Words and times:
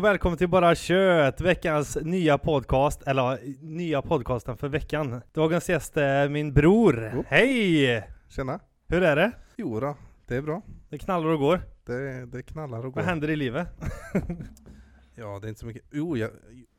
Och 0.00 0.04
välkommen 0.04 0.38
till 0.38 0.48
Bara 0.48 0.74
Kött, 0.74 1.40
veckans 1.40 1.98
nya 2.02 2.38
podcast, 2.38 3.02
eller 3.02 3.38
nya 3.60 4.02
podcasten 4.02 4.56
för 4.56 4.68
veckan. 4.68 5.22
Dagens 5.32 5.68
gäst 5.68 5.96
är 5.96 6.28
min 6.28 6.52
bror. 6.52 7.10
Jo. 7.14 7.24
Hej! 7.28 8.08
Tjena! 8.28 8.60
Hur 8.88 9.02
är 9.02 9.16
det? 9.16 9.32
Jo 9.56 9.80
då, 9.80 9.96
det 10.26 10.36
är 10.36 10.42
bra. 10.42 10.62
Det 10.88 10.98
knallar 10.98 11.28
och 11.28 11.38
går. 11.38 11.60
Det, 11.84 12.26
det 12.26 12.42
knallar 12.42 12.78
och 12.78 12.84
går. 12.84 13.00
Vad 13.00 13.04
händer 13.04 13.30
i 13.30 13.36
livet? 13.36 13.68
Ja, 15.14 15.38
det 15.38 15.46
är 15.46 15.48
inte 15.48 15.60
så 15.60 15.66
mycket. 15.66 15.84
Jo, 15.90 16.16
jag, 16.16 16.30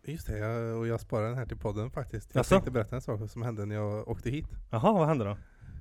just 0.06 0.28
det. 0.28 0.38
Jag, 0.38 0.78
och 0.78 0.88
jag 0.88 1.00
sparar 1.00 1.28
den 1.28 1.38
här 1.38 1.46
till 1.46 1.58
podden 1.58 1.92
faktiskt. 1.92 2.30
Jag 2.34 2.40
Jaså? 2.40 2.56
tänkte 2.56 2.72
berätta 2.72 2.96
en 2.96 3.02
sak 3.02 3.30
som 3.30 3.42
hände 3.42 3.66
när 3.66 3.76
jag 3.76 4.08
åkte 4.08 4.30
hit. 4.30 4.48
Jaha, 4.70 4.94
vad 4.94 5.08
händer 5.08 5.26
då? 5.26 5.38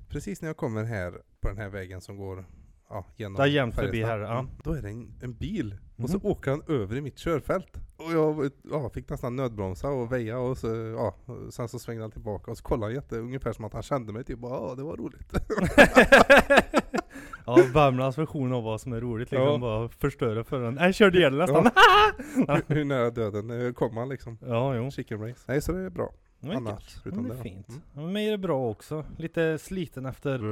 Precis 0.09 0.41
när 0.41 0.49
jag 0.49 0.57
kommer 0.57 0.83
här 0.83 1.11
på 1.41 1.47
den 1.47 1.57
här 1.57 1.69
vägen 1.69 2.01
som 2.01 2.17
går 2.17 2.45
ja, 2.89 3.05
genom 3.15 3.33
Där 3.33 3.45
jämt 3.45 3.75
förbi 3.75 4.03
här, 4.03 4.19
ja. 4.19 4.39
Mm, 4.39 4.51
Då 4.63 4.73
är 4.73 4.81
det 4.81 4.89
en, 4.89 5.13
en 5.21 5.33
bil. 5.33 5.77
Och 6.03 6.09
så 6.09 6.17
Mhm. 6.17 6.25
åker 6.25 6.51
han 6.51 6.63
över 6.67 6.95
i 6.95 7.01
mitt 7.01 7.17
körfält. 7.17 7.77
Och 7.97 8.13
jag 8.13 8.49
ja, 8.71 8.89
fick 8.89 9.09
nästan 9.09 9.35
nödbromsa 9.35 9.89
och 9.89 10.11
väja 10.11 10.39
och 10.39 10.57
så, 10.57 10.67
ja, 10.97 11.15
sen 11.49 11.67
så 11.67 11.79
svängde 11.79 12.03
han 12.03 12.11
tillbaka 12.11 12.51
och 12.51 12.57
så 12.57 12.63
kollade 12.63 12.85
han 12.85 12.95
jätte, 12.95 13.17
ungefär 13.17 13.53
som 13.53 13.65
att 13.65 13.73
han 13.73 13.83
kände 13.83 14.13
mig 14.13 14.23
typ. 14.23 14.39
bara, 14.39 14.53
Ja, 14.69 14.75
det 14.75 14.83
var 14.83 14.97
roligt. 14.97 15.31
ja, 17.45 17.57
Värmlands 17.73 18.17
version 18.17 18.53
av 18.53 18.63
vad 18.63 18.81
som 18.81 18.93
är 18.93 19.01
roligt 19.01 19.31
liksom, 19.31 19.47
Ja. 19.47 19.57
bara 19.57 19.89
förstöra 19.89 20.43
för 20.43 20.61
en. 20.63 20.75
Jag 20.77 20.95
körde 20.95 21.17
ihjäl 21.17 21.37
den 21.37 21.39
nästan. 21.39 21.69
hur, 22.35 22.61
hur 22.75 22.85
nära 22.85 23.09
döden 23.09 23.65
eh, 23.65 23.73
kom 23.73 23.97
han 23.97 24.09
liksom. 24.09 24.37
Ja, 24.41 24.75
jo. 24.75 24.91
Chicken 24.91 25.21
race. 25.21 25.41
Nej, 25.47 25.61
så 25.61 25.71
det 25.71 25.79
är 25.79 25.89
bra. 25.89 26.13
Det 26.41 26.53
gött. 26.53 26.83
förutom 27.03 27.23
det 27.27 27.33
är 27.33 27.37
det 27.37 27.43
fint. 27.43 27.69
Mm. 27.69 27.81
Ja, 27.93 28.01
men 28.01 28.13
mig 28.13 28.27
är 28.27 28.31
det 28.31 28.37
bra 28.37 28.69
också. 28.69 29.05
Lite 29.17 29.57
sliten 29.57 30.05
efter 30.05 30.43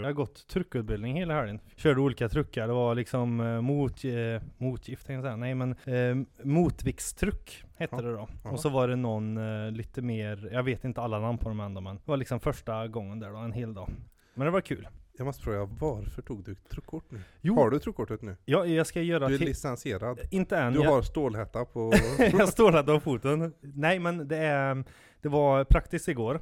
Jag 0.00 0.04
har 0.04 0.12
gått 0.12 0.46
truckutbildning 0.48 1.16
hela 1.16 1.34
helgen. 1.34 1.60
Körde 1.76 2.00
olika 2.00 2.28
truckar. 2.28 2.66
Det 2.66 2.72
var 2.72 2.94
liksom 2.94 3.40
eh, 3.40 3.60
mot, 3.60 4.04
eh, 4.04 4.42
motgift 4.58 5.06
tänkte 5.06 5.12
jag 5.12 5.22
säga. 5.24 5.36
Nej 5.36 5.54
men 5.54 5.70
eh, 5.84 6.44
motviktstruck 6.44 7.64
hette 7.76 7.96
Ja. 7.96 8.02
det 8.02 8.12
då. 8.12 8.28
Ja. 8.44 8.50
Och 8.50 8.60
så 8.60 8.68
var 8.68 8.88
det 8.88 8.96
någon 8.96 9.36
eh, 9.36 9.70
lite 9.72 10.02
mer, 10.02 10.48
jag 10.52 10.62
vet 10.62 10.84
inte 10.84 11.00
alla 11.00 11.18
namn 11.18 11.38
på 11.38 11.48
dem 11.48 11.60
ändå 11.60 11.80
men 11.80 11.96
det 11.96 12.02
var 12.04 12.16
liksom 12.16 12.40
första 12.40 12.88
gången 12.88 13.20
där 13.20 13.30
då, 13.30 13.36
en 13.36 13.52
hel 13.52 13.74
dag. 13.74 13.90
Men 14.34 14.44
det 14.44 14.50
var 14.50 14.60
kul. 14.60 14.88
Jag 15.18 15.24
måste 15.24 15.42
fråga, 15.42 15.64
varför 15.64 16.22
tog 16.22 16.44
du 16.44 16.54
truckkort 16.54 17.04
nu? 17.10 17.20
Jo, 17.40 17.54
Har 17.54 17.70
du 17.70 17.78
truckkortet 17.78 18.22
nu? 18.22 18.36
ja, 18.44 18.66
jag 18.66 18.86
ska 18.86 19.02
göra 19.02 19.28
Du 19.28 19.34
är 19.34 19.38
till- 19.38 19.46
licensierad. 19.46 20.20
Inte 20.30 20.56
än. 20.56 20.72
Du 20.72 20.80
jag, 20.82 20.90
har 20.90 21.02
stålhätta 21.02 21.64
på... 21.64 21.92
jag 22.18 22.48
står 22.48 22.72
här 22.72 22.90
av 22.90 23.00
foten. 23.00 23.54
Nej 23.60 23.98
men 23.98 24.28
det 24.28 24.36
är, 24.36 24.84
det 25.22 25.28
var 25.28 25.64
praktiskt 25.64 26.08
igår. 26.08 26.40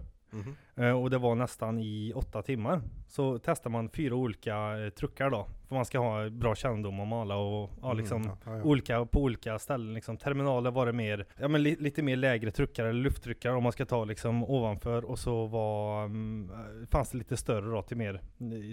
Eh, 0.77 0.91
Och 0.91 1.11
det 1.11 1.19
var 1.19 1.35
nästan 1.35 1.79
i 1.81 2.13
åtta 2.15 2.43
timmar. 2.43 2.83
Så 3.09 3.39
testar 3.39 3.71
man 3.71 3.89
fyra 3.91 4.15
olika 4.15 4.79
eh, 4.85 4.91
truckar 4.91 5.31
då. 5.31 5.47
För 5.69 5.75
man 5.75 5.85
ska 5.85 5.99
ha 5.99 6.31
bra 6.31 6.55
kännedom 6.55 7.01
om 7.01 7.13
alla 7.13 7.37
och 7.37 7.71
ja, 7.83 7.93
liksom 7.93 8.23
Mm, 8.23 8.37
ja, 8.45 8.57
ja. 8.57 8.63
olika 8.63 9.05
på 9.07 9.23
olika 9.23 9.59
ställen. 9.59 9.95
Liksom. 9.95 10.17
Terminaler 10.17 10.71
var 10.71 10.87
det 10.87 10.93
mer, 10.93 11.27
ja 11.39 11.49
men 11.49 11.63
li, 11.63 11.77
lite 11.79 12.03
mer 12.03 12.17
lägre 12.17 12.51
truckar 12.51 12.85
eller 12.85 13.01
lufttryckar 13.03 13.53
om 13.55 13.63
man 13.63 13.73
ska 13.73 13.85
ta 13.87 14.05
liksom 14.05 14.45
ovanför. 14.45 15.05
Och 15.05 15.19
så 15.19 15.47
var, 15.47 16.05
mm, 16.05 16.51
eh, 16.51 16.89
fanns 16.89 17.11
det 17.11 17.19
lite 17.19 17.37
större 17.37 17.71
då 17.71 17.83
till 17.83 17.97
mer 17.97 18.21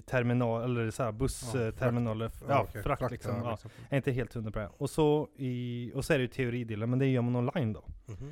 terminal, 0.01 0.63
eller 0.63 0.91
så 0.91 1.03
här 1.03 1.11
bussterminaler. 1.11 2.25
Ja, 2.41 2.45
Ja, 2.49 2.65
okej. 2.69 2.83
frakt 2.83 2.99
Frakt, 2.99 3.11
liksom. 3.11 3.49
liksom. 3.49 3.71
Jag 3.89 3.91
är 3.93 3.97
inte 3.97 4.11
helt 4.11 4.33
hundra 4.33 4.51
på 4.51 4.59
det. 4.59 4.69
Och 4.77 4.89
så, 4.89 5.27
i, 5.37 5.91
och 5.95 6.05
så 6.05 6.13
är 6.13 6.17
det 6.17 6.21
ju 6.21 6.27
teoridelen, 6.27 6.89
men 6.89 6.99
det 6.99 7.07
gör 7.07 7.21
man 7.21 7.35
online 7.35 7.73
då. 7.73 7.83
Mhm. 8.05 8.31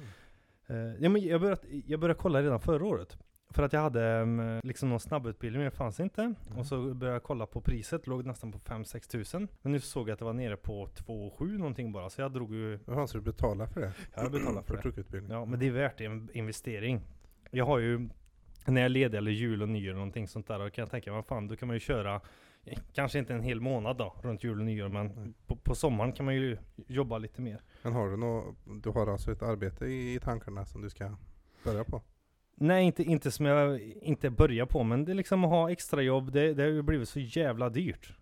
Eh, 0.67 0.77
ja, 0.99 1.09
men 1.09 1.21
jag, 1.21 1.41
började, 1.41 1.61
jag 1.87 1.99
började 1.99 2.19
kolla 2.19 2.41
redan 2.41 2.59
förra 2.59 2.85
året. 2.85 3.17
För 3.49 3.63
att 3.63 3.73
jag 3.73 3.81
hade 3.81 4.03
mm, 4.03 4.61
liksom 4.63 4.89
någon 4.89 4.99
snabbutbildning, 4.99 5.63
men 5.63 5.71
det 5.71 5.77
fanns 5.77 5.99
inte. 5.99 6.33
Och 6.57 6.65
så 6.65 6.93
började 6.93 7.15
jag 7.15 7.23
kolla 7.23 7.45
på 7.45 7.61
priset, 7.61 8.07
låg 8.07 8.25
nästan 8.25 8.51
på 8.51 8.59
5-6 8.59 9.09
tusen. 9.09 9.47
Men 9.61 9.71
nu 9.71 9.79
såg 9.79 10.09
jag 10.09 10.13
att 10.13 10.19
det 10.19 10.25
var 10.25 10.33
nere 10.33 10.57
på 10.57 10.87
2-7 10.87 11.57
någonting 11.57 11.91
bara, 11.91 12.09
så 12.09 12.21
jag 12.21 12.33
drog 12.33 12.53
ju, 12.53 12.79
Jaha, 12.85 13.07
så 13.07 13.17
du 13.17 13.23
betalar 13.23 13.67
för 13.67 13.81
det? 13.81 13.91
jag 14.15 14.31
betalar 14.31 14.61
för 14.61 14.77
för 14.77 15.19
det. 15.19 15.33
Ja, 15.33 15.45
men 15.45 15.59
det 15.59 15.67
är 15.67 15.71
värt 15.71 15.97
det, 15.97 16.05
en 16.05 16.29
investering. 16.33 17.01
Jag 17.51 17.65
har 17.65 17.79
ju, 17.79 18.09
när 18.65 18.81
jag 18.81 18.85
är 18.85 18.89
ledig 18.89 19.17
eller 19.17 19.31
jul 19.31 19.61
och 19.61 19.69
nyår 19.69 19.91
och 19.91 19.97
någonting 19.97 20.27
sånt 20.27 20.47
där, 20.47 20.59
då 20.59 20.69
kan 20.69 20.81
jag 20.81 20.91
tänka, 20.91 21.11
vad 21.11 21.25
fan, 21.25 21.47
då 21.47 21.55
kan 21.55 21.67
man 21.67 21.75
ju 21.75 21.79
köra 21.79 22.21
eh, 22.65 22.79
Kanske 22.93 23.19
inte 23.19 23.33
en 23.33 23.43
hel 23.43 23.61
månad 23.61 23.97
då, 23.97 24.15
runt 24.23 24.43
jul 24.43 24.59
och 24.59 24.65
nyår, 24.65 24.89
men 24.89 25.33
på, 25.47 25.55
på 25.55 25.75
sommaren 25.75 26.11
kan 26.11 26.25
man 26.25 26.35
ju 26.35 26.57
jobba 26.87 27.17
lite 27.17 27.41
mer. 27.41 27.61
Men 27.85 27.93
har 27.93 28.09
du 28.09 28.17
något, 28.17 28.55
du 28.83 28.89
har 28.89 29.07
alltså 29.07 29.31
ett 29.31 29.41
arbete 29.41 29.85
i, 29.85 30.15
i 30.15 30.19
tankarna 30.19 30.65
som 30.65 30.81
du 30.81 30.89
ska 30.89 31.17
börja 31.63 31.83
på? 31.83 32.01
Nej, 32.55 32.85
inte, 32.85 33.03
inte 33.03 33.31
som 33.31 33.45
jag 33.45 33.81
inte 33.81 34.29
börjar 34.29 34.65
på, 34.65 34.83
men 34.83 35.05
det 35.05 35.11
är 35.11 35.15
liksom 35.15 35.43
att 35.43 35.49
ha 35.49 35.71
extrajobb, 35.71 36.31
det, 36.31 36.53
det 36.53 36.63
har 36.63 36.69
ju 36.69 36.81
blivit 36.81 37.09
så 37.09 37.19
jävla 37.19 37.69
dyrt. 37.69 38.13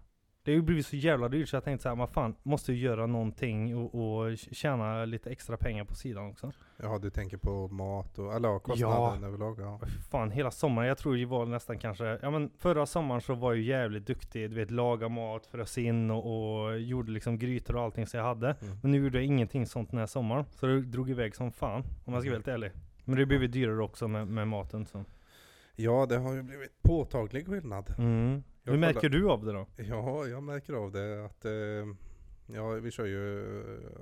Det 0.46 0.52
har 0.52 0.56
ju 0.56 0.62
blivit 0.62 0.86
så 0.86 0.96
jävla 0.96 1.30
dyrt 1.30 1.50
så 1.50 1.56
jag 1.56 1.64
tänkte 1.64 1.84
såhär, 1.84 1.96
vad 1.96 2.10
fan, 2.10 2.36
måste 2.44 2.74
ju 2.74 2.80
göra 2.80 3.08
någonting 3.08 3.78
och, 3.78 3.96
och 3.96 4.38
tjäna 4.38 5.06
lite 5.06 5.30
extra 5.30 5.58
pengar 5.58 5.84
på 5.84 5.96
sidan 5.96 6.30
också. 6.30 6.52
Jaha, 6.78 7.00
du 7.00 7.10
tänker 7.10 7.38
på 7.38 7.68
mat 7.68 8.20
och, 8.20 8.34
eller 8.34 8.50
ja, 8.50 8.60
kostnaden 8.60 9.24
överlag? 9.24 9.60
Ja. 9.60 9.80
Fan, 10.12 10.32
hela 10.32 10.52
sommaren, 10.52 10.88
jag 10.88 10.98
tror 10.98 11.16
det 11.16 11.26
var 11.26 11.46
nästan 11.46 11.78
kanske, 11.80 12.20
ja 12.22 12.32
men 12.32 12.52
förra 12.58 12.86
sommaren 12.86 13.22
så 13.22 13.34
var 13.34 13.52
jag 13.52 13.58
ju 13.58 13.64
jävligt 13.64 14.08
duktig, 14.08 14.50
du 14.50 14.56
vet 14.56 14.72
laga 14.72 15.10
mat, 15.10 15.46
frös 15.46 15.78
in 15.78 16.12
och, 16.12 16.64
och 16.66 16.80
gjorde 16.80 17.12
liksom 17.12 17.38
grytor 17.38 17.76
och 17.76 17.82
allting 17.82 18.08
så 18.08 18.18
jag 18.18 18.24
hade. 18.24 18.56
Mm. 18.62 18.78
Men 18.82 18.92
nu 18.92 19.04
gjorde 19.04 19.18
jag 19.18 19.26
ingenting 19.26 19.66
sånt 19.66 19.90
den 19.92 20.00
här 20.00 20.08
sommaren. 20.08 20.46
Så 20.56 20.66
det 20.66 20.82
drog 20.82 21.10
iväg 21.10 21.36
som 21.36 21.52
fan, 21.52 21.84
om 22.06 22.14
jag 22.14 22.22
ska 22.22 22.30
vara 22.30 22.38
helt 22.38 22.48
ärlig. 22.48 22.72
Men 23.06 23.16
det 23.16 23.22
har 23.22 23.28
blivit 23.28 23.52
dyrare 23.52 23.84
också 23.84 24.08
med, 24.08 24.28
med 24.28 24.48
maten 24.48 24.86
så. 24.86 25.06
ja, 25.76 26.06
det 26.06 26.18
har 26.18 26.34
ju 26.34 26.44
blivit 26.44 26.82
påtaglig 26.84 27.48
skillnad. 27.48 27.96
Mm. 27.98 28.44
Hur 28.64 28.78
märker 28.78 29.00
kollar- 29.00 29.10
du 29.10 29.30
av 29.30 29.46
det 29.46 29.52
då? 29.54 29.68
Ja, 29.76 30.26
jag 30.28 30.44
märker 30.44 30.74
av 30.74 30.92
det 30.92 31.26
att 31.26 31.46
eh, 31.46 31.52
ja, 32.56 32.70
vi 32.70 32.92
kör 32.92 33.06
ju, 33.06 33.46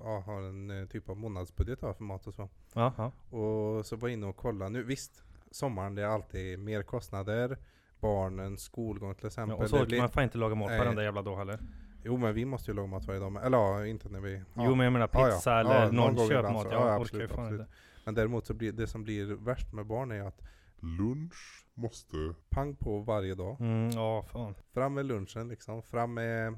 ja, 0.04 0.20
har 0.26 0.42
en 0.42 0.70
eh, 0.82 0.88
typ 0.88 1.10
av 1.10 1.18
månadsbudget 1.18 1.80
för 1.80 1.96
mat 2.04 2.28
och 2.28 2.34
så. 2.34 2.50
Jaha. 2.74 3.12
Och 3.30 3.86
så 3.86 3.96
var 3.96 4.08
jag 4.10 4.14
inne 4.14 4.26
och 4.26 4.36
kollade 4.38 4.70
nu. 4.72 4.84
Visst, 4.84 5.24
sommaren 5.52 5.96
det 5.96 6.02
är 6.02 6.08
alltid 6.08 6.60
mer 6.60 6.84
kostnader. 6.84 7.58
Barnens 8.00 8.62
skolgång 8.64 9.16
till 9.16 9.24
Ja, 9.24 9.28
exempel. 9.28 9.58
och 9.58 9.70
så 9.70 9.78
orkar 9.82 9.98
man 9.98 10.10
fan 10.10 10.24
inte 10.24 10.38
laga 10.38 10.56
mat 10.56 10.70
Nej. 10.70 10.80
varenda 10.80 11.04
jävla 11.04 11.22
dag 11.22 11.38
heller. 11.38 11.60
Jo 12.04 12.18
men 12.18 12.34
vi 12.34 12.46
måste 12.46 12.72
ju 12.72 12.76
laga 12.76 12.88
mat 12.88 13.06
varje 13.08 13.20
dag. 13.20 13.32
men- 13.32 13.44
Eller 13.44 13.58
ja, 13.58 13.86
inte 13.86 14.10
när 14.10 14.20
vi... 14.20 14.34
Ja. 14.36 14.44
Jo 14.66 14.76
men 14.76 14.84
jag 14.84 14.94
menar 14.94 15.10
Ja, 15.14 15.28
ja. 15.28 15.36
pizza 15.36 15.52
Ja, 15.52 15.60
eller 15.60 15.92
någon 15.92 16.14
någon 16.16 16.28
köpmat. 16.28 16.64
Jag 16.66 16.74
Ja, 16.74 16.80
orkar 16.86 17.02
absolut, 17.02 17.24
ju 17.32 17.36
fan 17.36 17.40
absolut. 17.46 17.62
inte. 17.62 17.72
Men 18.06 18.16
däremot 18.16 18.46
så 18.46 18.54
blir 18.54 18.72
det 18.72 18.88
som 18.88 19.04
blir 19.04 19.26
värst 19.26 19.74
med 19.74 19.86
barn 19.86 20.12
är 20.12 20.22
att 20.22 20.42
Lunch 20.82 21.66
måste 21.74 22.34
pang 22.50 22.76
på 22.76 23.00
varje 23.00 23.36
dag. 23.36 23.62
Mm, 23.62 23.90
ja 23.90 24.24
fan. 24.32 24.56
Fram 24.74 24.94
med 24.94 25.06
lunchen 25.06 25.48
liksom. 25.48 25.84
Fram 25.84 26.14
med 26.14 26.58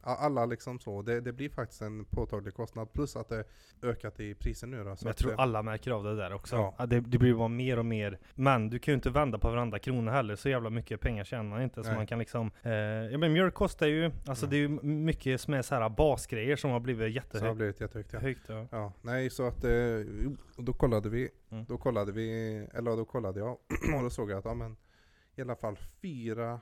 alla 0.00 0.46
liksom 0.46 0.78
så. 0.78 1.02
Det, 1.02 1.20
det 1.20 1.32
blir 1.32 1.48
faktiskt 1.48 1.82
en 1.82 2.04
påtaglig 2.04 2.54
kostnad. 2.54 2.92
Plus 2.92 3.16
att 3.16 3.28
det 3.28 3.44
ökat 3.82 4.20
i 4.20 4.34
priser 4.34 4.66
nu 4.66 4.84
då. 4.84 4.96
Så 4.96 5.06
jag 5.06 5.10
att 5.10 5.16
tror 5.16 5.30
det, 5.30 5.36
alla 5.36 5.62
märker 5.62 5.90
av 5.90 6.04
det 6.04 6.16
där 6.16 6.32
också. 6.32 6.56
Ja. 6.56 6.74
Ja. 6.78 6.86
Det, 6.86 7.00
det 7.00 7.18
blir 7.18 7.34
bara 7.34 7.48
mer 7.48 7.78
och 7.78 7.86
mer. 7.86 8.18
Men 8.34 8.70
du 8.70 8.78
kan 8.78 8.92
ju 8.92 8.94
inte 8.96 9.10
vända 9.10 9.38
på 9.38 9.50
varenda 9.50 9.78
krona 9.78 10.10
heller. 10.10 10.36
Så 10.36 10.48
jävla 10.48 10.70
mycket 10.70 11.00
pengar 11.00 11.24
tjänar 11.24 11.44
man 11.50 11.62
inte. 11.62 11.82
Så 11.82 11.88
Nej. 11.88 11.96
man 11.98 12.06
kan 12.06 12.18
liksom... 12.18 12.50
Eh, 12.62 12.72
ja 12.72 13.18
men 13.18 13.32
mjölk 13.32 13.54
kostar 13.54 13.86
ju... 13.86 14.10
Alltså 14.26 14.46
Mm. 14.46 14.50
det 14.50 14.56
är 14.56 14.60
ju 14.60 14.68
mycket 14.94 15.40
som 15.40 15.54
är 15.54 15.62
så 15.62 15.74
här 15.74 15.88
basgrejer 15.88 16.56
som 16.56 16.70
har 16.70 16.80
blivit 16.80 16.98
så 17.00 17.04
har 17.04 17.14
jättehögt. 17.14 17.56
blivit 17.56 17.80
jättehögt 17.80 18.12
ja. 18.12 18.18
Högt, 18.18 18.42
ja. 18.48 18.66
Ja, 18.70 18.92
nej 19.02 19.30
så 19.30 19.46
att, 19.46 19.64
eh, 19.64 19.70
då 20.56 20.72
kollade 20.72 21.08
vi, 21.08 21.28
Mm. 21.50 21.64
då 21.64 21.78
kollade 21.78 22.12
vi, 22.12 22.56
eller 22.74 22.96
då 22.96 23.04
kollade 23.04 23.40
jag, 23.40 23.50
och 23.96 24.02
då 24.02 24.10
såg 24.10 24.30
jag 24.30 24.38
att, 24.38 24.44
ja 24.44 24.54
men, 24.54 24.76
i 25.34 25.42
alla 25.42 25.56
fall 25.56 25.76
4 26.02 26.60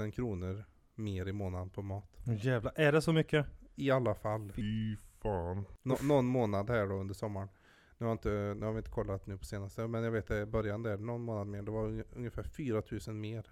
000 0.00 0.12
kronor 0.12 0.64
mer 0.94 1.28
i 1.28 1.32
månaden 1.32 1.70
på 1.70 1.82
mat. 1.82 2.18
Jävlar, 2.24 2.72
är 2.76 2.92
det 2.92 3.02
så 3.02 3.12
mycket? 3.12 3.46
I 3.74 3.90
alla 3.90 4.14
fall. 4.14 4.52
Fy 4.52 4.96
fan. 5.22 5.64
Nå, 5.82 5.96
någon 6.02 6.26
månad 6.26 6.70
här 6.70 6.86
då 6.86 6.94
under 6.94 7.14
sommaren. 7.14 7.48
Nu 7.98 8.06
har, 8.06 8.12
inte, 8.12 8.28
nu 8.58 8.66
har 8.66 8.72
vi 8.72 8.78
inte 8.78 8.90
kollat 8.90 9.26
nu 9.26 9.38
på 9.38 9.44
senaste, 9.44 9.86
men 9.86 10.02
jag 10.04 10.10
vet 10.10 10.30
i 10.30 10.46
början 10.46 10.82
där, 10.82 10.98
någon 10.98 11.22
månad 11.22 11.46
mer, 11.46 11.62
det 11.62 11.70
var 11.70 11.88
unge- 11.88 12.04
ungefär 12.16 12.42
4 12.42 12.82
000 13.06 13.16
mer 13.16 13.46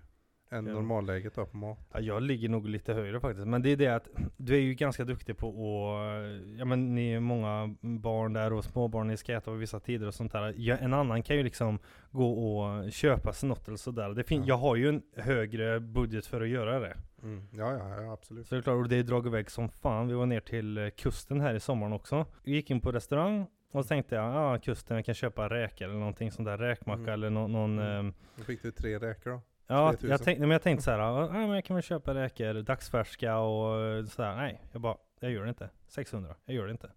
än 0.52 0.67
Ja. 0.67 0.73
normalläget 0.73 1.35
då 1.35 1.47
på 1.47 1.56
mat. 1.56 1.79
Ja, 1.93 2.00
jag 2.00 2.23
ligger 2.23 2.49
nog 2.49 2.69
lite 2.69 2.94
högre 2.94 3.20
faktiskt. 3.20 3.47
Men 3.47 3.62
det 3.62 3.70
är 3.70 3.76
det 3.76 3.87
att 3.88 4.08
du 4.37 4.55
är 4.55 4.61
ju 4.61 4.75
ganska 4.75 5.05
duktig 5.05 5.37
på 5.37 5.49
att, 5.49 6.58
ja 6.58 6.64
men 6.64 6.94
ni 6.94 7.12
är 7.12 7.20
många 7.20 7.75
barn 7.81 8.32
där 8.32 8.52
och 8.52 8.64
småbarn, 8.64 9.06
ni 9.08 9.17
ska 9.17 9.32
äta 9.32 9.44
på 9.44 9.52
vissa 9.56 9.81
tider 9.81 10.06
och 10.06 10.14
sånt 10.14 10.32
där. 10.32 10.55
Ja, 10.56 10.76
en 10.76 10.94
annan 10.94 11.23
kan 11.23 11.37
ju 11.37 11.43
liksom 11.43 11.79
gå 12.11 12.32
och 12.58 12.93
köpa 12.93 13.32
sig 13.32 13.49
något 13.49 13.69
eller 13.69 13.76
sådär. 13.76 14.08
Det 14.08 14.25
fin- 14.25 14.41
Ja. 14.41 14.49
Jag 14.49 14.56
har 14.56 14.76
ju 14.76 14.88
en 14.88 15.02
högre 15.17 15.81
budget 15.81 16.26
för 16.26 16.41
att 16.41 16.49
göra 16.49 16.79
det. 16.81 16.97
Mm. 17.23 17.43
Ja, 17.52 17.73
ja, 17.73 18.02
ja, 18.02 18.12
absolut. 18.12 18.47
Så 18.47 18.55
det 18.55 18.58
är 18.58 18.62
klart, 18.62 18.76
och 18.76 18.88
det 18.88 18.97
är 18.97 19.02
dragit 19.02 19.26
iväg 19.26 19.50
som 19.50 19.69
fan. 19.69 20.08
Vi 20.08 20.14
var 20.14 20.26
ner 20.26 20.41
till 20.41 20.91
kusten 20.97 21.41
här 21.41 21.55
i 21.55 21.61
sommaren 21.61 21.93
också. 21.93 22.26
Vi 22.44 22.52
gick 22.52 22.70
in 22.70 22.81
på 22.81 22.93
restaurang 22.93 23.47
och 23.73 23.85
så 23.85 23.88
tänkte 23.88 24.14
jag, 24.14 24.25
ja 24.35 24.58
kusten, 24.58 24.97
jag 24.97 25.05
kan 25.05 25.14
köpa 25.14 25.49
räkor 25.49 25.85
eller 25.88 25.99
någonting 25.99 26.31
sånt 26.31 26.47
där, 26.47 26.58
räkmacka 26.58 27.00
Mm. 27.02 27.12
eller 27.14 27.31
nå- 27.31 27.49
någon 27.49 27.79
Mm. 27.79 28.06
ehm, 28.06 28.14
Då 28.37 28.44
fick 28.44 28.62
du 28.62 28.70
tre 28.73 28.99
räkor 28.99 29.31
då. 29.31 29.41
Ja, 29.70 29.90
3000. 29.90 30.11
jag, 30.11 30.22
tänk, 30.22 30.38
nej, 30.38 30.46
men 30.49 30.52
jag 30.55 30.62
tänkte 30.62 30.84
så 30.84 30.90
här, 30.90 31.28
men 31.32 31.49
jag 31.50 31.64
kan 31.64 31.76
väl 31.76 31.82
köpa 31.82 32.14
räkor, 32.14 32.62
dagsfärska 32.62 33.37
och 33.38 33.81
eh, 33.87 34.05
sådär. 34.05 34.37
Nej, 34.37 34.61
jag 34.72 34.81
bara, 34.81 34.96
jag 35.20 35.31
gör 35.32 35.43
det 35.43 35.49
inte. 35.49 35.70
600, 35.88 36.34
jag 36.44 36.56
gör 36.56 36.67
det 36.67 36.72
inte. 36.72 36.90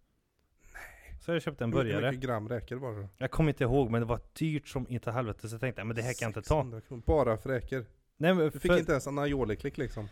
Så 1.25 1.31
jag 1.31 1.41
köpte 1.41 1.63
en 1.63 1.73
Hur- 1.73 1.79
Hur 1.83 1.93
burgare. 1.93 2.11
mycket 2.11 2.25
gram 2.29 2.49
räkor 2.49 2.75
var 2.75 2.91
det? 3.01 3.07
Jag 3.17 3.31
kommer 3.31 3.49
inte 3.49 3.63
ihåg, 3.63 3.89
men 3.91 4.01
det 4.01 4.07
var 4.07 4.19
dyrt 4.33 4.67
som 4.67 4.85
inte 4.89 5.11
helvete. 5.11 5.47
Så 5.49 5.53
jag 5.53 5.61
tänkte, 5.61 5.83
men 5.83 5.95
det 5.95 6.01
här 6.01 6.13
kan 6.13 6.25
jag 6.25 6.29
inte 6.29 6.41
ta. 6.41 6.61
600 6.61 6.81
kronor. 6.81 7.03
Bara 7.05 7.37
för 7.37 7.49
räkor? 7.49 7.85
Nej, 8.17 8.33
men 8.33 8.45
Du 8.45 8.51
fick 8.51 8.61
för, 8.71 8.79
inte 8.79 8.91
ens 8.91 9.07
en 9.07 9.19
aioli-klick 9.19 9.77
liksom? 9.77 10.09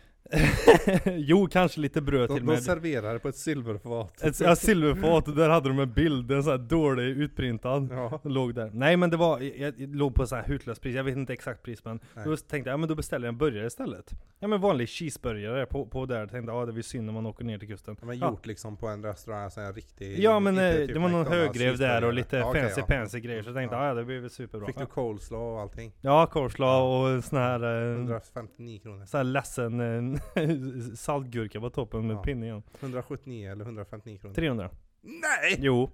Jo, 1.04 1.48
kanske 1.52 1.80
lite 1.80 2.00
bröd 2.00 2.28
De, 2.30 2.34
till 2.34 2.46
de 2.46 2.52
med. 2.52 2.62
serverar 2.62 3.18
på 3.18 3.28
ett 3.28 3.36
silverfat. 3.36 4.22
Ett 4.22 4.40
ja, 4.40 4.56
silverfat 4.56 5.28
och 5.28 5.34
där 5.36 5.48
hade 5.48 5.68
de 5.68 5.78
en 5.78 5.92
bild, 5.92 6.32
en 6.32 6.42
sån 6.42 6.50
här 6.50 6.58
dålig 6.58 7.04
utprintad. 7.04 7.88
Ja. 7.92 8.20
Låg 8.24 8.54
där. 8.54 8.70
Nej 8.74 8.96
men 8.96 9.10
det 9.10 9.16
var, 9.16 9.40
jag, 9.40 9.74
jag 9.80 9.94
låg 9.96 10.14
på 10.14 10.26
så 10.26 10.36
här 10.36 10.42
hutlöst 10.44 10.80
pris, 10.82 10.94
jag 10.96 11.04
vet 11.04 11.16
inte 11.16 11.32
exakt 11.32 11.62
pris 11.62 11.84
men 11.84 12.00
Nej. 12.14 12.24
då 12.24 12.36
tänkte 12.36 12.56
jag, 12.70 12.74
ja 12.74 12.76
men 12.76 12.88
då 12.88 12.94
beställer 12.94 13.26
jag 13.26 13.32
en 13.32 13.38
burgare 13.38 13.66
istället. 13.66 14.10
Ja 14.38 14.48
men 14.48 14.60
vanlig 14.60 14.88
cheeseburgare 14.88 15.66
på, 15.66 15.86
på 15.86 16.06
där, 16.06 16.26
tänkte 16.26 16.52
ja 16.52 16.66
det 16.66 16.72
blir 16.72 16.82
synd 16.82 17.08
om 17.08 17.14
man 17.14 17.26
åker 17.26 17.44
ner 17.44 17.58
till 17.58 17.68
kusten. 17.68 17.96
De 18.00 18.12
Ja. 18.18 18.30
gjort 18.30 18.46
liksom 18.46 18.76
på 18.76 18.88
en 18.88 19.02
restaurang, 19.04 19.50
så 19.50 19.60
här 19.60 19.72
riktig... 19.72 20.18
Ja 20.18 20.40
men 20.40 20.58
eh, 20.58 20.72
typ 20.74 20.94
det 20.94 20.98
var 21.00 21.08
någon 21.08 21.26
högrev 21.26 21.78
där 21.78 22.04
och 22.04 22.12
lite 22.12 22.36
Ja, 22.36 22.52
fancy 22.54 22.80
ja. 22.80 22.86
pansy 22.86 23.20
grejer 23.20 23.42
så 23.42 23.48
jag 23.48 23.56
tänkte 23.56 23.76
Ja. 23.76 23.86
ja 23.88 23.94
det 23.94 24.04
blir 24.04 24.20
väl 24.20 24.30
superbra. 24.30 24.66
Fick 24.66 24.78
du 24.78 24.86
coleslaw 24.86 25.44
och 25.54 25.60
allting? 25.60 25.92
Ja, 26.00 26.26
coleslaw 26.26 26.82
och 27.16 27.24
sån 27.24 27.38
här, 27.38 27.90
eh, 27.92 27.96
159 27.96 28.78
kronor. 28.82 29.06
sån 29.06 29.18
här 29.18 29.24
ledsen 29.24 29.80
saltgurka 30.96 31.60
på 31.60 31.70
toppen 31.70 32.06
med 32.06 32.16
Ja. 32.16 32.22
pinne 32.22 32.46
igen. 32.46 32.62
179 32.80 33.50
eller 33.52 33.64
159 33.64 34.18
kronor. 34.18 34.34
300. 34.34 34.70
Nej! 35.02 35.56
Jo. 35.58 35.90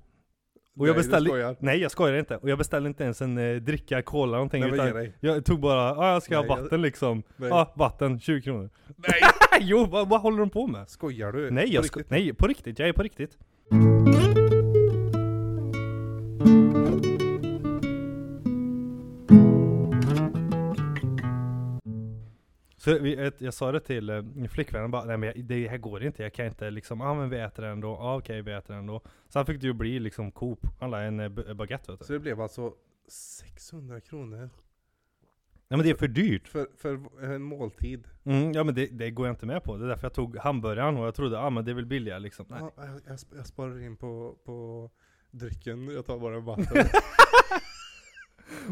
Och 0.76 0.88
jag 0.88 0.94
Nej, 0.96 1.02
du 1.02 1.08
beställde, 1.08 1.56
nej 1.60 1.78
jag 1.78 1.90
skojar 1.90 2.14
inte. 2.18 2.36
Och 2.36 2.48
jag 2.50 2.58
beställde 2.58 2.88
inte 2.88 3.04
ens 3.04 3.22
en 3.22 3.38
eh, 3.38 3.56
dricka, 3.56 4.02
cola 4.02 4.32
någonting. 4.32 4.60
Nej, 4.60 4.70
utan 4.72 5.12
jag 5.20 5.44
tog 5.44 5.60
bara, 5.60 5.88
ja 5.94 6.12
jag 6.12 6.22
ska 6.22 6.36
ha 6.36 6.42
Nej, 6.42 6.50
jag- 6.56 6.62
vatten 6.62 6.82
liksom. 6.82 7.22
Nej. 7.36 7.48
Ja, 7.48 7.72
vatten, 7.76 8.20
20 8.20 8.42
kronor. 8.42 8.70
Nej! 8.96 9.20
jo, 9.60 9.86
vad, 9.90 10.08
vad 10.08 10.20
håller 10.20 10.38
de 10.38 10.50
på 10.50 10.66
med? 10.66 10.88
Skojar 10.88 11.32
du? 11.32 11.50
Nej, 11.50 11.66
På 11.66 11.72
jag 11.74 11.84
riktigt? 11.84 12.10
nej, 12.10 12.34
på 12.34 12.46
riktigt. 12.46 12.78
Jag 12.78 12.88
är 12.88 12.92
på 12.92 13.02
riktigt. 13.02 13.38
Så 22.88 22.98
vi, 22.98 23.30
jag 23.38 23.54
sa 23.54 23.72
det 23.72 23.80
till 23.80 24.10
eh, 24.10 24.22
flickvännen 24.50 24.90
bara, 24.90 25.04
nej 25.04 25.16
men 25.16 25.26
jag, 25.26 25.44
det 25.44 25.68
här 25.68 25.78
går 25.78 26.02
inte, 26.02 26.22
jag 26.22 26.32
kan 26.32 26.46
inte 26.46 26.70
liksom, 26.70 27.00
ja 27.00 27.06
ah, 27.06 27.14
men 27.14 27.30
vi 27.30 27.38
äter 27.38 27.62
den 27.62 27.80
då, 27.80 27.88
ja 27.88 28.16
okej 28.16 28.42
vi 28.42 28.52
äter 28.52 28.74
den 28.74 28.86
då. 28.86 29.00
Sen 29.28 29.46
fick 29.46 29.60
det 29.60 29.66
ju 29.66 29.72
bli 29.72 29.98
liksom 29.98 30.32
Coop, 30.32 30.66
handla 30.80 31.02
en 31.02 31.20
eh, 31.20 31.28
baguette 31.28 31.92
vet 31.92 32.00
du. 32.00 32.06
Så 32.06 32.12
det 32.12 32.18
blev 32.18 32.40
alltså 32.40 32.74
600 33.08 34.00
kronor 34.00 34.50
Nej 35.70 35.76
men 35.78 35.82
det 35.82 35.90
är 35.90 35.94
för 35.94 36.08
dyrt. 36.08 36.48
för, 36.48 36.66
för 36.76 37.24
en 37.24 37.42
måltid. 37.42 38.08
Mm, 38.24 38.52
ja 38.52 38.64
men 38.64 38.74
det, 38.74 38.86
det 38.86 39.10
går 39.10 39.26
jag 39.26 39.32
inte 39.32 39.46
med 39.46 39.64
på, 39.64 39.76
det 39.76 39.84
är 39.84 39.88
därför 39.88 40.04
jag 40.04 40.14
tog 40.14 40.36
hamburgaren 40.36 40.96
och 40.96 41.06
jag 41.06 41.14
trodde, 41.14 41.40
ah, 41.40 41.50
men 41.50 41.64
det 41.64 41.70
är 41.70 41.74
väl 41.74 41.86
billigare 41.86 42.20
liksom. 42.20 42.46
Ja, 42.48 42.72
jag, 42.76 43.00
jag, 43.06 43.18
jag 43.36 43.46
sparar 43.46 43.80
in 43.80 43.96
på, 43.96 44.36
på 44.44 44.90
drycken, 45.30 45.88
jag 45.88 46.06
tar 46.06 46.18
bara 46.18 46.36
en 46.36 46.44
vatten. 46.44 46.66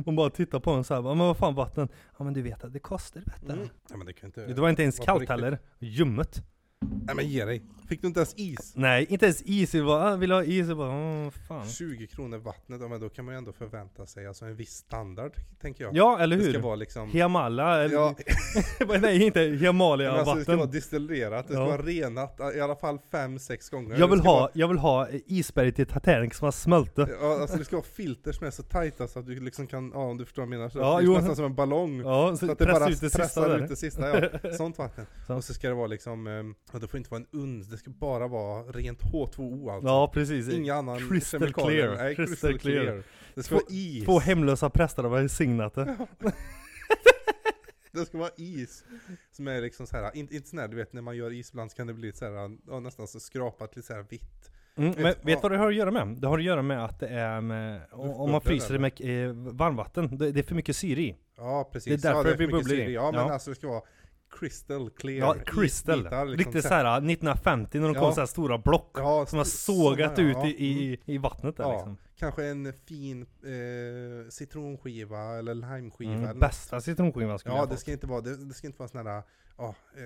Hon 0.04 0.16
bara 0.16 0.30
tittar 0.30 0.60
på 0.60 0.70
honom 0.70 0.84
såhär, 0.84 1.02
men 1.02 1.18
vad 1.18 1.36
fan 1.36 1.54
vatten? 1.54 1.88
Ja 2.18 2.24
men 2.24 2.34
du 2.34 2.42
vet 2.42 2.64
att 2.64 2.72
det 2.72 2.78
kostar 2.78 3.20
vet 3.20 3.46
du. 3.46 3.52
Mm. 3.52 3.68
Ja, 3.90 3.96
men 3.96 4.06
det 4.06 4.12
kan 4.12 4.26
inte... 4.26 4.46
Det 4.46 4.60
var 4.60 4.68
inte 4.68 4.82
ens 4.82 4.98
kallt 4.98 5.20
riktigt. 5.20 5.30
heller, 5.30 5.58
ljummet. 5.78 6.42
Nej 6.80 7.16
men 7.16 7.28
ge 7.28 7.44
dig! 7.44 7.62
Fick 7.88 8.00
du 8.02 8.06
inte 8.08 8.20
ens 8.20 8.34
is? 8.36 8.72
Nej, 8.76 9.06
inte 9.08 9.24
ens 9.26 9.42
is, 9.42 9.74
vi 9.74 9.82
bara, 9.82 10.12
ah, 10.12 10.16
vill 10.16 10.32
ha 10.32 10.42
is? 10.44 10.68
Jag 10.68 10.76
bara, 10.76 11.24
åh 11.26 11.30
fan. 11.48 11.68
20 11.68 12.06
kronor 12.06 12.38
vattnet, 12.38 12.80
ja 12.80 12.88
men 12.88 13.00
då 13.00 13.08
kan 13.08 13.24
man 13.24 13.34
ju 13.34 13.38
ändå 13.38 13.52
förvänta 13.52 14.06
sig 14.06 14.26
alltså 14.26 14.44
en 14.44 14.56
viss 14.56 14.70
standard, 14.74 15.32
tänker 15.60 15.84
jag. 15.84 15.96
Ja, 15.96 16.18
eller 16.18 16.36
det 16.36 16.42
hur? 16.44 16.52
ska 16.52 16.60
vara 16.62 16.76
liksom... 16.76 17.08
Himalaya, 17.10 17.84
eller, 17.84 17.94
Ja, 17.94 18.14
nej 19.00 19.22
inte 19.26 19.40
men 19.50 19.58
Himalaya 19.58 20.12
alltså 20.12 20.34
det 20.34 20.42
ska 20.42 20.52
vara 20.52 20.58
vatten. 20.60 20.70
distillerat, 20.72 21.46
det 21.48 21.52
ska 21.54 21.62
Ja. 21.62 21.66
vara 21.68 21.82
renat 21.82 22.40
i 22.56 22.60
alla 22.60 22.76
fall 22.76 22.98
5-6 23.10 23.70
gånger. 23.70 23.98
Jag 23.98 24.08
vill 24.08 24.18
Det 24.18 24.28
ha, 24.28 24.50
jag 24.54 24.68
vill 24.68 24.78
ha 24.78 25.08
isberget 25.26 25.76
till 25.76 25.86
Titanic 25.86 26.34
som 26.36 26.44
har 26.44 26.52
smälte. 26.52 27.00
Vara, 27.04 27.10
ja, 27.20 27.40
alltså 27.40 27.56
det 27.56 27.64
ska 27.64 27.76
vara 27.76 27.86
filter 27.86 28.32
som 28.32 28.46
är 28.46 28.50
så 28.50 28.62
tajta 28.62 29.08
så 29.08 29.18
att 29.18 29.26
du 29.26 29.40
liksom 29.40 29.66
kan, 29.66 29.90
ja 29.94 30.00
om 30.00 30.16
du 30.18 30.24
förstår 30.24 30.42
vad 30.42 30.52
jag 30.52 30.58
menar, 30.58 30.68
så 30.70 30.78
Ja, 30.78 31.00
det 31.00 31.04
är 31.06 31.08
nästan 31.10 31.36
som 31.36 31.44
en 31.44 31.54
ballong. 31.54 32.00
Ja, 32.00 32.30
Så 32.36 32.46
så 32.46 32.52
att 32.52 32.58
det 32.58 32.66
bara 32.66 32.88
ut 32.88 33.00
det 33.00 33.12
pressar 33.16 33.58
ut 33.58 33.68
det 33.68 33.76
sista, 33.76 34.20
ja. 34.42 34.52
Sånt 34.52 34.78
vatten. 34.78 35.06
Så. 35.26 35.34
Och 35.34 35.44
så 35.44 35.54
ska 35.54 35.68
det 35.68 35.74
vara 35.74 35.86
liksom, 35.86 36.26
eh, 36.26 36.32
ja, 36.72 36.78
det 36.78 36.88
får 36.88 36.98
inte 36.98 37.10
vara 37.10 37.20
en 37.32 37.40
uns, 37.40 37.68
det 37.76 37.80
ska 37.80 37.90
bara 37.90 38.28
vara 38.28 38.62
rent 38.62 39.02
H2O 39.02 39.70
alltså. 39.72 39.88
Ja 39.88 40.10
precis. 40.14 40.48
Inga 40.48 40.74
annan 40.74 41.08
Crystal 41.08 41.40
kemikalier. 41.40 41.86
clear. 41.86 42.04
Nej, 42.04 42.16
Crystal 42.16 42.58
clear. 42.58 43.02
Det 43.34 43.42
ska 43.42 43.54
Två- 43.54 43.62
vara 43.64 43.74
is. 43.76 44.04
Två 44.04 44.18
hemlösa 44.18 44.70
präster 44.70 45.02
har 45.02 45.10
välsignat 45.10 45.74
det. 45.74 45.96
Det 47.92 48.06
ska 48.06 48.18
vara 48.18 48.30
is. 48.36 48.84
Som 49.32 49.48
är 49.48 49.60
liksom 49.60 49.86
så 49.86 49.96
här, 49.96 50.16
inte, 50.16 50.36
inte 50.36 50.48
sån 50.48 50.58
här, 50.58 50.68
du 50.68 50.76
vet 50.76 50.92
när 50.92 51.02
man 51.02 51.16
gör 51.16 51.32
is 51.32 51.50
ibland 51.50 51.70
så 51.70 51.76
kan 51.76 51.86
det 51.86 51.94
bli 51.94 52.12
så 52.12 52.24
här, 52.24 52.56
ja, 52.66 52.80
nästan 52.80 53.06
så 53.06 53.20
skrapat 53.20 53.76
lite 53.76 53.86
så 53.88 53.94
här 53.94 54.06
vitt. 54.10 54.50
Mm, 54.76 54.94
men 54.96 55.04
vet 55.04 55.22
du 55.22 55.32
ja. 55.32 55.38
vad 55.42 55.52
det 55.52 55.58
har 55.58 55.68
att 55.68 55.74
göra 55.74 55.90
med? 55.90 56.08
Det 56.20 56.26
har 56.26 56.38
att 56.38 56.44
göra 56.44 56.62
med 56.62 56.84
att 56.84 57.00
det 57.00 57.08
är 57.08 57.40
med, 57.40 57.80
om 57.92 58.30
man 58.30 58.40
fryser 58.40 58.72
det 58.72 58.78
med 58.78 59.26
eh, 59.26 59.32
varmvatten, 59.32 60.18
det, 60.18 60.38
är 60.38 60.42
för 60.42 60.54
mycket 60.54 60.76
syre 60.76 61.00
i. 61.00 61.16
Ja 61.36 61.70
precis. 61.72 62.02
Det 62.02 62.08
är 62.08 62.14
därför 62.14 62.30
ja, 62.30 62.36
det 62.36 62.64
blir 62.64 62.88
i. 62.88 62.94
Ja 62.94 63.10
men 63.12 63.20
Ja. 63.20 63.32
alltså 63.32 63.50
det 63.50 63.56
ska 63.56 63.68
vara 63.68 63.82
crystal 64.30 64.90
clear. 64.90 65.18
Ja, 65.18 65.34
crystal. 65.46 65.98
Liksom, 66.02 66.28
Riktigt 66.28 66.62
så- 66.62 66.68
såhär 66.68 67.00
1950 67.00 67.78
när 67.78 67.86
de 67.88 67.94
Ja. 67.94 68.00
kom 68.00 68.12
såhär 68.12 68.26
stora 68.26 68.58
block. 68.58 68.90
Ja, 68.94 69.26
Som 69.26 69.38
har 69.38 69.44
sågat 69.44 70.18
ut 70.18 70.36
ja. 70.36 70.46
i, 70.46 70.50
i, 70.50 70.86
Mm. 70.86 71.00
i 71.04 71.18
vattnet 71.18 71.56
där 71.56 71.64
Ja. 71.64 71.72
liksom. 71.72 71.96
Kanske 72.18 72.44
en 72.46 72.72
fin 72.72 73.22
eh, 73.22 74.28
citronskiva 74.30 75.38
eller 75.38 75.54
limeskiva. 75.54 76.10
eller 76.12 76.22
Mm, 76.22 76.30
något. 76.36 76.40
bästa 76.40 76.80
citronskivan 76.80 77.38
skulle 77.38 77.54
Ja 77.54 77.58
jag 77.60 77.68
det 77.68 77.72
ha 77.74 77.78
ska 77.78 77.92
inte 77.92 78.06
vara, 78.06 78.20
det, 78.20 78.36
det 78.48 78.54
ska 78.54 78.66
inte 78.66 78.78
vara 78.78 78.88
sån 78.88 79.06
här 79.06 79.22
ja, 79.58 79.74
eh, 79.96 80.02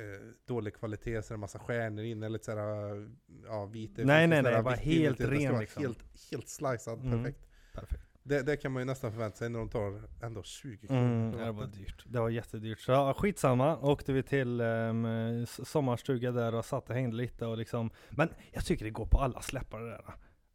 dålig 0.49 0.75
kvalitet 0.75 1.23
så 1.23 1.29
det 1.33 1.37
är 1.37 1.39
massa 1.39 1.59
stjärnor 1.59 2.05
in 2.05 2.23
eller 2.23 2.39
sådär, 2.39 3.09
ja 3.47 3.65
vit. 3.65 3.91
Nej, 3.97 4.27
nej, 4.27 4.43
här 4.43 4.53
nej, 4.53 4.63
bara 4.63 4.75
helt. 4.75 5.19
Det 5.19 5.27
ren 5.27 5.59
liksom. 5.59 5.83
Helt, 5.83 5.99
helt 6.33 6.49
slicead, 6.49 6.99
Mm. 7.01 7.11
perfekt. 7.23 7.47
Perfekt. 7.75 8.03
Det, 8.23 8.43
det 8.43 8.57
kan 8.57 8.73
man 8.73 8.81
ju 8.81 8.87
nästan 8.87 9.13
förvänta 9.13 9.37
sig 9.37 9.49
när 9.49 9.59
de 9.59 9.69
tar 9.69 10.03
ändå 10.23 10.43
20 10.43 10.87
kronor. 10.87 11.03
Mm, 11.03 11.39
det 11.39 11.53
var 11.53 11.67
dyrt. 11.67 12.05
Det 12.09 12.21
var 12.21 12.29
jättedyrt. 12.29 12.81
Så 12.81 12.93
ja, 12.93 13.15
skitsamma, 13.15 13.79
åkte 13.79 14.13
vi 14.13 14.23
till 14.23 14.61
um, 14.61 15.47
sommarstuga 15.47 16.33
där 16.33 16.55
och 16.55 16.65
satt 16.65 16.91
och 16.91 16.95
hängde 16.95 17.17
lite 17.17 17.47
och 17.47 17.59
liksom 17.59 17.91
Men 18.11 18.29
jag 18.53 18.65
tycker 18.65 18.85
det 18.85 18.91
går 18.91 19.07
på 19.07 19.19
alla 19.19 19.41
släppar 19.41 19.81
det 19.81 19.91
där. 19.91 20.05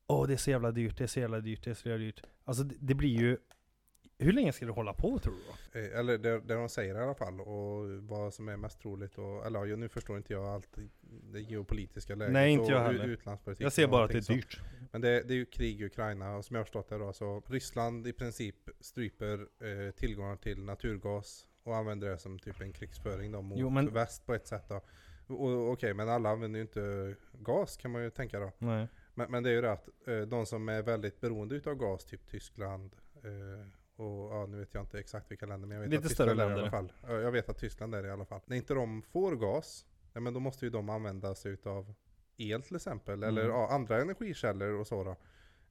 Åh 0.08 0.28
det 0.28 0.34
är 0.34 0.38
så 0.38 0.52
jävla 0.52 0.72
dyrt, 0.72 0.98
det 0.98 1.04
är 1.04 1.08
så 1.08 1.20
jävla 1.20 1.40
dyrt, 1.40 1.64
det 1.64 1.70
är 1.70 1.74
så 1.74 1.90
jävla 1.90 2.06
dyrt. 2.06 2.22
Alltså 2.44 2.64
det, 2.64 2.76
det 2.80 2.94
blir 2.94 3.20
ju 3.20 3.38
Hur 4.18 4.34
länge 4.34 4.54
ska 4.54 4.66
det 4.66 4.72
hålla 4.72 4.94
på 4.94 5.20
tror 5.20 5.34
du? 5.74 5.80
Eh, 5.80 6.00
Eller 6.00 6.18
det, 6.18 6.40
det 6.40 6.54
de 6.54 6.70
säger 6.70 6.96
i 6.96 6.98
alla 6.98 7.16
fall 7.16 7.42
och 7.42 7.90
vad 8.04 8.34
som 8.34 8.50
är 8.50 8.58
mest 8.58 8.80
troligt 8.82 9.18
och, 9.18 9.46
eller 9.46 9.66
ja, 9.66 9.76
nu 9.76 9.90
förstår 9.90 10.18
inte 10.18 10.34
jag 10.34 10.46
allt 10.46 10.78
det 11.02 11.42
geopolitiska 11.42 12.16
läget 12.16 12.34
Nej, 12.34 12.52
inte 12.52 12.72
jag 12.72 12.80
heller. 12.84 13.20
Jag 13.58 13.74
ser 13.74 13.88
bara 13.88 14.04
att 14.06 14.12
det 14.12 14.18
är 14.18 14.22
så. 14.22 14.34
dyrt. 14.34 14.60
Men 14.92 15.02
det, 15.02 15.22
det 15.28 15.34
är 15.34 15.38
ju 15.38 15.46
krig 15.46 15.82
i 15.82 15.86
Ukraina 15.86 16.36
och 16.36 16.46
som 16.46 16.56
jag 16.56 16.60
har 16.60 16.66
förstått 16.66 16.90
det 16.90 16.98
då 16.98 17.14
så 17.14 17.44
Ryssland 17.48 18.08
i 18.08 18.14
princip 18.14 18.56
stryper 18.80 19.40
eh, 19.40 19.92
tillgången 19.92 20.38
till 20.38 20.64
naturgas 20.64 21.48
och 21.64 21.76
använder 21.76 22.10
det 22.10 22.18
som 22.18 22.40
typ 22.40 22.62
en 22.62 22.74
krigsföring 22.74 23.32
då 23.32 23.42
mot 23.42 23.60
Jo, 23.60 23.70
men- 23.70 23.94
väst 23.94 24.26
på 24.26 24.34
ett 24.34 24.48
sätt 24.48 24.70
då. 24.70 24.82
Okej, 25.72 25.94
men 25.94 26.10
alla 26.10 26.30
använder 26.30 26.58
ju 26.58 26.62
inte 26.62 27.16
gas 27.34 27.78
kan 27.78 27.92
man 27.92 28.04
ju 28.04 28.10
tänka 28.10 28.40
då. 28.40 28.52
Men, 29.14 29.32
men 29.32 29.44
det 29.44 29.50
är 29.50 29.54
ju 29.54 29.62
det 29.62 29.72
att 29.72 29.90
eh, 30.08 30.20
de 30.20 30.46
som 30.46 30.70
är 30.70 30.82
väldigt 30.82 31.22
beroende 31.22 31.56
utav 31.56 31.76
gas, 31.76 32.06
typ 32.06 32.28
Tyskland 32.28 32.96
eh, 33.16 33.68
och 33.96 34.32
ja, 34.34 34.46
nu 34.46 34.58
vet 34.60 34.74
jag 34.74 34.84
inte 34.84 35.00
exakt 35.00 35.32
vilka 35.32 35.46
länder 35.46 35.68
men 35.68 35.76
jag 35.76 35.82
vet 35.82 35.92
Lite 35.92 36.06
att 36.06 36.12
större 36.12 36.30
Tyskland 36.30 36.52
är 36.52 36.58
i 36.58 36.62
alla 36.62 36.72
fall. 36.72 36.92
Ja, 37.08 37.14
Jag 37.14 37.32
vet 37.32 37.50
att 37.50 37.58
Tyskland 37.58 37.96
är 37.96 38.02
det 38.02 38.08
i 38.08 38.12
alla 38.12 38.26
fall. 38.26 38.42
När 38.46 38.58
inte 38.58 38.74
de 38.74 39.02
får 39.02 39.36
gas, 39.36 39.86
ja, 40.14 40.20
men 40.20 40.34
då 40.34 40.40
måste 40.40 40.66
ju 40.66 40.70
de 40.72 40.90
använda 40.90 41.36
sig 41.36 41.52
utav 41.52 41.94
el 42.38 42.62
till 42.62 42.76
exempel, 42.76 43.24
eller 43.24 43.42
Mm. 43.44 43.56
ja, 43.56 43.68
andra 43.72 44.02
energikällor 44.02 44.80
och 44.80 44.88
så 44.88 45.04
då. 45.04 45.16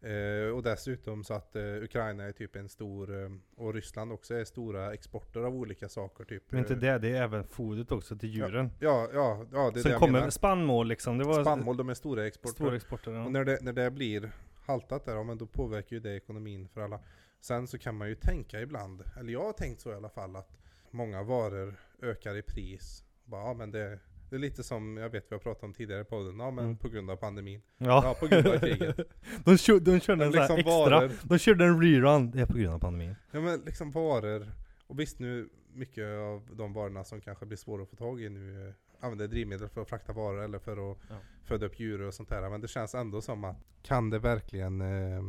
Eh, 0.08 0.48
och 0.54 0.62
dessutom 0.62 1.24
så 1.24 1.34
att 1.34 1.56
eh, 1.56 1.62
Ukraina 1.62 2.24
är 2.24 2.32
typ 2.32 2.56
en 2.56 2.68
stor, 2.68 3.22
eh, 3.22 3.30
och 3.56 3.74
Ryssland 3.74 4.12
också 4.12 4.34
är 4.34 4.44
stora 4.44 4.94
exporter 4.94 5.40
av 5.40 5.54
olika 5.54 5.88
saker 5.88 6.24
typ. 6.24 6.42
Men 6.52 6.60
inte 6.60 6.72
eh, 6.74 6.78
det, 6.78 6.98
det 6.98 7.16
är 7.16 7.22
även 7.22 7.44
fodret 7.44 7.92
också 7.92 8.16
till 8.16 8.28
djuren. 8.28 8.70
Ja, 8.80 9.08
ja, 9.12 9.46
ja 9.52 9.70
det 9.74 9.80
är 9.80 9.82
Sen 9.82 9.92
det 9.92 9.98
kommer 9.98 10.30
spannmål 10.30 10.88
liksom, 10.88 11.18
det 11.18 11.24
var 11.24 11.42
Spannmål, 11.42 11.76
de 11.76 11.88
är 11.88 11.94
stora 11.94 12.26
exporter. 12.26 12.54
stora 12.54 12.76
exporter. 12.76 13.12
Ja. 13.12 13.24
Och 13.24 13.32
när 13.32 13.44
det, 13.44 13.58
när 13.62 13.72
det 13.72 13.90
blir 13.90 14.30
haltat 14.66 15.04
där, 15.04 15.14
ja, 15.14 15.22
men 15.22 15.38
då 15.38 15.46
påverkar 15.46 15.96
ju 15.96 16.00
det 16.00 16.16
ekonomin 16.16 16.68
för 16.68 16.80
alla. 16.80 17.00
Sen 17.44 17.66
så 17.66 17.78
kan 17.78 17.94
man 17.96 18.08
ju 18.08 18.14
tänka 18.14 18.60
ibland, 18.60 19.02
eller 19.20 19.32
jag 19.32 19.44
har 19.44 19.52
tänkt 19.52 19.80
så 19.80 19.90
i 19.90 19.94
alla 19.94 20.08
fall, 20.08 20.36
att 20.36 20.56
många 20.90 21.22
varor 21.22 21.74
ökar 22.02 22.36
i 22.36 22.42
pris. 22.42 23.04
Bara, 23.24 23.40
ja, 23.42 23.54
men 23.54 23.70
det, 23.70 23.98
det 24.30 24.36
är 24.36 24.40
lite 24.40 24.62
som, 24.62 24.96
jag 24.96 25.10
vet 25.10 25.24
vi 25.30 25.34
har 25.34 25.40
pratat 25.40 25.62
om 25.64 25.72
tidigare 25.72 26.00
i 26.00 26.04
podden, 26.04 26.38
ja 26.38 26.50
men 26.50 26.64
Mm. 26.64 26.76
på 26.76 26.88
grund 26.88 27.10
av 27.10 27.16
pandemin. 27.16 27.62
Ja. 27.78 27.86
Ja, 28.04 28.14
på 28.20 28.26
grund 28.26 28.46
av 28.46 28.58
kriget. 28.58 28.96
de, 29.44 29.58
kör, 29.58 29.80
de 29.80 30.00
körde 30.00 30.24
en 30.24 30.30
liksom 30.32 30.56
extra, 30.56 30.72
varor. 30.72 31.12
de 31.22 31.38
körde 31.38 31.64
en 31.64 31.82
rerun, 31.82 32.30
det 32.30 32.40
är 32.40 32.46
på 32.46 32.58
grund 32.58 32.74
av 32.74 32.78
pandemin. 32.78 33.14
Ja 33.30 33.40
men 33.40 33.60
liksom 33.60 33.90
varor, 33.90 34.52
och 34.86 35.00
visst 35.00 35.18
nu 35.18 35.48
mycket 35.72 36.04
av 36.18 36.48
de 36.56 36.72
varorna 36.72 37.04
som 37.04 37.20
kanske 37.20 37.46
blir 37.46 37.58
svåra 37.58 37.82
att 37.82 37.88
få 37.90 37.96
tag 37.96 38.20
i 38.22 38.28
nu 38.28 38.68
eh, 38.68 38.74
använder 39.00 39.28
drivmedel 39.28 39.68
för 39.68 39.80
att 39.82 39.88
frakta 39.88 40.12
varor 40.12 40.42
eller 40.44 40.58
för 40.58 40.90
att 40.92 40.98
Ja. 41.08 41.16
föda 41.44 41.66
upp 41.66 41.80
djur 41.80 42.00
och 42.02 42.14
sånt 42.14 42.28
där. 42.28 42.50
Men 42.50 42.60
det 42.60 42.68
känns 42.68 42.94
ändå 42.94 43.20
som 43.20 43.44
att, 43.44 43.56
kan 43.82 44.10
det 44.10 44.18
verkligen 44.18 44.80
eh, 44.80 45.22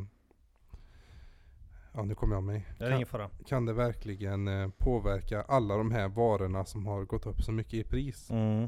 Ja 1.96 2.04
nu 2.04 2.16
kommer 2.16 2.36
jag 2.36 2.44
mig. 2.44 2.66
Det 2.78 2.84
är 2.86 2.90
Kan, 2.90 2.96
ingen 2.96 3.08
fara. 3.08 3.30
kan 3.48 3.66
det 3.66 3.74
verkligen 3.74 4.48
eh, 4.48 4.70
påverka 4.78 5.42
alla 5.42 5.78
de 5.78 5.92
här 5.92 6.08
varorna 6.08 6.66
som 6.66 6.86
har 6.86 7.04
gått 7.06 7.26
upp 7.26 7.42
så 7.42 7.52
mycket 7.52 7.74
i 7.74 7.84
pris? 7.84 8.30
Mm. 8.32 8.68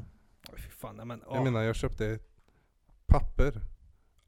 Fy 0.56 0.70
fan, 0.70 0.96
nej, 0.96 1.06
men, 1.06 1.22
Jag 1.28 1.36
ja. 1.36 1.44
menar 1.44 1.62
jag 1.62 1.76
köpte 1.76 2.18
papper. 3.06 3.60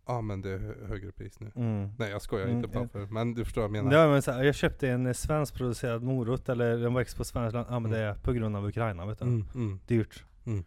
Ja 0.07 0.21
men 0.21 0.41
det 0.43 0.51
är 0.51 0.59
hö- 0.59 0.87
högre 0.87 1.13
pris 1.13 1.41
nu. 1.41 1.51
Mm. 1.55 1.91
Nej 1.99 2.11
jag 2.11 2.23
skojar 2.23 2.47
Mm, 2.47 2.57
inte 2.65 2.79
eh. 2.79 2.83
papper. 2.83 3.07
Men 3.11 3.35
du 3.35 3.45
förstår 3.45 3.61
vad 3.69 3.77
jag 3.77 3.85
menar. 3.85 3.99
Ja, 4.03 4.09
men 4.11 4.23
så 4.23 4.33
här, 4.33 4.43
jag 4.45 4.55
köpte 4.55 4.89
en 4.89 5.07
eh, 5.07 5.13
svenskproducerad 5.13 6.03
morot, 6.03 6.49
eller 6.49 6.77
den 6.77 6.95
växte 6.95 7.17
på 7.19 7.25
svenskt 7.25 7.55
land. 7.55 7.67
Ja 7.71 7.79
men 7.79 7.91
det 7.91 7.99
är 7.99 8.15
på 8.15 8.33
grund 8.33 8.57
av 8.57 8.67
Ukraina 8.69 9.07
vet 9.07 9.19
du. 9.19 9.25
Mm, 9.25 9.45
mm. 9.55 9.81
Dyrt. 9.87 10.25
Mm. 10.47 10.65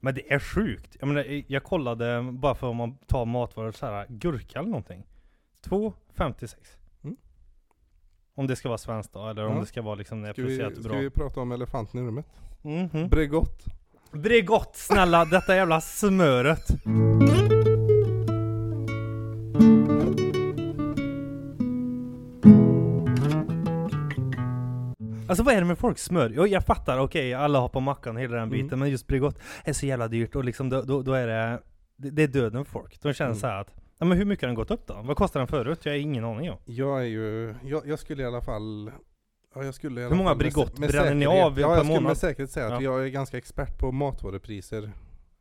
Men 0.00 0.14
det 0.14 0.32
är 0.32 0.38
sjukt. 0.38 0.96
Jag 1.00 1.06
menar, 1.08 1.42
jag 1.52 1.64
kollade 1.64 2.28
bara 2.32 2.54
för 2.54 2.66
om 2.66 2.76
man 2.76 2.96
tar 3.06 3.24
matvaror 3.24 3.72
så 3.72 3.86
här, 3.86 4.06
gurka 4.08 4.58
eller 4.58 4.68
någonting. 4.68 5.06
2,56. 5.64 6.54
Mm. 8.36 8.42
Om 8.44 8.46
det 8.46 8.56
ska 8.56 8.68
vara 8.68 8.78
svenskt 8.78 9.12
då, 9.12 9.28
eller 9.28 9.46
om 9.46 9.54
Ja. 9.54 9.60
det 9.60 9.66
ska 9.66 9.82
vara 9.82 9.94
liksom 9.94 10.22
det 10.22 10.28
är 10.28 10.32
Ska 10.32 10.42
vi, 10.42 10.48
producerat 10.48 10.80
ska 10.80 10.88
bra. 10.88 10.98
vi 10.98 11.10
prata 11.10 11.40
om 11.40 11.52
elefanten 11.52 12.00
i 12.00 12.06
rummet? 12.06 12.26
Mhm. 12.62 13.08
Bregott. 13.08 13.64
Bregott, 14.12 14.76
snälla, 14.76 15.24
detta 15.30 15.56
jävla 15.56 15.80
smöret. 15.80 16.68
Alltså 25.28 25.42
vad 25.42 25.54
är 25.54 25.58
det 25.60 25.64
med 25.66 25.78
folk 25.78 25.98
smör? 25.98 26.32
Jo, 26.36 26.46
jag 26.46 26.64
fattar, 26.64 26.98
okej, 26.98 27.34
alla 27.34 27.58
har 27.60 27.68
på 27.68 27.80
mackan 27.80 28.16
hela 28.16 28.36
den 28.36 28.50
biten, 28.50 28.66
Mm. 28.68 28.78
men 28.78 28.90
just 28.90 29.06
Bregott 29.06 29.38
är 29.64 29.72
så 29.72 29.86
jävla 29.86 30.08
dyrt 30.08 30.36
och 30.36 30.44
liksom 30.44 30.68
då, 30.68 30.82
då, 30.82 31.02
då 31.02 31.12
är 31.12 31.26
det, 31.26 31.60
det, 31.96 32.10
det 32.10 32.22
är 32.22 32.28
döden 32.28 32.64
för 32.64 32.72
folk. 32.72 33.02
De 33.02 33.12
känner 33.12 33.30
Mm. 33.30 33.40
så 33.40 33.46
här 33.46 33.60
att, 33.60 33.74
ja 33.98 34.06
men 34.06 34.18
hur 34.18 34.24
mycket 34.24 34.42
har 34.42 34.46
den 34.48 34.54
gått 34.54 34.70
upp 34.70 34.86
då? 34.86 35.02
Vad 35.04 35.16
kostade 35.16 35.40
den 35.40 35.48
förut? 35.48 35.80
Jag 35.84 35.92
har 35.92 35.98
ingen 35.98 36.24
aning 36.24 36.50
om. 36.50 36.58
Jag 36.64 37.00
är 37.00 37.04
ju, 37.04 37.54
jag, 37.64 37.86
jag 37.86 37.98
skulle 37.98 38.22
i 38.22 38.26
alla 38.26 38.40
fall 38.40 38.90
Ja, 39.54 39.64
jag 39.64 39.74
skulle 39.74 40.00
i 40.00 40.04
alla 40.04 40.10
Hur 40.10 40.16
många 40.16 40.30
fall 40.30 40.38
Bregott 40.38 40.78
med 40.78 40.90
bränner 40.90 41.14
ni 41.14 41.26
av 41.26 41.34
ja, 41.34 41.50
per 41.54 41.60
jag 41.60 41.78
skulle 41.78 41.88
månad? 41.88 42.02
med 42.02 42.16
säkerhet 42.16 42.50
säga 42.50 42.66
att 42.66 42.72
Ja. 42.72 42.80
jag 42.82 43.04
är 43.04 43.08
ganska 43.08 43.38
expert 43.38 43.78
på 43.78 43.92
matvarupriser. 43.92 44.92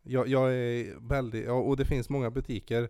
Jag, 0.04 0.28
jag 0.28 0.54
är 0.54 1.08
väldigt, 1.10 1.46
ja, 1.46 1.54
och 1.54 1.78
det 1.78 1.86
finns 1.86 2.10
många 2.10 2.32
butiker. 2.32 2.90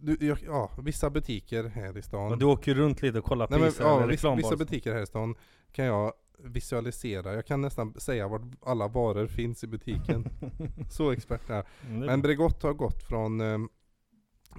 Du, 0.00 0.16
jag, 0.20 0.38
ja, 0.46 0.70
vissa 0.82 1.10
butiker 1.10 1.64
här 1.64 1.98
i 1.98 2.02
stan. 2.02 2.32
Och 2.32 2.38
du 2.38 2.44
åker 2.44 2.74
runt 2.74 3.02
lite 3.02 3.18
och 3.18 3.24
kollar 3.24 3.46
Nej, 3.50 3.60
men, 3.60 3.68
priser 3.68 3.84
ja, 3.84 3.96
eller 3.96 4.06
vissa, 4.08 4.34
vissa 4.34 4.56
butiker 4.56 4.94
här 4.94 5.02
i 5.02 5.06
stan 5.06 5.34
kan 5.72 5.84
jag 5.84 6.12
visualisera. 6.38 7.34
Jag 7.34 7.46
kan 7.46 7.60
nästan 7.60 7.94
säga 8.00 8.28
vart 8.28 8.42
alla 8.66 8.88
varor 8.88 9.26
finns 9.26 9.64
i 9.64 9.66
butiken. 9.66 10.28
Så 10.90 11.10
expert 11.10 11.50
är 11.50 11.54
jag. 11.54 11.64
Mm, 11.88 12.06
Men. 12.06 12.22
Bregott 12.22 12.62
har 12.62 12.72
gått 12.72 13.02
från 13.02 13.40
eh, 13.40 13.58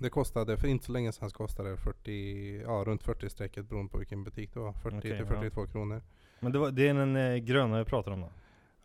Det 0.01 0.09
kostade, 0.09 0.57
för 0.57 0.67
inte 0.67 0.85
så 0.85 0.91
länge 0.91 1.11
sedan 1.11 1.29
kostade 1.29 1.69
det 1.69 1.77
40, 1.77 2.61
ja 2.61 2.83
runt 2.87 3.03
40 3.03 3.29
strecket 3.29 3.69
beroende 3.69 3.91
på 3.91 3.97
vilken 3.97 4.23
butik 4.23 4.53
det 4.53 4.59
var. 4.59 4.73
40 4.73 4.97
Okej, 4.97 5.01
till 5.01 5.25
ja. 5.29 5.35
42 5.35 5.67
kronor. 5.67 6.01
Men 6.39 6.51
det, 6.51 6.59
var, 6.59 6.71
det 6.71 6.87
är 6.87 6.93
den 6.93 7.15
eh, 7.15 7.35
gröna 7.35 7.79
vi 7.79 7.85
pratar 7.85 8.11
om 8.11 8.21
då? 8.21 8.29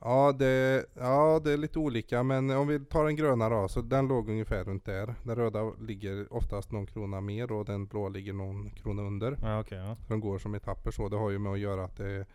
Ja 0.05 0.33
det, 0.33 0.87
ja 0.95 1.41
det 1.45 1.53
är 1.53 1.57
lite 1.57 1.79
olika 1.79 2.23
men 2.23 2.51
om 2.51 2.69
vi 2.69 2.81
tar 2.81 3.05
den 3.05 3.17
gröna 3.17 3.49
då, 3.49 3.69
så 3.69 3.81
den 3.81 4.09
låg 4.09 4.31
ungefär 4.31 4.65
runt 4.65 4.85
där. 4.85 5.15
Den 5.23 5.37
röda 5.37 5.73
ligger 5.81 6.33
oftast 6.33 6.73
någon 6.73 6.87
krona 6.87 7.21
mer 7.21 7.53
och 7.53 7.65
den 7.65 7.87
blå 7.87 8.09
ligger 8.09 8.33
någon 8.33 8.71
krona 8.71 9.03
under. 9.03 9.39
Ja 9.43 9.61
okej, 9.61 9.79
ja. 9.79 9.97
Så 9.97 10.13
de 10.13 10.21
går 10.21 10.39
som 10.39 10.55
etapper 10.55 10.91
så. 10.91 11.09
Det 11.09 11.17
har 11.17 11.31
ju 11.31 11.39
med 11.39 11.53
att 11.53 11.59
göra 11.59 11.85
att 11.85 11.97
det 11.97 12.27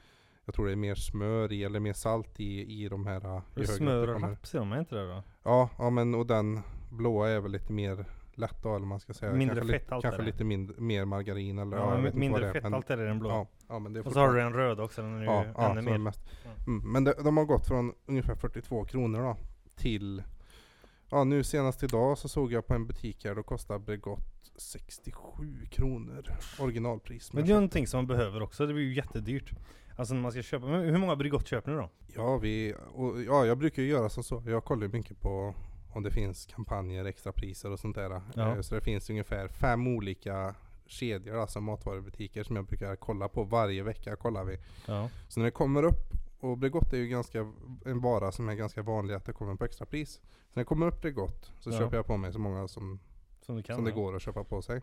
jag 0.48 0.55
tror 0.55 0.65
det 0.65 0.72
är 0.72 0.75
mer 0.75 0.96
smör 0.96 1.51
i 1.51 1.63
eller 1.63 1.79
mer 1.79 1.93
salt 1.93 2.39
i, 2.39 2.84
i 2.84 2.89
de 2.89 3.07
här. 3.07 3.25
uh, 3.25 3.41
ju 3.55 3.62
högre 3.62 3.63
upp 3.63 3.77
Smör 3.77 4.07
och 4.07 4.13
kommer. 4.13 4.29
raps 4.29 4.55
är 4.55 4.60
de, 4.60 4.72
är 4.72 4.79
inte 4.79 4.96
det 4.96 5.07
då? 5.07 5.24
Ja, 5.43 5.69
ja 5.77 5.89
men 5.89 6.15
och 6.15 6.25
den 6.25 6.60
blåa 6.89 7.29
är 7.29 7.39
väl 7.39 7.51
lite 7.51 7.74
mer 7.74 8.05
lätt 8.38 8.63
då, 8.63 8.75
eller 8.75 8.86
man 8.86 9.00
ska 9.00 9.13
säga. 9.13 9.34
Mindre 9.34 9.56
kanske, 9.56 9.79
fetthalt 9.79 10.03
kanske 10.03 10.22
lite 10.22 10.44
mindre, 10.44 10.82
mer 10.82 11.06
margarin 11.06 11.60
eller 11.60 11.77
Ja, 11.77 11.86
vad 11.86 12.15
mindre 12.15 12.41
det 12.41 12.94
är, 12.94 12.98
det 12.98 13.06
den 13.06 13.20
blå. 13.20 13.29
Ja, 13.29 13.48
ja 13.67 13.79
men 13.79 13.94
det 13.94 14.00
är 14.00 14.08
och 14.08 14.13
så 14.13 14.20
har 14.20 14.34
du 14.34 14.39
den 14.39 14.53
röda 14.53 14.84
också, 14.84 15.01
den 15.01 15.15
är 15.15 15.20
ju 15.20 15.25
Ja, 15.25 15.46
ja 15.58 15.72
ännu 15.72 15.82
mer. 15.82 15.98
mest. 15.98 16.20
Ja. 16.46 16.50
Mm, 16.67 16.91
men 16.91 17.03
det, 17.03 17.13
de 17.24 17.38
har 17.38 17.46
gått 17.46 17.67
från 17.67 17.94
ungefär 18.06 18.36
42 18.36 18.86
kronor 18.86 19.22
då 19.22 19.38
till 19.75 20.24
Ja 21.10 21.24
nu 21.24 21.44
senast 21.44 21.84
idag 21.84 22.17
så 22.17 22.29
såg 22.29 22.51
jag 22.51 22.67
på 22.67 22.74
en 22.74 22.88
butik 22.88 23.25
här, 23.25 23.36
då 23.36 23.44
kostar 23.44 23.79
Bregott 23.79 24.51
67 24.58 25.65
kronor 25.72 26.24
originalpris. 26.60 27.34
Men 27.34 27.46
det 27.46 27.51
är 27.51 27.53
någonting 27.53 27.88
som 27.88 27.98
man 27.98 28.08
behöver 28.08 28.41
också, 28.41 28.65
det 28.67 28.74
blir 28.74 28.84
ju 28.84 28.94
jättedyrt. 28.96 29.51
Alltså 29.98 30.13
när 30.13 30.22
man 30.22 30.32
ska 30.32 30.41
köpa, 30.41 30.65
men 30.65 30.82
hur 30.82 30.98
många 30.98 31.15
Bregott 31.15 31.48
köper 31.48 31.72
ni 31.72 31.77
då? 31.77 31.89
Ja, 32.15 32.38
vi, 32.38 32.75
och, 32.94 33.24
ja, 33.24 33.46
jag 33.46 33.58
brukar 33.58 33.82
ju 33.82 33.89
göra 33.89 34.10
som 34.10 34.24
så. 34.24 34.44
Jag 34.46 34.63
kollar 34.63 34.84
ju 34.84 34.91
mycket 34.94 35.22
på 35.22 35.56
om 35.89 36.03
det 36.03 36.12
finns 36.12 36.46
kampanjer, 36.46 37.06
extrapriser 37.06 37.72
och 37.72 37.79
sånt 37.79 37.96
där. 37.96 38.22
Ja. 38.36 38.56
Eh, 38.56 38.62
Så 38.62 38.75
det 38.75 38.82
finns 38.82 39.10
ungefär 39.10 39.48
fem 39.48 39.88
olika 39.88 40.56
kedjor, 40.86 41.38
alltså 41.38 41.62
matvarubutiker 41.62 42.44
som 42.44 42.56
jag 42.56 42.65
brukar 42.65 42.96
kolla 42.96 43.27
på 43.27 43.44
varje 43.44 43.84
vecka. 43.84 44.15
kollar 44.15 44.44
vi. 44.44 44.58
Ja. 44.86 45.10
Så 45.27 45.39
när 45.39 45.46
det 45.46 45.51
kommer 45.51 45.84
upp, 45.84 46.13
och 46.39 46.58
Bregott 46.58 46.94
är 46.94 46.98
ju 46.98 47.08
ganska, 47.08 47.39
en 47.86 48.00
vara 48.01 48.32
som 48.32 48.50
är 48.50 48.56
ganska 48.56 48.82
vanlig 48.82 49.13
att 49.13 49.25
det 49.25 49.34
kommer 49.34 49.56
på 49.56 49.65
extrapris. 49.65 50.13
Så 50.13 50.51
när 50.53 50.62
det 50.62 50.65
kommer 50.65 50.88
upp 50.88 51.01
Bregott 51.01 51.51
så 51.60 51.70
Ja. 51.70 51.77
köper 51.79 51.96
jag 51.98 52.06
på 52.06 52.17
mig 52.17 52.34
så 52.34 52.39
många 52.39 52.67
som, 52.67 53.00
Som 53.41 53.56
du 53.56 53.63
kan 53.63 53.75
som 53.75 53.86
det 53.86 53.91
går 53.91 54.15
att 54.15 54.22
köpa 54.22 54.44
på 54.44 54.62
sig. 54.62 54.82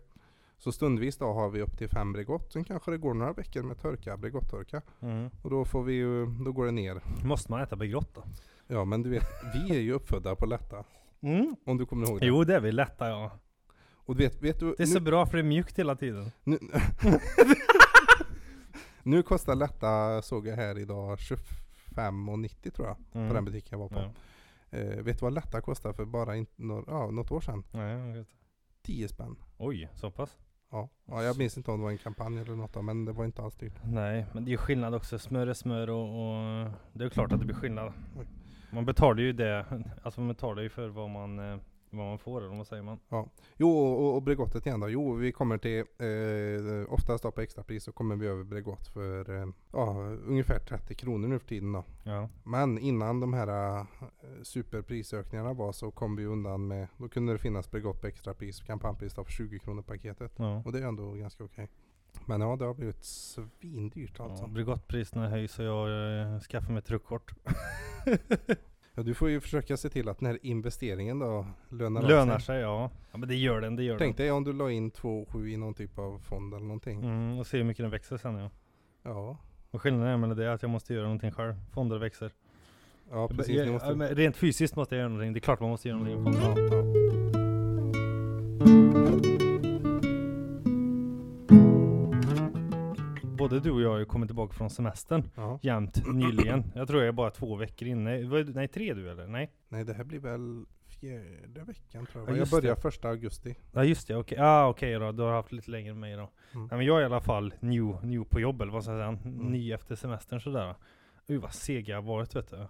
Så 0.57 0.71
stundvis 0.71 1.17
då 1.17 1.33
har 1.33 1.49
vi 1.49 1.61
upp 1.61 1.77
till 1.77 1.89
fem 1.89 2.13
Bregott. 2.13 2.51
Sen 2.53 2.63
kanske 2.63 2.91
det 2.91 2.97
går 2.97 3.13
några 3.13 3.33
veckor 3.33 3.63
med 3.63 3.79
törka, 3.81 4.17
Bregott-törka. 4.17 4.81
Mm. 5.01 5.29
Och 5.43 5.49
då 5.49 5.65
får 5.65 5.83
vi 5.83 5.93
ju, 5.93 6.25
då 6.25 6.51
går 6.51 6.65
det 6.65 6.71
ner. 6.71 7.01
Måste 7.25 7.51
man 7.51 7.61
äta 7.61 7.75
Bregott 7.75 8.15
då? 8.15 8.23
Ja 8.67 8.85
men 8.85 9.03
du 9.03 9.09
vet, 9.09 9.27
vi 9.53 9.75
är 9.75 9.79
ju 9.81 9.93
uppfödda 9.93 10.35
på 10.35 10.45
lätta. 10.45 10.83
Mm. 11.21 11.55
Om 11.65 11.77
du 11.77 11.85
kommer 11.85 12.07
ihåg 12.07 12.19
det. 12.19 12.25
Jo 12.25 12.43
det 12.43 12.55
är 12.55 12.59
vi 12.59 12.71
lätta 12.71 13.09
ja. 13.09 13.31
Och 13.93 14.15
du 14.15 14.23
vet, 14.23 14.41
vet 14.41 14.59
du, 14.59 14.75
Det 14.77 14.83
är 14.83 14.87
så 14.87 14.99
bra 14.99 15.25
för 15.25 15.37
det 15.37 15.41
är 15.41 15.47
mjukt 15.47 15.79
hela 15.79 15.95
tiden. 15.95 16.31
nu, 16.43 16.59
nu 19.03 19.23
kostar 19.23 19.55
lätta, 19.55 20.21
såg 20.21 20.47
jag 20.47 20.55
här 20.55 20.77
idag, 20.79 21.17
25,90 21.17 22.71
tror 22.71 22.87
jag. 22.87 22.97
Mm. 23.13 23.27
På 23.27 23.33
den 23.33 23.45
butiken 23.45 23.69
jag 23.71 23.79
var 23.79 23.89
på. 23.89 23.99
Ja. 24.69 24.77
Eh, 24.77 25.03
vet 25.03 25.19
du 25.19 25.25
vad 25.25 25.33
lätta 25.33 25.61
kostar 25.61 25.93
för 25.93 26.05
bara 26.05 26.35
in, 26.35 26.45
några, 26.55 26.83
ja, 26.87 27.11
något 27.11 27.31
år 27.31 27.41
sedan? 27.41 27.63
Nej, 27.71 27.97
jag 27.97 28.15
vet. 28.15 28.27
10 28.81 29.07
spänn. 29.07 29.35
Oj, 29.57 29.89
så 29.93 30.11
pass? 30.11 30.37
Ja. 30.71 30.89
ja, 31.05 31.23
jag 31.23 31.37
minns 31.37 31.57
inte 31.57 31.71
om 31.71 31.77
det 31.79 31.83
var 31.83 31.91
en 31.91 31.97
kampanj 31.97 32.39
eller 32.39 32.55
något 32.55 32.83
men 32.83 33.05
det 33.05 33.11
var 33.11 33.25
inte 33.25 33.41
alls 33.41 33.55
dyrt. 33.55 33.73
Nej, 33.83 34.25
men 34.33 34.45
det 34.45 34.53
är 34.53 34.57
skillnad 34.57 34.95
också. 34.95 35.19
Smör 35.19 35.47
är 35.47 35.53
smör 35.53 35.89
och, 35.89 36.07
och 36.07 36.71
det 36.93 37.05
är 37.05 37.09
klart 37.09 37.31
att 37.31 37.39
det 37.39 37.45
blir 37.45 37.55
skillnad. 37.55 37.93
Oj. 38.19 38.25
Man 38.71 38.85
betalar 38.85 39.21
ju 39.21 39.33
det, 39.33 39.65
alltså 40.03 40.21
man 40.21 40.27
betalar 40.27 40.63
ju 40.63 40.69
för 40.69 40.87
vad 40.87 41.09
man, 41.09 41.39
eh, 41.39 41.57
vad 41.89 42.05
man 42.05 42.19
får 42.19 42.41
eller 42.41 42.55
vad 42.55 42.67
säger 42.67 42.83
man? 42.83 42.99
Jo, 43.57 43.69
och, 43.77 44.15
och 44.15 44.21
Bregottet 44.21 44.65
igen 44.65 44.79
då. 44.79 44.89
Jo, 44.89 45.13
vi 45.13 45.31
kommer 45.31 45.57
till, 45.57 45.79
eh, 45.79 46.93
oftast 46.93 47.23
då 47.23 47.31
på 47.31 47.41
extrapris 47.41 47.83
så 47.83 47.91
kommer 47.91 48.15
vi 48.15 48.27
över 48.27 48.43
Bregott 48.43 48.87
för 48.87 49.41
eh, 49.41 49.47
ja, 49.71 49.93
ungefär 50.27 50.59
30 50.59 50.95
kronor 50.95 51.27
nu 51.27 51.39
för 51.39 51.47
tiden 51.47 51.71
då. 51.71 51.83
Ja. 52.03 52.29
Men 52.43 52.77
innan 52.77 53.19
de 53.19 53.33
här 53.33 53.79
eh, 53.79 53.85
superprisökningarna 54.43 55.53
var 55.53 55.71
så 55.71 55.91
kom 55.91 56.15
vi 56.15 56.25
undan 56.25 56.67
med, 56.67 56.87
då 56.97 57.07
kunde 57.07 57.33
det 57.33 57.39
finnas 57.39 57.71
Bregott 57.71 58.01
på 58.01 58.07
extrapris, 58.07 58.61
kampanjpris 58.61 59.13
då 59.13 59.23
för 59.23 59.31
20 59.31 59.59
kronor 59.59 59.81
paketet. 59.81 60.33
Ja. 60.37 60.61
Och 60.65 60.71
det 60.71 60.79
är 60.79 60.87
ändå 60.87 61.11
ganska 61.11 61.43
okej. 61.43 61.69
Men 62.25 62.41
ja, 62.41 62.55
det 62.55 62.65
har 62.65 62.73
blivit 62.73 63.03
svindyrt 63.03 64.19
alltså. 64.19 64.43
Ja, 64.43 64.47
Bregottpriserna 64.47 65.29
höjs 65.29 65.59
och 65.59 65.65
jag 65.65 66.21
eh, 66.21 66.39
skaffar 66.39 66.73
mig 66.73 66.81
truckkort. 66.81 67.33
Ja, 68.97 69.03
du 69.03 69.13
får 69.13 69.29
ju 69.29 69.41
försöka 69.41 69.77
se 69.77 69.89
till 69.89 70.09
att 70.09 70.19
den 70.19 70.25
här 70.27 70.39
investeringen 70.41 71.19
då 71.19 71.45
lönar 71.69 72.01
av 72.01 72.07
Lönar 72.09 72.39
sig. 72.39 72.45
sig 72.45 72.59
ja. 72.59 72.91
Ja 73.11 73.17
men 73.17 73.29
det 73.29 73.35
gör 73.35 73.61
den, 73.61 73.75
det 73.75 73.83
gör 73.83 73.97
Tänk 73.97 74.17
dig 74.17 74.31
om 74.31 74.43
du 74.43 74.53
la 74.53 74.71
in 74.71 74.91
2,7 74.91 75.47
i 75.47 75.57
någon 75.57 75.73
typ 75.73 75.99
av 75.99 76.19
fond 76.19 76.53
eller 76.53 76.65
någonting. 76.65 77.01
den. 77.01 77.09
Mm, 77.09 77.39
och 77.39 77.47
se 77.47 77.57
hur 77.57 77.63
mycket 77.63 77.83
den 77.83 77.91
växer 77.91 78.17
sen 78.17 78.35
ja. 78.35 78.49
Ja, 79.03 79.37
Och 79.71 79.81
skillnaden 79.81 80.13
är 80.13 80.17
mellan 80.17 80.37
det 80.37 80.45
är 80.45 80.49
att 80.49 80.61
jag 80.61 80.69
måste 80.71 80.93
göra 80.93 81.03
någonting 81.03 81.31
själv. 81.31 81.53
Fonder 81.71 81.97
växer. 81.97 82.31
ja 83.11 83.27
precis. 83.27 83.55
jag, 83.55 83.67
måste... 83.73 83.87
ja, 83.87 83.93
rent 84.15 84.37
fysiskt 84.37 84.75
måste 84.75 84.95
jag 84.95 84.99
göra 84.99 85.09
någonting. 85.09 85.33
Det 85.33 85.39
är 85.39 85.41
klart 85.41 85.59
man 85.59 85.69
måste 85.69 85.89
göra 85.89 85.99
någonting. 85.99 86.33
ja, 86.41 86.55
ja. 86.57 86.85
Både 93.49 93.59
du 93.59 93.71
och 93.71 93.81
jag 93.81 93.89
har 93.89 93.97
ju 93.97 94.05
kommit 94.05 94.29
tillbaka 94.29 94.53
från 94.53 94.69
semestern 94.69 95.23
Ja. 95.35 95.59
jämt 95.61 96.07
nyligen. 96.13 96.63
Jag 96.75 96.87
tror 96.87 96.99
jag 96.99 97.07
är 97.07 97.11
bara 97.11 97.29
två 97.31 97.55
veckor 97.55 97.87
inne. 97.87 98.23
Vad- 98.23 98.55
Nej 98.55 98.67
tre 98.67 98.93
du 98.93 99.11
eller? 99.11 99.27
Nej? 99.27 99.51
Nej, 99.69 99.83
det 99.85 99.93
här 99.93 100.03
blir 100.03 100.19
väl 100.19 100.65
fjärde 100.87 101.63
veckan 101.63 102.05
tror 102.05 102.21
jag. 102.23 102.29
Ja, 102.29 102.31
jag 102.31 102.37
just 102.39 102.51
börjar 102.51 102.75
det. 102.75 102.81
första 102.81 103.09
augusti. 103.09 103.55
Ja 103.73 103.83
just 103.83 104.07
det, 104.07 104.15
okej. 104.15 104.37
Ah, 104.41 104.67
okej 104.67 104.93
då. 104.93 105.11
Du 105.11 105.23
har 105.23 105.31
haft 105.33 105.51
lite 105.51 105.71
längre 105.71 105.91
än 105.91 105.99
mig 105.99 106.13
då. 106.15 106.19
Mm. 106.53 106.67
Nej, 106.67 106.77
men 106.77 106.85
jag 106.85 106.97
är 106.97 107.01
i 107.01 107.05
alla 107.05 107.21
fall 107.21 107.53
new, 107.59 108.05
new 108.05 108.23
på 108.23 108.39
jobb 108.39 108.61
eller 108.61 108.71
vad 108.71 108.83
ska 108.83 108.91
jag 108.93 109.17
säga? 109.19 109.31
Mm. 109.33 109.45
Ny 109.51 109.71
efter 109.71 109.95
semestern 109.95 110.41
sådär. 110.41 110.75
Uy 111.27 111.37
vad 111.37 111.53
seg 111.53 111.89
jag 111.89 111.97
har 111.97 112.01
varit 112.03 112.35
vet 112.35 112.49
du. 112.49 112.67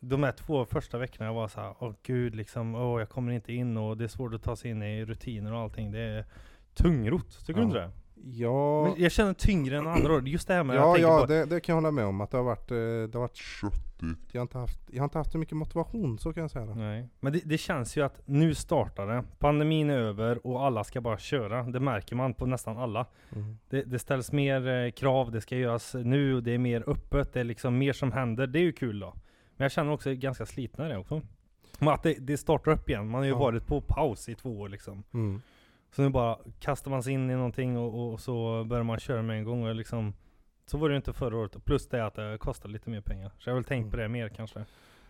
De 0.00 0.22
här 0.22 0.32
två 0.32 0.64
första 0.64 0.98
veckorna 0.98 1.26
jag 1.26 1.34
var 1.34 1.48
så 1.48 1.60
här, 1.60 1.74
åh 1.78 1.94
gud 2.02 2.34
liksom, 2.34 2.74
åh 2.74 2.98
jag 3.00 3.08
kommer 3.08 3.32
inte 3.32 3.52
in 3.52 3.76
och 3.76 3.96
det 3.96 4.04
är 4.04 4.08
svårt 4.08 4.34
att 4.34 4.42
ta 4.42 4.56
sig 4.56 4.70
in 4.70 4.82
i 4.82 5.04
rutiner 5.04 5.52
och 5.52 5.58
allting. 5.60 5.90
Det 5.92 6.00
är 6.00 6.24
tungrot, 6.74 7.46
tycker 7.46 7.54
du 7.54 7.60
Ja. 7.60 7.64
inte 7.66 7.78
det? 7.78 7.90
Ja, 8.24 8.82
Men 8.84 9.02
jag 9.02 9.12
känner 9.12 9.32
tyngre 9.34 9.78
än 9.78 9.86
andra 9.86 10.12
år. 10.12 10.28
Just 10.28 10.48
det 10.48 10.54
här 10.54 10.64
med 10.64 10.76
ja, 10.76 10.98
jag 10.98 10.98
ja 10.98 11.20
på, 11.20 11.26
det, 11.26 11.44
det 11.44 11.60
kan 11.60 11.72
jag 11.72 11.76
hålla 11.76 11.90
med 11.90 12.04
om. 12.04 12.20
Att 12.20 12.30
det 12.30 12.36
har 12.36 12.44
varit, 12.44 12.70
eh, 12.70 12.76
det 12.76 13.10
har 13.14 13.20
varit 13.20 13.36
Köttigt. 13.36 14.18
jag, 14.32 14.40
har 14.40 14.42
inte 14.42 14.58
haft, 14.58 14.80
jag 14.90 15.00
har 15.00 15.04
inte 15.04 15.18
haft 15.18 15.32
så 15.32 15.38
mycket 15.38 15.56
motivation, 15.56 16.18
så 16.18 16.32
kan 16.32 16.40
jag 16.40 16.50
säga. 16.50 16.64
Nej. 16.64 17.08
Men 17.20 17.32
det, 17.32 17.40
det 17.44 17.58
känns 17.58 17.96
ju 17.96 18.04
att 18.04 18.20
nu 18.24 18.54
startar 18.54 19.06
det. 19.06 19.24
Pandemin 19.38 19.90
är 19.90 19.98
över 19.98 20.46
och 20.46 20.64
alla 20.66 20.84
ska 20.84 21.00
bara 21.00 21.18
köra. 21.18 21.62
Det 21.62 21.80
märker 21.80 22.16
man 22.16 22.34
på 22.34 22.46
nästan 22.46 22.78
alla. 22.78 23.06
Mm. 23.32 23.58
Det, 23.68 23.82
det 23.82 23.98
ställs 23.98 24.32
mer 24.32 24.68
eh, 24.68 24.90
krav, 24.90 25.30
det 25.30 25.40
ska 25.40 25.56
göras 25.56 25.94
nu, 25.94 26.34
och 26.34 26.42
det 26.42 26.52
är 26.52 26.58
mer 26.58 26.84
öppet, 26.86 27.32
det 27.32 27.40
är 27.40 27.44
liksom 27.44 27.78
mer 27.78 27.92
som 27.92 28.12
händer. 28.12 28.46
Det 28.46 28.58
är 28.58 28.62
ju 28.62 28.72
kul 28.72 29.00
då. 29.00 29.14
Men 29.56 29.64
jag 29.64 29.72
känner 29.72 29.92
också 29.92 30.14
ganska 30.14 30.46
det 30.76 30.96
också. 30.96 31.22
Men 31.78 31.88
att 31.88 32.02
det, 32.02 32.14
det 32.20 32.36
startar 32.36 32.72
upp 32.72 32.88
igen. 32.88 33.08
Man 33.08 33.18
har 33.18 33.24
ju 33.24 33.30
Ja. 33.30 33.38
varit 33.38 33.66
på 33.66 33.80
paus 33.80 34.28
i 34.28 34.34
två 34.34 34.60
år 34.60 34.68
liksom. 34.68 35.02
Mm. 35.14 35.42
Så 35.92 36.02
nu 36.02 36.08
bara 36.10 36.38
kastar 36.58 36.90
man 36.90 37.02
sig 37.02 37.12
in 37.12 37.30
i 37.30 37.34
någonting 37.34 37.78
och, 37.78 38.12
och 38.12 38.20
så 38.20 38.64
börjar 38.64 38.84
man 38.84 38.98
köra 38.98 39.22
med 39.22 39.38
en 39.38 39.44
gång 39.44 39.66
och 39.66 39.74
liksom 39.74 40.14
Så 40.66 40.78
var 40.78 40.88
det 40.88 40.92
ju 40.92 40.96
inte 40.96 41.12
förra 41.12 41.36
året. 41.36 41.64
Plus 41.64 41.88
det 41.88 42.06
att 42.06 42.14
det 42.14 42.38
kostar 42.40 42.68
lite 42.68 42.90
mer 42.90 43.00
pengar. 43.00 43.30
Så 43.38 43.48
jag 43.48 43.54
har 43.54 43.60
väl 43.60 43.64
tänkt 43.64 43.90
på 43.90 43.96
det 43.96 44.08
mer 44.08 44.28
kanske. 44.28 44.64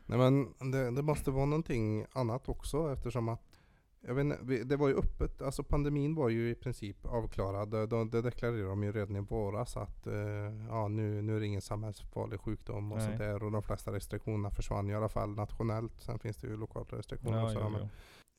Nej 0.07 0.19
men 0.19 0.71
det, 0.71 0.91
det 0.91 1.03
måste 1.03 1.31
vara 1.31 1.45
någonting 1.45 2.07
annat 2.13 2.49
också 2.49 2.93
eftersom 2.93 3.29
att 3.29 3.61
jag 4.07 4.15
vet 4.15 4.25
inte, 4.25 4.65
det 4.65 4.77
var 4.77 4.89
ju 4.89 4.95
öppet, 4.95 5.43
alltså 5.43 5.63
pandemin 5.63 6.15
var 6.15 6.29
ju 6.29 6.51
i 6.51 6.55
princip 6.55 7.07
avklarad. 7.07 7.71
Det, 7.71 8.05
det 8.05 8.23
deklarerade 8.23 8.69
de 8.69 8.83
ju 8.83 8.93
redan 8.93 9.17
i 9.17 9.21
våras 9.21 9.77
att 9.77 10.07
eh, 10.07 10.15
ja, 10.69 10.89
nu, 10.89 11.23
nu 11.23 11.37
är 11.37 11.41
det 11.41 11.47
ingen 11.47 11.61
samhällsfarlig 11.61 12.41
sjukdom 12.41 12.93
och 12.93 12.99
Nej. 12.99 13.07
sånt 13.07 13.19
där. 13.19 13.43
Och 13.43 13.53
de 13.53 13.63
flesta 13.63 13.93
restriktionerna 13.93 14.51
försvann 14.51 14.91
i 14.91 14.95
alla 14.95 15.09
fall 15.09 15.31
nationellt. 15.35 16.01
Sen 16.01 16.19
finns 16.19 16.37
det 16.37 16.47
ju 16.47 16.57
lokala 16.57 16.87
restriktioner 16.91 17.45
och 17.45 17.51
Ja, 17.51 17.55
så. 17.55 17.61
jo, 17.63 17.69
men 17.69 17.81
jo. 17.83 17.89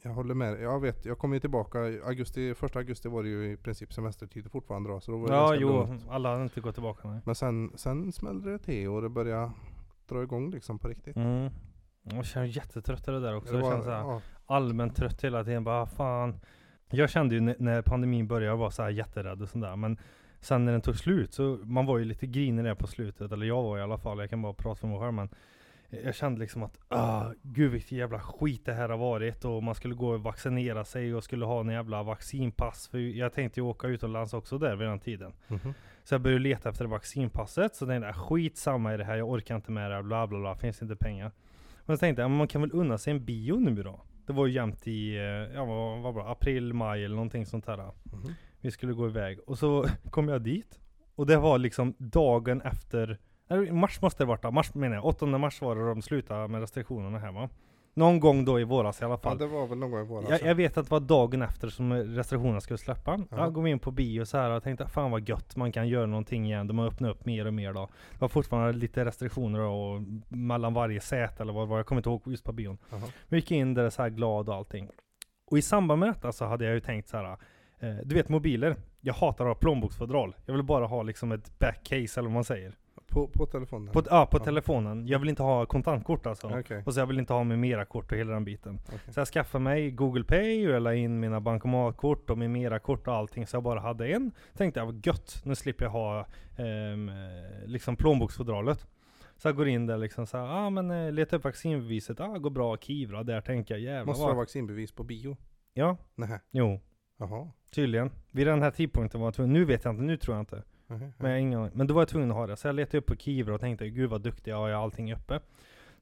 Jag 0.03 0.11
håller 0.11 0.33
med. 0.33 0.61
Jag 0.61 0.79
vet, 0.79 1.05
jag 1.05 1.17
kom 1.17 1.33
ju 1.33 1.39
tillbaka 1.39 1.79
augusti, 1.79 2.53
första 2.55 2.79
augusti 2.79 3.09
var 3.09 3.23
det 3.23 3.29
ju 3.29 3.51
i 3.51 3.57
princip 3.57 3.93
semestertid 3.93 4.51
fortfarande 4.51 4.89
då. 4.89 4.99
Så 4.99 5.11
då 5.11 5.17
var 5.17 5.27
det 5.27 5.33
ja 5.33 5.55
jo, 5.55 5.67
lugnt. 5.67 6.05
alla 6.09 6.31
hade 6.31 6.43
inte 6.43 6.61
gått 6.61 6.75
tillbaka 6.75 7.07
nej. 7.07 7.21
Men 7.25 7.35
sen, 7.35 7.71
sen 7.75 8.11
smällde 8.11 8.51
det 8.51 8.59
till 8.59 8.89
och 8.89 9.01
det 9.01 9.09
började 9.09 9.51
dra 10.07 10.23
igång 10.23 10.51
liksom 10.51 10.79
på 10.79 10.87
riktigt. 10.87 11.15
Mm. 11.15 11.49
Jag 12.03 12.25
känner 12.25 12.45
jättetrött 12.45 13.07
av 13.07 13.13
det 13.13 13.19
där 13.19 13.35
också. 13.35 13.53
Det 13.53 13.59
Jag 13.59 13.63
var, 13.63 13.71
känner 13.71 13.83
såhär, 13.83 13.97
ja, 13.97 14.21
allmänt 14.45 14.95
trött 14.95 15.23
hela 15.23 15.43
tiden. 15.43 15.63
Bara 15.63 15.85
fan. 15.85 16.39
Jag 16.89 17.09
kände 17.09 17.35
ju 17.35 17.41
när, 17.41 17.55
när 17.59 17.81
pandemin 17.81 18.27
började, 18.27 18.45
jag 18.45 18.57
var 18.57 18.69
så 18.69 18.83
här 18.83 18.89
jätterädd 18.89 19.41
och 19.41 19.49
sådär. 19.49 19.75
Men 19.75 19.97
sen 20.39 20.65
när 20.65 20.71
den 20.71 20.81
tog 20.81 20.95
slut 20.95 21.33
så, 21.33 21.59
man 21.63 21.85
var 21.85 21.97
ju 21.97 22.05
lite 22.05 22.27
grinig 22.27 22.65
där 22.65 22.75
på 22.75 22.87
slutet. 22.87 23.31
Eller 23.31 23.45
jag 23.45 23.63
var 23.63 23.77
i 23.77 23.81
alla 23.81 23.97
fall, 23.97 24.19
jag 24.19 24.29
kan 24.29 24.41
bara 24.41 24.53
prata 24.53 24.79
för 24.79 24.87
mig 24.87 24.99
själv 24.99 25.13
men. 25.13 25.29
Jag 26.03 26.15
kände 26.15 26.39
liksom 26.39 26.63
att, 26.63 26.79
ah, 26.87 27.31
gud 27.41 27.71
vilken 27.71 27.97
jävla 27.97 28.19
skit 28.19 28.65
det 28.65 28.73
här 28.73 28.89
har 28.89 28.97
varit. 28.97 29.45
Och 29.45 29.63
man 29.63 29.75
skulle 29.75 29.95
gå 29.95 30.09
och 30.09 30.23
vaccinera 30.23 30.85
sig 30.85 31.15
och 31.15 31.23
skulle 31.23 31.45
ha 31.45 31.59
en 31.59 31.69
jävla 31.69 32.03
vaccinpass. 32.03 32.87
För 32.87 32.97
jag 32.97 33.33
tänkte 33.33 33.59
ju 33.59 33.65
åka 33.65 33.87
utomlands 33.87 34.33
också 34.33 34.57
där 34.57 34.75
vid 34.75 34.87
den 34.87 34.99
tiden. 34.99 35.33
mhm. 35.47 35.73
Så 36.03 36.13
jag 36.13 36.21
började 36.21 36.43
leta 36.43 36.69
efter 36.69 36.85
vaccinpasset, 36.85 37.75
så 37.75 37.85
tänkte 37.85 38.07
jag 38.07 38.15
skit 38.15 38.57
samma 38.57 38.93
i 38.93 38.97
det 38.97 39.03
här, 39.03 39.15
jag 39.15 39.29
orkar 39.29 39.55
inte 39.55 39.71
med 39.71 39.91
det 39.91 39.95
här, 39.95 40.03
bla 40.03 40.27
bla 40.27 40.39
bla, 40.39 40.55
finns 40.55 40.81
inte 40.81 40.95
pengar. 40.95 41.31
Men 41.85 41.97
så 41.97 41.99
tänkte 41.99 42.21
jag, 42.21 42.31
man 42.31 42.47
kan 42.47 42.61
väl 42.61 42.71
unna 42.73 42.97
sig 42.97 43.11
en 43.11 43.25
bio 43.25 43.55
nu 43.55 43.83
då? 43.83 44.01
Det 44.25 44.33
var 44.33 44.45
ju 44.45 44.53
jämnt 44.53 44.87
i, 44.87 45.15
eh, 45.15 45.23
ja 45.23 45.65
vad, 45.65 46.01
vad 46.01 46.13
bra, 46.13 46.31
april, 46.31 46.73
maj 46.73 47.05
eller 47.05 47.15
någonting 47.15 47.45
sånt 47.45 47.65
där. 47.65 47.77
Mhm. 47.77 48.33
Vi 48.61 48.71
skulle 48.71 48.93
gå 48.93 49.07
iväg, 49.07 49.39
och 49.47 49.57
så 49.57 49.85
kom 50.09 50.27
jag 50.27 50.41
dit. 50.41 50.79
Och 51.15 51.25
det 51.25 51.37
var 51.37 51.57
liksom 51.57 51.93
dagen 51.97 52.61
efter, 52.61 53.19
mars 53.71 54.01
måste 54.01 54.23
det 54.23 54.27
varit 54.27 54.41
då, 54.41 54.51
mars 54.51 54.73
menar 54.73 54.95
jag, 54.95 55.05
8 55.05 55.25
mars 55.25 55.61
var 55.61 55.75
det 55.75 55.85
de 55.89 56.01
slutade 56.01 56.47
med 56.47 56.61
restriktionerna 56.61 57.19
här 57.19 57.31
va? 57.31 57.49
Någon 57.93 58.19
gång 58.19 58.45
då 58.45 58.59
i 58.59 58.63
våras 58.63 59.01
i 59.01 59.05
alla 59.05 59.13
Ja 59.13 59.17
fall. 59.17 59.37
det 59.37 59.47
var 59.47 59.67
väl 59.67 59.77
någon 59.77 59.91
gång 59.91 60.01
i 60.01 60.05
våras. 60.05 60.29
Jag, 60.29 60.41
jag 60.41 60.55
vet 60.55 60.77
att 60.77 60.85
det 60.85 60.91
var 60.91 60.99
dagen 60.99 61.41
efter 61.41 61.67
som 61.69 61.93
restriktionerna 61.93 62.61
skulle 62.61 62.77
släppa. 62.77 63.19
Ja. 63.29 63.37
Jag 63.37 63.53
går 63.53 63.67
in 63.67 63.79
på 63.79 63.91
bio 63.91 64.25
så 64.25 64.37
här 64.37 64.49
och 64.49 64.63
tänkte 64.63 64.87
fan 64.87 65.11
vad 65.11 65.29
gött, 65.29 65.55
man 65.55 65.71
kan 65.71 65.87
göra 65.87 66.05
någonting 66.05 66.45
igen. 66.45 66.67
De 66.67 66.79
har 66.79 66.87
öppnat 66.87 67.11
upp 67.11 67.25
mer 67.25 67.47
och 67.47 67.53
mer 67.53 67.73
då. 67.73 67.89
Det 68.11 68.21
var 68.21 68.27
fortfarande 68.27 68.73
lite 68.73 69.05
restriktioner 69.05 69.59
och 69.59 70.01
mellan 70.29 70.73
varje 70.73 71.01
säte 71.01 71.43
eller 71.43 71.53
vad 71.53 71.63
det 71.67 71.69
var, 71.69 71.77
jag 71.77 71.85
kommer 71.85 71.99
inte 71.99 72.09
ihåg 72.09 72.21
just 72.25 72.43
på 72.43 72.51
bion. 72.51 72.77
Jaha. 72.91 73.01
Vi 73.27 73.37
gick 73.37 73.51
in 73.51 73.73
där 73.73 73.89
så 73.89 74.01
här 74.01 74.09
glad 74.09 74.49
och 74.49 74.55
allting. 74.55 74.89
Och 75.51 75.57
i 75.57 75.61
samband 75.61 75.99
med 75.99 76.09
detta 76.09 76.31
så 76.31 76.45
hade 76.45 76.65
jag 76.65 76.73
ju 76.73 76.79
tänkt 76.79 77.09
så 77.09 77.17
här. 77.17 77.37
Eh, 77.79 77.95
du 78.03 78.15
vet 78.15 78.29
mobiler, 78.29 78.75
jag 79.01 79.13
hatar 79.13 79.45
att 79.45 79.49
ha 79.49 79.55
plånboksfodral. 79.55 80.35
Jag 80.45 80.53
vill 80.53 80.63
bara 80.63 80.85
ha 80.85 81.03
liksom 81.03 81.31
ett 81.31 81.59
backcase 81.59 82.19
eller 82.19 82.29
vad 82.29 82.31
man 82.33 82.43
säger. 82.43 82.73
På, 83.11 83.27
på 83.27 83.45
telefonen? 83.45 83.93
På, 83.93 84.03
ja, 84.09 84.25
på 84.25 84.37
Ja. 84.37 84.43
telefonen. 84.43 85.07
Jag 85.07 85.19
vill 85.19 85.29
inte 85.29 85.43
ha 85.43 85.65
kontantkort 85.65 86.25
alltså. 86.25 86.59
Okej. 86.59 86.83
Och 86.85 86.93
så 86.93 86.99
jag 86.99 87.05
vill 87.07 87.19
inte 87.19 87.33
ha 87.33 87.43
med 87.43 87.59
mera-kort 87.59 88.11
och 88.11 88.17
hela 88.17 88.33
den 88.33 88.43
biten. 88.45 88.79
okej. 88.87 88.99
Så 89.13 89.19
jag 89.19 89.27
skaffade 89.27 89.63
mig 89.63 89.91
Google 89.91 90.23
Pay 90.23 90.67
och 90.67 90.73
jag 90.75 90.81
la 90.83 90.93
in 90.93 91.19
mina 91.19 91.41
bankomatkort 91.41 92.29
och 92.29 92.37
min 92.37 92.51
Mera-kort 92.51 93.07
och 93.07 93.13
allting 93.13 93.47
så 93.47 93.55
jag 93.55 93.63
bara 93.63 93.79
hade 93.79 94.07
en. 94.07 94.31
Tänkte 94.53 94.79
jag 94.79 94.85
vad 94.85 95.05
gött, 95.05 95.41
nu 95.45 95.55
slipper 95.55 95.85
jag 95.85 95.91
ha 95.91 96.19
eh, 96.19 96.25
liksom 97.65 97.95
plånboksfodralet. 97.95 98.87
Så 99.37 99.47
jag 99.47 99.55
går 99.55 99.67
in 99.67 99.85
där 99.85 99.97
liksom 99.97 100.27
så 100.27 100.37
ja 100.37 100.43
ah, 100.43 100.69
men 100.69 100.91
eh, 100.91 101.11
leta 101.11 101.35
upp 101.35 101.43
vaccinbeviset, 101.43 102.19
ah 102.19 102.37
går 102.37 102.49
bra, 102.49 102.77
Kivra, 102.77 103.23
där 103.23 103.41
tänker 103.41 103.73
jag 103.73 103.81
jävlar 103.81 104.05
Måste 104.05 104.23
du 104.23 104.27
ha 104.27 104.33
vaccinbevis 104.33 104.91
på 104.91 105.03
bio? 105.03 105.37
Ja, 105.73 105.97
Nej. 106.15 106.39
jo, 106.51 106.79
Jaha. 107.17 107.47
tydligen. 107.71 108.11
Vid 108.31 108.47
den 108.47 108.61
här 108.61 108.71
tidpunkten 108.71 109.19
var 109.21 109.27
jag 109.27 109.33
tvungen, 109.33 109.53
nu 109.53 109.65
vet 109.65 109.83
jag 109.85 109.93
inte, 109.93 110.03
nu 110.03 110.17
tror 110.17 110.35
jag 110.37 110.41
inte. 110.41 110.63
Mhm, 110.91 111.03
mhm. 111.03 111.13
Men, 111.17 111.31
jag 111.31 111.41
ingen, 111.41 111.71
men 111.73 111.87
då 111.87 111.93
var 111.93 112.01
jag 112.01 112.09
tvungen 112.09 112.31
att 112.31 112.37
ha 112.37 112.47
det. 112.47 112.57
Så 112.57 112.67
jag 112.67 112.75
letade 112.75 112.97
upp 112.97 113.05
på 113.05 113.15
Kivra 113.15 113.53
och 113.53 113.59
tänkte 113.61 113.89
gud 113.89 114.09
vad 114.09 114.21
duktig 114.21 114.51
jag 114.51 114.67
är, 114.67 114.71
jag 114.71 114.77
har 114.77 114.83
allting 114.83 115.13
uppe. 115.13 115.39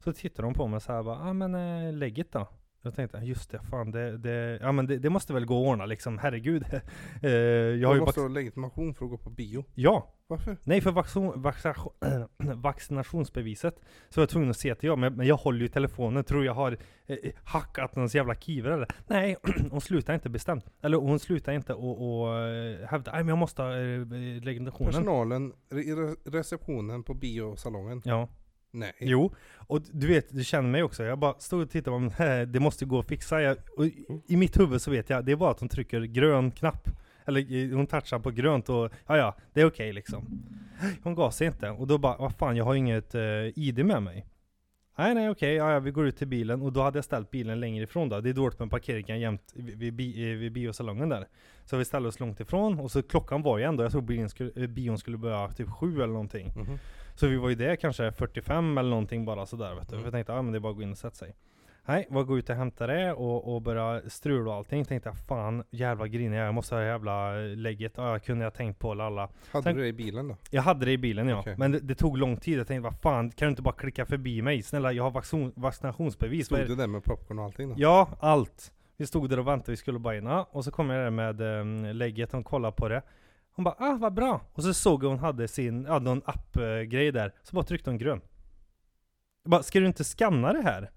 Så 0.04 0.12
tittade 0.12 0.48
de 0.48 0.54
på 0.54 0.66
mig 0.66 0.80
så 0.80 0.92
här 0.92 1.02
bara, 1.02 1.16
ah 1.16 1.32
men 1.32 1.54
eh, 1.54 1.86
äh, 1.86 1.92
lägget 1.92 2.32
då? 2.32 2.48
Jag 2.82 2.94
tänkte, 2.94 3.18
just 3.18 3.50
det, 3.50 3.60
fan 3.70 3.90
det, 3.90 4.18
det, 4.18 4.58
ja, 4.62 4.72
men 4.72 4.86
det, 4.86 4.98
det 4.98 5.10
måste 5.10 5.32
väl 5.32 5.46
gå 5.46 5.62
att 5.62 5.68
ordna 5.68 5.86
liksom, 5.86 6.18
herregud. 6.18 6.64
eh, 7.22 7.30
jag 7.30 7.88
har 7.88 7.94
Du 7.94 8.00
måste 8.00 8.20
ha 8.20 8.28
legitimation 8.28 8.94
för 8.94 9.04
att 9.04 9.10
gå 9.10 9.18
på 9.18 9.30
bio. 9.30 9.64
Ja! 9.74 10.14
Varför? 10.26 10.56
Nej 10.64 10.80
för 10.80 10.90
vaccin, 10.92 11.32
vaccin, 11.36 11.72
vaccinationsbeviset 12.54 13.74
så 14.08 14.20
var 14.20 14.22
jag 14.22 14.28
tvungen 14.28 14.50
att 14.50 14.56
se 14.56 14.74
till 14.74 14.86
jag, 14.86 14.98
men, 14.98 15.14
men 15.14 15.26
jag 15.26 15.36
håller 15.36 15.60
ju 15.60 15.68
telefonen, 15.68 16.24
tror 16.24 16.44
jag 16.44 16.54
har 16.54 16.76
eh, 17.06 17.16
hackat 17.44 17.96
någons 17.96 18.14
jävla 18.14 18.34
Kivra 18.34 18.74
eller? 18.74 18.88
Nej, 19.06 19.36
hon 19.70 19.80
slutar 19.80 20.14
inte 20.14 20.28
bestämt. 20.28 20.64
Eller 20.82 20.96
hon 20.98 21.18
slutar 21.18 21.52
inte 21.52 21.74
och, 21.74 22.22
och 22.22 22.38
eh, 22.38 22.88
hävda, 22.88 23.12
nej 23.12 23.20
men 23.20 23.28
jag 23.28 23.38
måste 23.38 23.62
ha 23.62 23.70
eh, 23.76 24.06
legitimationen. 24.42 24.92
Personalen 24.92 25.52
i 25.70 25.74
re- 25.74 26.16
receptionen 26.24 27.02
på 27.02 27.14
biosalongen? 27.14 28.02
Ja. 28.04 28.28
Nej. 28.72 28.92
Jo, 28.98 29.34
och 29.56 29.82
du 29.92 30.06
vet, 30.06 30.26
du 30.30 30.44
känner 30.44 30.68
mig 30.68 30.82
också. 30.82 31.04
Jag 31.04 31.18
bara 31.18 31.34
stod 31.38 31.62
och 31.62 31.70
tittade, 31.70 31.98
men, 31.98 32.10
"Hä, 32.10 32.44
det 32.44 32.60
måste 32.60 32.84
gå 32.84 32.98
att 32.98 33.08
fixa. 33.08 33.40
Jag, 33.42 33.56
och 33.76 33.86
i- 34.26 34.36
mitt 34.36 34.60
huvud 34.60 34.82
så 34.82 34.90
vet 34.90 35.10
jag, 35.10 35.24
det 35.24 35.32
är 35.32 35.36
bara 35.36 35.50
att 35.50 35.60
hon 35.60 35.68
trycker 35.68 36.00
grön 36.00 36.50
knapp. 36.50 36.88
Eller 37.26 37.70
eh, 37.70 37.76
hon 37.76 37.86
touchar 37.86 38.18
på 38.18 38.30
grönt 38.30 38.68
och 38.68 38.92
ja, 39.06 39.16
ja, 39.16 39.36
det 39.52 39.60
är 39.60 39.66
okej 39.66 39.92
liksom. 39.92 40.42
Hon 41.02 41.14
gav 41.14 41.30
sig 41.30 41.46
inte. 41.46 41.70
Och 41.70 41.86
då 41.86 41.98
bara, 41.98 42.16
vad 42.16 42.34
fan, 42.36 42.56
jag 42.56 42.64
har 42.64 42.74
inget 42.74 43.14
eh, 43.14 43.22
ID 43.58 43.84
med 43.86 44.02
mig. 44.02 44.26
Nej, 45.00 45.14
nej, 45.14 45.30
okej, 45.30 45.54
ja, 45.54 45.72
ja, 45.72 45.80
vi 45.80 45.90
går 45.90 46.06
ut 46.06 46.16
till 46.16 46.26
bilen. 46.26 46.62
Och 46.62 46.72
då 46.72 46.82
hade 46.82 46.98
jag 46.98 47.04
ställt 47.04 47.30
bilen 47.30 47.60
längre 47.60 47.84
ifrån 47.84 48.08
då. 48.08 48.20
Det 48.20 48.28
är 48.30 48.34
dåligt 48.34 48.58
med 48.58 48.70
parkeringen 48.70 49.20
jämt 49.20 49.52
vid, 49.54 49.78
vid, 49.78 49.94
bi- 49.94 50.32
eh, 50.32 50.36
vid 50.38 50.52
biosalongen 50.52 51.08
där. 51.08 51.26
Så 51.64 51.76
vi 51.76 51.84
ställde 51.84 52.08
oss 52.08 52.20
långt 52.20 52.40
ifrån. 52.40 52.80
Och 52.80 52.90
så 52.90 53.02
klockan 53.02 53.42
var 53.42 53.58
ju 53.58 53.64
ändå, 53.64 53.82
jag 53.82 53.92
tror 53.92 54.02
bilen 54.02 54.28
skulle, 54.28 54.50
eh, 54.56 54.66
bion 54.66 54.98
skulle 54.98 55.16
börja 55.16 55.48
typ 55.48 55.68
sju 55.70 55.94
eller 55.94 56.06
någonting. 56.12 56.52
Mhm. 56.56 56.78
Så 57.14 57.26
vi 57.26 57.36
var 57.36 57.48
ju 57.48 57.54
där 57.54 57.76
kanske 57.76 58.12
45 58.12 58.78
eller 58.78 58.90
någonting 58.90 59.24
bara 59.24 59.46
sådär 59.46 59.74
vet 59.74 59.88
du. 59.88 59.94
Mm. 59.94 60.02
För 60.02 60.06
jag 60.06 60.12
tänkte, 60.12 60.32
ja 60.32 60.42
men 60.42 60.52
det 60.52 60.58
är 60.58 60.60
bara 60.60 60.70
att 60.70 60.76
gå 60.76 60.82
in 60.82 60.92
och 60.92 60.98
sätta 60.98 61.16
sig. 61.16 61.34
Nej, 61.86 62.06
var 62.10 62.24
gå 62.24 62.38
ut 62.38 62.50
och 62.50 62.56
hämta 62.56 62.86
det 62.86 63.12
och, 63.12 63.54
och 63.54 63.62
börja 63.62 64.02
strula 64.10 64.50
och 64.50 64.56
allting. 64.56 64.84
Tänkte 64.84 65.08
jag, 65.08 65.18
fan 65.18 65.64
jävla 65.70 66.06
grinig 66.06 66.38
jag 66.38 66.54
måste 66.54 66.74
ha 66.74 66.82
det 66.82 66.88
jävla 66.88 67.42
eh, 67.44 67.56
lägget. 67.56 67.92
Ja, 67.96 68.10
jag 68.10 68.24
kunde 68.24 68.44
jag 68.44 68.54
tänkt 68.54 68.78
på 68.78 68.92
alla. 68.92 69.28
Hade 69.52 69.64
Tänk- 69.64 69.76
du 69.76 69.82
det 69.82 69.88
i 69.88 69.92
bilen 69.92 70.28
då? 70.28 70.36
Jag 70.50 70.62
hade 70.62 70.86
det 70.86 70.92
i 70.92 70.98
bilen 70.98 71.28
ja, 71.28 71.40
Okej. 71.40 71.54
men 71.58 71.72
det, 71.72 71.78
det 71.80 71.94
tog 71.94 72.18
lång 72.18 72.36
tid. 72.36 72.58
Jag 72.58 72.66
tänkte, 72.66 72.82
vad 72.82 73.00
fan, 73.00 73.30
kan 73.30 73.46
du 73.46 73.50
inte 73.50 73.62
bara 73.62 73.74
klicka 73.74 74.06
förbi 74.06 74.42
mig? 74.42 74.62
Snälla, 74.62 74.92
jag 74.92 75.02
har 75.02 75.10
vaccin, 75.10 75.52
vaccinationsbevis. 75.56 76.46
Stod 76.46 76.58
du 76.66 76.76
där 76.76 76.86
med 76.86 77.04
popcorn 77.04 77.38
och 77.38 77.44
allting 77.44 77.68
då? 77.68 77.74
Ja, 77.78 78.08
allt. 78.20 78.72
Vi 78.96 79.06
stod 79.06 79.30
där 79.30 79.38
och 79.38 79.46
väntade, 79.46 79.72
vi 79.72 79.76
skulle 79.76 79.98
bara 79.98 80.16
in. 80.16 80.24
Ja, 80.26 80.48
och 80.50 80.64
så 80.64 80.70
kom 80.70 80.90
jag 80.90 81.04
där 81.04 81.10
med 81.10 81.40
um, 81.40 81.84
lägget, 81.84 82.32
hon 82.32 82.44
kollade 82.44 82.72
på 82.76 82.88
det. 82.88 83.02
Hon 83.54 83.64
bara, 83.64 83.74
ah 83.78 83.96
vad 84.00 84.14
bra. 84.14 84.40
Och 84.52 84.62
så 84.62 84.74
såg 84.74 85.04
jag 85.04 85.08
hon 85.08 85.18
hade 85.18 85.48
sin, 85.48 85.84
ja 85.84 85.98
någon 85.98 86.22
app-grej 86.24 87.12
där. 87.12 87.34
Så 87.42 87.54
bara 87.54 87.64
tryckte 87.64 87.90
hon 87.90 87.98
grön. 87.98 88.20
Jag 89.42 89.50
bara, 89.50 89.62
ska 89.62 89.80
du 89.80 89.86
inte 89.86 90.04
scanna 90.04 90.52
det 90.52 90.62
här? 90.62 90.90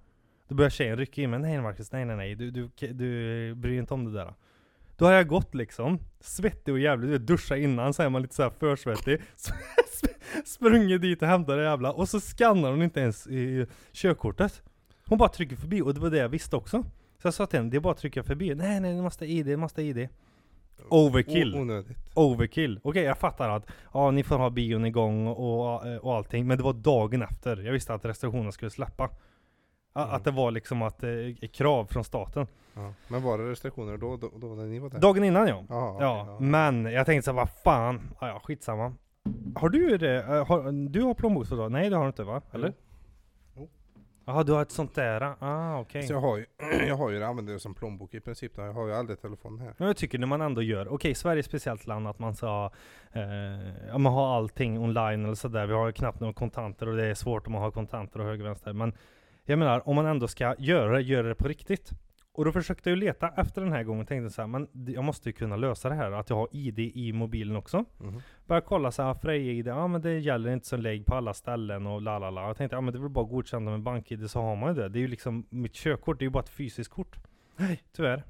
Då 0.54 0.58
börjar 0.58 0.70
tjejen 0.70 0.98
rycka 0.98 1.22
in 1.22 1.30
mig, 1.30 1.40
nej 1.40 1.62
Marcus, 1.62 1.92
nej 1.92 2.06
nej 2.06 2.16
nej, 2.16 2.36
du, 2.36 2.52
du, 2.52 2.70
du 2.78 3.56
bryr 3.56 3.72
dig 3.72 3.80
inte 3.80 3.94
om 3.94 4.06
det 4.06 4.12
där. 4.12 4.34
Då 4.98 5.06
har 5.06 5.12
jag 5.12 5.28
gått 5.28 5.56
liksom, 5.56 6.00
svettig 6.20 6.74
och 6.74 6.80
jävlig, 6.80 7.10
du 7.10 7.12
vet 7.12 7.28
duscha 7.28 7.58
innan 7.58 7.94
så 7.94 8.04
är 8.04 8.10
man 8.10 8.22
lite 8.22 8.36
såhär 8.36 8.50
försvettig. 8.50 9.22
Sprungit 10.46 11.02
dit 11.02 11.22
och 11.22 11.28
hämtat 11.28 11.58
det 11.58 11.64
jävla, 11.64 11.92
och 11.92 12.10
så 12.10 12.20
scannar 12.20 12.72
hon 12.72 12.82
inte 12.82 13.00
ens 13.00 13.28
i 13.28 13.66
körkortet. 13.92 14.64
Hon 15.06 15.18
bara 15.18 15.30
trycker 15.30 15.56
förbi, 15.56 15.82
och 15.82 15.94
det 15.94 16.00
var 16.00 16.10
det 16.10 16.18
jag 16.18 16.30
visste 16.30 16.56
också. 16.56 16.84
Så 17.22 17.28
jag 17.28 17.34
sa 17.34 17.46
till 17.46 17.60
henne, 17.60 17.70
det 17.70 17.78
är 17.78 17.82
bara 17.82 17.94
att 17.94 18.00
trycka 18.00 18.24
förbi. 18.24 18.56
Nej 18.56 18.80
nej, 18.80 18.96
du 18.96 19.02
måste 19.02 19.26
ha 19.26 19.30
ID, 19.30 19.46
du 19.46 19.58
måste 19.58 19.82
ha 19.82 19.86
ID. 19.86 20.10
Overkill. 20.90 21.56
Onödigt. 21.56 21.98
Overkill. 22.14 22.80
Okej, 22.84 23.04
jag 23.04 23.18
fattar 23.18 23.50
att 23.50 23.66
ja, 23.94 24.12
ni 24.12 24.24
får 24.24 24.38
ha 24.38 24.50
bion 24.50 24.86
igång 24.86 25.28
och, 25.28 26.02
och 26.02 26.16
allting, 26.16 26.48
men 26.48 26.58
det 26.58 26.64
var 26.64 26.74
dagen 26.74 27.22
efter. 27.22 27.58
Jag 27.58 27.74
visste 27.74 27.94
att 27.94 28.06
restriktionerna 28.06 28.52
skulle 28.52 28.72
släppa. 28.72 29.10
Mm. 29.96 30.10
Att 30.10 30.24
det 30.24 30.32
var 30.32 30.52
liksom 30.52 30.82
att, 30.82 31.04
eh, 31.04 31.10
krav 31.54 31.86
från 31.86 32.04
staten. 32.04 32.48
Ja. 32.76 32.94
Men 33.08 33.24
var 33.24 33.38
det 33.38 33.52
restriktioner 33.52 33.98
då, 33.98 34.18
då, 34.18 34.32
då 34.36 34.48
när 34.48 34.66
ni 34.66 34.80
var 34.80 34.90
där? 34.90 35.00
Dagen 35.00 35.24
innan 35.24 35.48
ja. 35.48 35.64
Ja, 35.70 35.98
Ja, 36.02 36.28
okej, 36.36 36.48
men 36.48 36.86
jag 36.86 37.06
tänkte 37.06 37.26
så 37.26 37.34
vad 37.34 37.50
fan, 37.50 38.02
ja, 38.22 38.28
ja 38.28 38.40
skitsamma. 38.44 38.94
Har 39.56 39.70
du 39.70 39.98
det? 39.98 40.18
eh, 40.24 40.48
Har, 40.48 40.90
du 40.90 41.02
har 41.02 41.14
plånboksfodral? 41.14 41.72
Nej 41.72 41.90
det 41.90 41.96
har 41.96 42.04
du 42.04 42.08
inte 42.08 42.24
va? 42.24 42.42
Eller? 42.52 42.74
Jo. 43.56 43.70
Jaha, 44.26 44.44
du 44.44 44.52
har 44.52 44.62
ett 44.62 44.72
sånt 44.72 44.96
där? 44.96 45.36
Ah 45.40 45.80
okej. 45.80 46.04
Så 46.04 46.14
jag 46.14 46.22
har 46.22 46.38
ju, 46.38 46.46
jag 46.88 46.96
har 46.96 47.10
ju 47.10 47.20
det, 47.20 47.28
använder 47.28 47.54
det 47.54 47.60
som 47.60 47.74
plånbok 47.76 48.14
i 48.14 48.20
princip. 48.20 48.56
Då. 48.56 48.62
Jag 48.62 48.74
har 48.74 48.88
ju 48.88 48.94
aldrig 48.94 49.22
telefon 49.22 49.60
här. 49.60 49.74
Men 49.78 49.88
jag 49.88 49.98
tycker 49.98 50.18
när 50.20 50.28
man 50.28 50.42
ändå 50.42 50.62
gör, 50.62 50.94
okej 50.94 51.16
Sverige 51.16 51.38
är 51.38 51.40
ett 51.40 51.46
speciellt 51.46 51.88
land 51.88 52.08
att 52.08 52.20
man 52.20 52.36
ska 52.36 52.72
eh, 53.12 53.22
ja, 53.88 53.98
man 53.98 54.14
har 54.14 54.36
allting 54.38 54.80
online 54.80 55.24
eller 55.26 55.36
sådär. 55.36 55.66
Vi 55.68 55.74
har 55.74 55.86
ju 55.88 55.92
knappt 55.94 56.20
några 56.20 56.34
kontanter 56.34 56.88
och 56.90 56.96
det 56.98 57.06
är 57.06 57.14
svårt 57.14 57.48
om 57.48 57.54
man 57.54 57.62
har 57.62 57.72
kontanter 57.72 58.20
och 58.20 58.26
höger 58.26 58.44
och 58.44 58.50
vänster. 58.50 58.74
Men 58.74 58.94
jag 59.46 59.60
menar, 59.60 59.88
om 59.90 59.96
man 59.96 60.06
ändå 60.06 60.28
ska 60.28 60.56
göra 60.58 60.96
det, 60.96 61.02
göra 61.02 61.28
det 61.28 61.36
på 61.36 61.48
riktigt. 61.48 61.92
Och 62.36 62.46
då 62.46 62.52
försökte 62.52 62.90
jag 62.90 62.98
leta 62.98 63.30
efter 63.38 63.62
den 63.62 63.72
här 63.72 63.84
gången 63.84 64.06
tänkte 64.06 64.34
så 64.34 64.42
här, 64.42 64.48
men 64.48 64.68
jag 64.74 65.04
måste 65.04 65.30
ju 65.30 65.34
kunna 65.34 65.56
lösa 65.56 65.90
det 65.90 65.96
här, 65.96 66.12
att 66.12 66.30
jag 66.30 66.38
har 66.38 66.48
ID 66.52 66.80
i 66.80 67.14
mobilen 67.14 67.56
också. 67.56 67.86
Mhm. 67.98 68.22
Började 68.46 68.68
kolla 68.68 68.92
så 68.92 69.04
här, 69.04 69.14
Freja-ID, 69.14 69.68
ja 69.68 69.88
men 69.88 70.02
det 70.02 70.20
gäller 70.20 70.50
inte 70.50 70.68
som 70.68 70.80
lägg 70.80 71.06
på 71.06 71.16
alla 71.16 71.34
ställen 71.34 71.88
och 71.88 72.02
la 72.02 72.20
la 72.20 72.30
la. 72.30 72.48
Jag 72.48 72.58
tänkte, 72.58 72.76
ja 72.76 72.82
men 72.82 72.94
det 72.94 73.00
är 73.00 73.02
väl 73.02 73.10
bara 73.10 73.26
godkända 73.26 73.72
med 73.72 73.82
BankID 73.82 74.30
så 74.32 74.42
har 74.42 74.56
man 74.56 74.76
ju 74.76 74.82
det. 74.82 74.90
Det 74.90 75.00
är 75.00 75.02
ju 75.02 75.08
liksom, 75.08 75.46
mitt 75.50 75.74
körkort 75.74 76.20
det 76.20 76.24
är 76.24 76.28
ju 76.28 76.32
bara 76.32 76.44
ett 76.44 76.50
fysiskt 76.50 76.92
kort. 76.92 77.18
Nej, 77.58 77.84
tyvärr. 77.96 78.24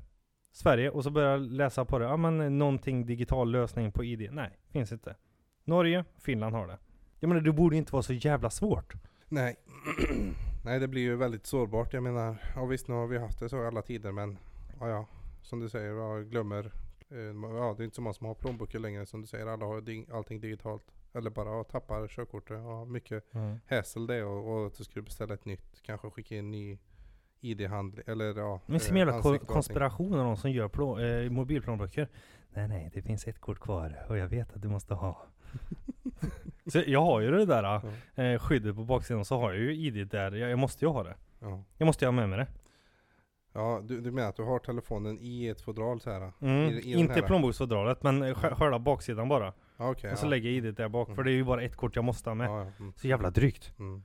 Sverige, 0.51 0.89
och 0.89 1.03
så 1.03 1.09
börjar 1.09 1.31
jag 1.31 1.41
läsa 1.41 1.85
på 1.85 1.99
det, 1.99 2.05
ja 2.05 2.17
men 2.17 2.57
någonting 2.57 3.05
digital 3.05 3.51
lösning 3.51 3.91
på 3.91 4.03
ID. 4.03 4.29
Nej, 4.31 4.59
finns 4.71 4.91
inte. 4.91 5.15
Norge, 5.63 6.05
Finland 6.17 6.55
har 6.55 6.67
det. 6.67 6.77
Jag 7.19 7.27
menar 7.27 7.41
det 7.41 7.51
borde 7.51 7.75
inte 7.75 7.91
vara 7.91 8.03
så 8.03 8.13
jävla 8.13 8.49
svårt. 8.49 8.93
Nej. 9.29 9.55
Nej, 10.65 10.79
det 10.79 10.87
blir 10.87 11.01
ju 11.01 11.15
väldigt 11.15 11.45
sårbart. 11.45 11.93
Jag 11.93 12.03
menar, 12.03 12.35
ja 12.55 12.65
visst 12.65 12.87
nu 12.87 12.93
har 12.93 13.07
vi 13.07 13.17
haft 13.17 13.39
det 13.39 13.49
så 13.49 13.63
i 13.63 13.67
alla 13.67 13.81
tider 13.81 14.11
men 14.11 14.37
ja, 14.79 14.89
ja 14.89 15.05
som 15.41 15.59
du 15.59 15.69
säger, 15.69 15.91
ja, 15.93 16.17
glömmer. 16.19 16.71
eh, 17.09 17.17
Ja, 17.57 17.73
det 17.77 17.83
är 17.83 17.85
inte 17.85 17.95
så 17.95 18.01
många 18.01 18.13
som 18.13 18.27
har 18.27 18.33
plånböcker 18.35 18.79
längre 18.79 19.05
som 19.05 19.21
du 19.21 19.27
säger. 19.27 19.47
Alla 19.47 19.65
har 19.65 19.83
allting 20.17 20.39
digitalt. 20.39 20.83
Eller 21.13 21.29
bara 21.29 21.63
tappar 21.63 22.07
körkortet. 22.07 22.57
Ja, 22.57 22.85
mycket 22.85 23.23
hassle 23.69 24.13
det 24.13 24.23
och, 24.23 24.53
och 24.61 24.67
att 24.67 24.77
du 24.77 24.83
skulle 24.83 25.03
beställa 25.03 25.33
ett 25.33 25.45
nytt. 25.45 25.81
Kanske 25.81 26.09
skicka 26.09 26.35
in 26.35 26.51
ny 26.51 26.77
ID-handling. 27.41 28.03
Eller 28.07 28.35
ja. 28.39 28.59
Men 28.65 28.79
som 28.79 28.95
eh, 28.95 28.99
jävla 28.99 29.13
ko- 29.13 29.27
och 29.29 29.33
allting. 29.33 29.47
konspiration 29.47 30.13
av 30.13 30.25
någon 30.25 30.37
som 30.37 30.51
gör 30.51 30.67
plå- 30.69 31.23
eh, 31.23 31.29
mobilplånböcker. 31.29 32.09
Nej 32.49 32.67
nej, 32.67 32.91
det 32.93 33.01
finns 33.01 33.27
ett 33.27 33.39
kort 33.39 33.59
kvar 33.59 34.05
och 34.09 34.17
jag 34.17 34.27
vet 34.27 34.53
att 34.53 34.61
du 34.61 34.67
måste 34.67 34.93
ha. 34.93 35.25
så 36.71 36.81
jag 36.87 37.01
har 37.01 37.19
ju 37.21 37.31
det 37.31 37.45
där 37.45 37.81
eh, 38.15 38.39
skyddet 38.39 38.75
på 38.75 38.83
baksidan, 38.83 39.25
så 39.25 39.39
har 39.39 39.51
jag 39.53 39.61
ju 39.61 39.73
ID 39.75 40.07
där. 40.07 40.31
Jag, 40.31 40.49
jag 40.49 40.59
måste 40.59 40.85
ju 40.85 40.91
ha 40.91 41.03
det. 41.03 41.15
Ja. 41.39 41.63
Jag 41.77 41.85
måste 41.85 42.05
ju 42.05 42.07
ha 42.07 42.11
med 42.11 42.29
mig 42.29 42.37
det. 42.39 42.47
Ja, 43.53 43.81
du, 43.83 44.01
du 44.01 44.11
menar 44.11 44.29
att 44.29 44.35
du 44.35 44.43
har 44.43 44.59
telefonen 44.59 45.17
i 45.21 45.47
ett 45.47 45.61
fodral 45.61 45.99
så 46.01 46.09
här? 46.11 46.31
Mm, 46.41 46.69
I- 46.69 46.77
i 46.79 46.91
den 46.91 46.99
inte 46.99 47.13
här- 47.13 47.21
plånboksfodralet, 47.21 48.03
men 48.03 48.23
sj- 48.23 48.55
själva 48.55 48.79
baksidan 48.79 49.29
bara. 49.29 49.53
Ja, 49.77 49.89
okej. 49.91 50.11
och 50.11 50.17
så 50.17 50.27
lägger 50.27 50.49
jag 50.49 50.57
ID 50.65 50.75
där 50.75 50.89
bak, 50.89 51.07
för 51.07 51.13
Mm. 51.13 51.25
det 51.25 51.31
är 51.31 51.35
ju 51.35 51.43
bara 51.43 51.61
ett 51.61 51.75
kort 51.75 51.95
jag 51.95 52.05
måste 52.05 52.29
ha 52.29 52.35
med. 52.35 52.47
Ja, 52.49 52.57
ja. 52.63 52.71
Mm. 52.79 52.93
Så 52.95 53.07
jävla 53.07 53.29
drygt. 53.29 53.73
Mm. 53.79 54.03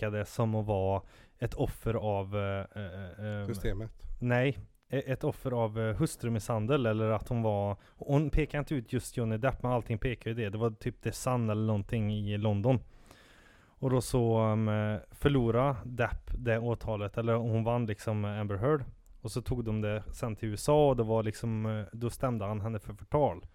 Utpekades 0.00 0.34
som 0.34 0.54
att 0.54 0.66
vara 0.66 1.02
ett 1.38 1.54
offer 1.54 1.94
av... 1.94 2.36
eh, 2.36 2.82
eh, 2.82 3.40
eh, 3.40 3.46
Systemet. 3.46 3.90
Nej, 4.20 4.58
e- 4.88 5.12
ett 5.12 5.24
offer 5.24 5.50
av 5.50 5.80
eh, 5.80 5.96
hustrumisshandel 5.96 6.86
eller 6.86 7.10
att 7.10 7.28
hon 7.28 7.42
var... 7.42 7.76
Hon 7.96 8.30
pekar 8.30 8.58
inte 8.58 8.74
ut 8.74 8.92
just 8.92 9.16
Johnny 9.16 9.36
Depp 9.36 9.62
men 9.62 9.72
allting 9.72 9.98
pekar 9.98 10.30
ju 10.30 10.34
det. 10.34 10.50
Det 10.50 10.58
var 10.58 10.70
typ 10.70 11.02
The 11.02 11.12
Sun 11.12 11.50
eller 11.50 11.66
någonting 11.66 12.12
i 12.12 12.38
London. 12.38 12.80
Och 13.80 13.90
då 13.90 14.00
så 14.00 14.38
um, 14.38 14.66
förlorade 15.10 15.76
Depp 15.84 16.30
det 16.38 16.58
åtalet, 16.58 17.18
eller 17.18 17.34
hon 17.34 17.64
vann 17.64 17.86
liksom 17.86 18.24
Amber 18.24 18.56
Heard. 18.56 18.84
Och 19.22 19.30
så 19.30 19.42
tog 19.42 19.64
de 19.64 19.80
det 19.80 20.02
sen 20.12 20.36
till 20.36 20.48
USA 20.48 20.88
och 20.88 20.96
det 20.96 21.02
var 21.02 21.22
liksom, 21.22 21.84
då 21.92 22.10
stämde 22.10 22.44
han 22.44 22.60
henne 22.60 22.78
för 22.78 22.94
förtal. 22.94 23.46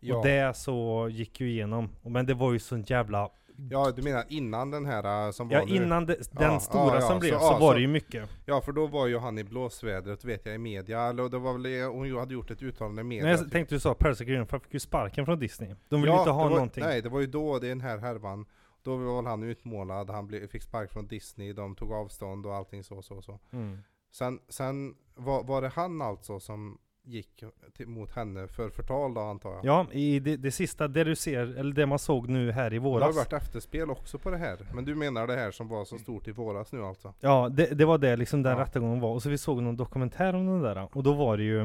Ja. 0.00 0.16
Och 0.16 0.24
det 0.24 0.56
så 0.56 1.08
gick 1.10 1.40
ju 1.40 1.50
igenom. 1.50 1.88
Men 2.02 2.26
det 2.26 2.34
var 2.34 2.52
ju 2.52 2.58
sån 2.58 2.82
jävla... 2.82 3.30
ja, 3.70 3.90
du 3.96 4.02
menar 4.02 4.24
innan 4.28 4.70
den 4.70 4.86
här 4.86 5.26
äh, 5.26 5.30
som 5.32 5.48
var 5.48 5.56
Ja 5.56 5.64
nu? 5.64 5.74
innan 5.74 6.06
det, 6.06 6.16
den 6.32 6.52
Ja, 6.52 6.60
stora 6.60 6.94
ja, 6.94 7.00
som 7.00 7.18
blev 7.18 7.32
så- 7.32 7.38
så, 7.38 7.52
var 7.52 7.58
så- 7.60 7.72
det 7.74 7.80
ju 7.80 7.86
mycket. 7.86 8.28
Ja, 8.46 8.60
för 8.60 8.72
då 8.72 8.86
var 8.86 9.06
ju 9.06 9.18
han 9.18 9.38
i 9.38 9.44
blåsvädret 9.44 10.24
vet 10.24 10.46
jag 10.46 10.54
i 10.54 10.58
media, 10.58 11.02
eller 11.02 11.28
det 11.28 11.38
var 11.38 11.52
väl, 11.52 11.84
hon 11.92 12.18
hade 12.18 12.34
gjort 12.34 12.50
ett 12.50 12.62
uttalande 12.62 13.00
i 13.00 13.04
media. 13.04 13.36
Typ. 13.36 13.42
jag 13.44 13.52
tänkte 13.52 13.74
du 13.74 13.80
sa 13.80 13.94
Persecution, 13.94 14.46
för 14.46 14.52
han 14.52 14.60
fick 14.60 14.74
ju 14.74 14.80
sparken 14.80 15.24
från 15.26 15.38
Disney. 15.38 15.74
De 15.88 16.00
vill 16.02 16.10
ju 16.10 16.14
Ja, 16.16 16.20
inte 16.20 16.30
ha 16.30 16.42
det 16.42 16.48
var, 16.48 16.56
någonting. 16.56 16.84
Nej, 16.84 17.02
det 17.02 17.08
var 17.08 17.20
ju 17.20 17.26
då 17.26 17.58
den 17.58 17.80
här 17.80 17.98
härvan, 17.98 18.46
då 18.82 18.96
var 18.96 19.16
väl 19.16 19.26
han 19.26 19.42
utmålad, 19.42 20.10
han 20.10 20.26
blev, 20.26 20.46
fick 20.48 20.62
spark 20.62 20.92
från 20.92 21.06
Disney, 21.06 21.52
de 21.52 21.74
tog 21.76 21.92
avstånd 21.92 22.46
och 22.46 22.54
allting 22.54 22.84
så 22.84 23.02
så 23.02 23.22
så. 23.22 23.38
Mm. 23.52 23.78
Sen, 24.12 24.38
sen 24.48 24.94
var, 25.14 25.44
var 25.44 25.62
det 25.62 25.68
han 25.68 26.02
alltså 26.02 26.40
som 26.40 26.78
gick 27.02 27.44
till, 27.76 27.86
mot 27.86 28.12
henne 28.12 28.48
för 28.48 28.70
förtal 28.70 29.14
då 29.14 29.20
antar 29.20 29.50
jag? 29.50 29.64
Ja, 29.64 29.86
i 29.92 30.20
det, 30.20 30.36
det 30.36 30.50
sista, 30.50 30.88
det 30.88 31.04
du 31.04 31.16
ser, 31.16 31.40
eller 31.58 31.72
det 31.74 31.86
man 31.86 31.98
såg 31.98 32.28
nu 32.28 32.50
här 32.52 32.66
i 32.72 32.78
Det 32.78 32.84
har 32.84 32.90
våras. 32.90 33.16
varit 33.16 33.32
efterspel 33.32 33.90
också 33.90 34.18
på 34.18 34.30
det 34.30 34.36
här, 34.36 34.58
men 34.74 34.84
du 34.84 34.94
menar 34.94 35.26
det 35.26 35.36
här 35.36 35.50
som 35.50 35.68
var 35.68 35.84
så 35.84 35.98
stort 35.98 36.28
i 36.28 36.32
våras 36.32 36.72
nu 36.72 36.84
alltså? 36.84 37.14
Ja, 37.20 37.48
det, 37.48 37.66
det 37.66 37.84
var 37.84 37.98
det 37.98 38.16
liksom 38.16 38.42
den 38.42 38.56
Ja. 38.56 38.62
rättegången 38.64 39.00
var. 39.00 39.10
Och 39.14 39.22
så 39.22 39.28
vi 39.30 39.38
såg 39.38 39.62
någon 39.62 39.76
dokumentär 39.76 40.34
om 40.34 40.46
den 40.46 40.60
där. 40.62 40.88
Och 40.96 41.02
då 41.02 41.12
var 41.12 41.36
det 41.36 41.42
ju, 41.44 41.60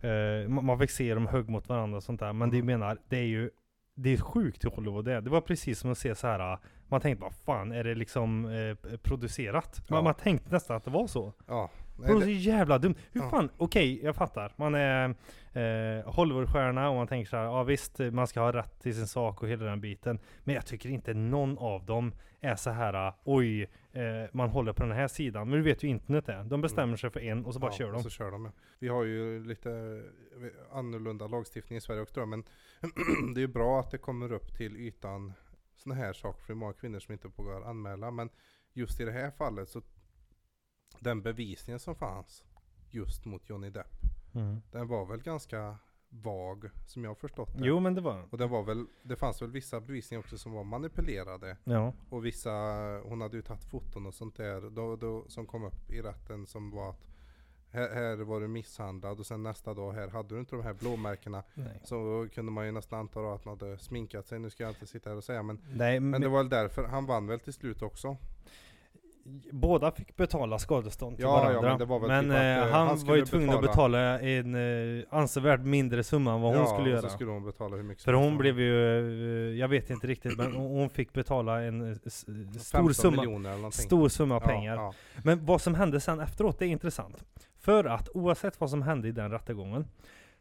eh, 0.00 0.48
man 0.48 0.64
man 0.64 0.78
fick 0.78 0.90
se 0.90 1.14
dem 1.14 1.26
högg 1.26 1.48
mot 1.48 1.68
varandra 1.68 1.96
och 1.96 2.02
sånt 2.02 2.20
där. 2.20 2.32
Men 2.32 2.50
det 2.50 2.56
jag 2.56 2.66
menar, 2.66 2.98
det 3.08 3.16
är 3.18 3.22
ju, 3.26 3.50
det 3.94 4.10
är 4.12 4.16
sjukt 4.16 4.64
hur 4.64 4.70
Hollywood 4.70 5.04
det 5.04 5.12
är. 5.12 5.20
Det 5.20 5.30
var 5.30 5.40
precis 5.40 5.78
som 5.78 5.92
att 5.92 5.98
se 5.98 6.14
så 6.14 6.26
här. 6.26 6.58
man 6.88 7.00
tänkte 7.00 7.22
vad 7.24 7.32
fan, 7.34 7.72
är 7.72 7.84
det 7.84 7.94
liksom 7.94 8.44
eh, 8.44 8.96
producerat? 9.02 9.82
Man, 9.90 9.96
Ja. 9.96 10.02
man 10.02 10.14
tänkte 10.14 10.52
nästan 10.52 10.76
att 10.76 10.84
det 10.84 10.90
var 10.90 11.06
så. 11.06 11.32
Ja. 11.46 11.70
Nej, 11.98 12.14
var 12.14 12.20
så 12.20 12.26
det, 12.26 12.32
jävla 12.32 12.78
dumt. 12.78 12.94
Hur 13.12 13.20
Ja. 13.20 13.30
fan, 13.30 13.50
okej 13.56 14.00
jag 14.04 14.16
fattar. 14.16 14.52
Man 14.56 14.74
är 14.74 15.08
eh, 15.52 16.04
Hollywoodstjärna 16.12 16.88
och 16.90 16.96
man 16.96 17.06
tänker 17.06 17.30
så 17.30 17.36
här, 17.36 17.44
ja 17.44 17.62
visst 17.62 17.98
man 18.12 18.26
ska 18.26 18.40
ha 18.40 18.52
rätt 18.52 18.80
till 18.80 18.94
sin 18.94 19.06
sak 19.06 19.42
och 19.42 19.48
hela 19.48 19.64
den 19.64 19.80
biten. 19.80 20.18
Men 20.44 20.54
jag 20.54 20.66
tycker 20.66 20.88
inte 20.88 21.14
någon 21.14 21.58
av 21.58 21.84
dem 21.84 22.12
är 22.40 22.56
så 22.56 22.70
här, 22.70 23.12
oj, 23.24 23.62
eh, 23.92 24.02
man 24.32 24.48
håller 24.50 24.72
på 24.72 24.82
den 24.82 24.92
här 24.92 25.08
sidan. 25.08 25.48
Men 25.50 25.58
du 25.58 25.64
vet 25.64 25.82
ju 25.82 25.88
internet 25.88 26.28
är. 26.28 26.44
De 26.44 26.60
bestämmer 26.60 26.96
sig 26.96 27.10
för 27.10 27.20
en 27.20 27.44
och 27.46 27.54
så 27.54 27.60
bara 27.60 27.70
ja, 27.70 27.76
kör 27.76 27.86
de. 27.86 27.94
och 27.96 28.02
så 28.02 28.10
kör 28.10 28.30
de. 28.30 28.50
Vi 28.78 28.88
har 28.88 29.04
ju 29.04 29.44
lite 29.44 29.70
eh, 29.70 30.76
annorlunda 30.78 31.26
lagstiftning 31.26 31.76
i 31.76 31.80
Sverige 31.80 32.00
också 32.02 32.20
då, 32.20 32.26
men 32.26 32.44
det 33.34 33.38
är 33.38 33.42
ju 33.42 33.46
bra 33.48 33.80
att 33.80 33.90
det 33.90 33.98
kommer 33.98 34.32
upp 34.32 34.56
till 34.56 34.76
ytan 34.76 35.32
såna 35.76 35.94
här 35.94 36.12
saker 36.12 36.40
för 36.40 36.46
det 36.46 36.52
är 36.52 36.58
många 36.60 36.72
kvinnor 36.72 36.98
som 36.98 37.12
inte 37.12 37.28
vågar 37.36 37.62
anmäla. 37.70 38.10
Men 38.10 38.28
just 38.72 39.00
i 39.00 39.04
det 39.04 39.12
här 39.12 39.30
fallet 39.30 39.68
så 39.68 39.82
den 40.98 41.22
bevisningen 41.22 41.78
som 41.80 41.94
fanns 41.94 42.44
just 42.90 43.24
mot 43.24 43.48
Johnny 43.48 43.70
Depp, 43.70 43.94
Mm. 44.34 44.60
den 44.72 44.88
var 44.88 45.06
väl 45.06 45.22
ganska 45.22 45.76
vag 46.08 46.70
som 46.86 47.04
jag 47.04 47.10
har 47.10 47.14
förstått 47.14 47.48
det. 47.58 47.66
Jo 47.66 47.80
men 47.80 47.94
det 47.94 48.00
var 48.00 48.24
Och 48.30 48.38
det 48.38 48.46
var 48.46 48.62
väl, 48.62 48.86
det 49.02 49.16
fanns 49.16 49.42
väl 49.42 49.50
vissa 49.50 49.80
bevisningar 49.80 50.20
också 50.20 50.38
som 50.38 50.52
var 50.52 50.64
manipulerade. 50.64 51.56
Ja. 51.64 51.92
Och 52.10 52.24
vissa, 52.26 52.50
hon 53.04 53.20
hade 53.20 53.36
ju 53.36 53.42
tagit 53.42 53.64
foton 53.64 54.06
och 54.06 54.14
sånt 54.14 54.36
där 54.36 54.70
då, 54.70 54.96
då, 54.96 55.24
som 55.28 55.46
kom 55.46 55.64
upp 55.64 55.90
i 55.90 56.02
rätten 56.02 56.46
som 56.46 56.70
var 56.70 56.90
att 56.90 57.04
här, 57.70 57.94
här 57.94 58.16
var 58.16 58.40
du 58.40 58.48
misshandlad 58.48 59.20
och 59.20 59.26
sen 59.26 59.42
nästa 59.42 59.74
dag 59.74 59.92
här 59.92 60.08
hade 60.08 60.34
du 60.34 60.40
inte 60.40 60.56
de 60.56 60.62
här 60.64 60.74
blåmärkena. 60.74 61.42
Nej. 61.54 61.80
Så 61.84 62.28
kunde 62.34 62.52
man 62.52 62.66
ju 62.66 62.72
nästan 62.72 62.98
anta 62.98 63.20
att 63.34 63.44
man 63.44 63.58
hade 63.58 63.78
sminkat 63.78 64.26
sig, 64.26 64.38
nu 64.38 64.50
ska 64.50 64.62
jag 64.62 64.70
inte 64.70 64.86
sitta 64.86 65.10
här 65.10 65.16
och 65.16 65.24
säga 65.24 65.42
men 65.42 65.60
Nej 65.74 66.00
men, 66.00 66.10
Men 66.10 66.20
det 66.20 66.28
var 66.28 66.38
väl 66.38 66.48
därför, 66.48 66.84
han 66.84 67.06
vann 67.06 67.26
väl 67.26 67.40
till 67.40 67.52
slut 67.52 67.82
också? 67.82 68.16
Båda 69.52 69.90
fick 69.90 70.16
betala 70.16 70.58
skadestånd 70.58 71.16
till 71.16 71.22
Ja, 71.24 71.38
ja, 71.38 71.60
varandra. 71.60 71.68
men 71.70 71.78
det 71.78 71.84
var 71.84 72.00
men 72.08 72.24
typ 72.24 72.32
att, 72.32 72.36
eh, 72.40 72.58
eh, 72.58 72.62
han, 72.62 72.72
han 72.72 72.88
var 72.88 72.96
skulle 72.96 73.16
ju 73.18 73.24
tvungen 73.24 73.50
att 73.50 73.60
betala- 73.60 74.18
betala 74.18 74.20
en 74.20 74.98
eh, 74.98 75.04
ansevärt 75.10 75.60
mindre 75.60 76.04
summa 76.04 76.34
än 76.34 76.40
vad 76.40 76.50
hon 76.52 76.60
ja, 76.60 76.66
skulle 76.66 76.82
och 76.82 76.96
göra. 77.02 77.08
skulle 77.08 77.30
hon 77.30 77.44
betala 77.44 77.76
För 78.04 78.12
hon 78.12 78.38
blev 78.38 78.60
ju, 78.60 79.50
eh, 79.52 79.58
jag 79.58 79.68
vet 79.68 79.90
inte 79.90 80.06
riktigt, 80.06 80.36
men 80.38 80.52
hon 80.54 80.66
hon 80.78 80.90
fick 80.90 81.12
betala 81.12 81.62
en 81.62 81.98
stor 82.10 82.92
15 82.92 82.94
summa, 82.94 83.70
stor 83.70 84.08
summa 84.08 84.34
Ja, 84.34 84.40
pengar. 84.40 84.74
Ja, 84.76 84.92
Men 85.24 85.46
vad 85.46 85.60
som 85.60 85.74
hände 85.74 86.00
sen 86.00 86.20
efteråt, 86.20 86.58
det 86.58 86.64
är 86.66 86.68
intressant. 86.68 87.24
För 87.60 87.84
att 87.84 88.08
oavsett 88.14 88.60
vad 88.60 88.70
som 88.70 88.82
hände 88.82 89.08
i 89.08 89.12
den 89.12 89.30
rättegången, 89.30 89.86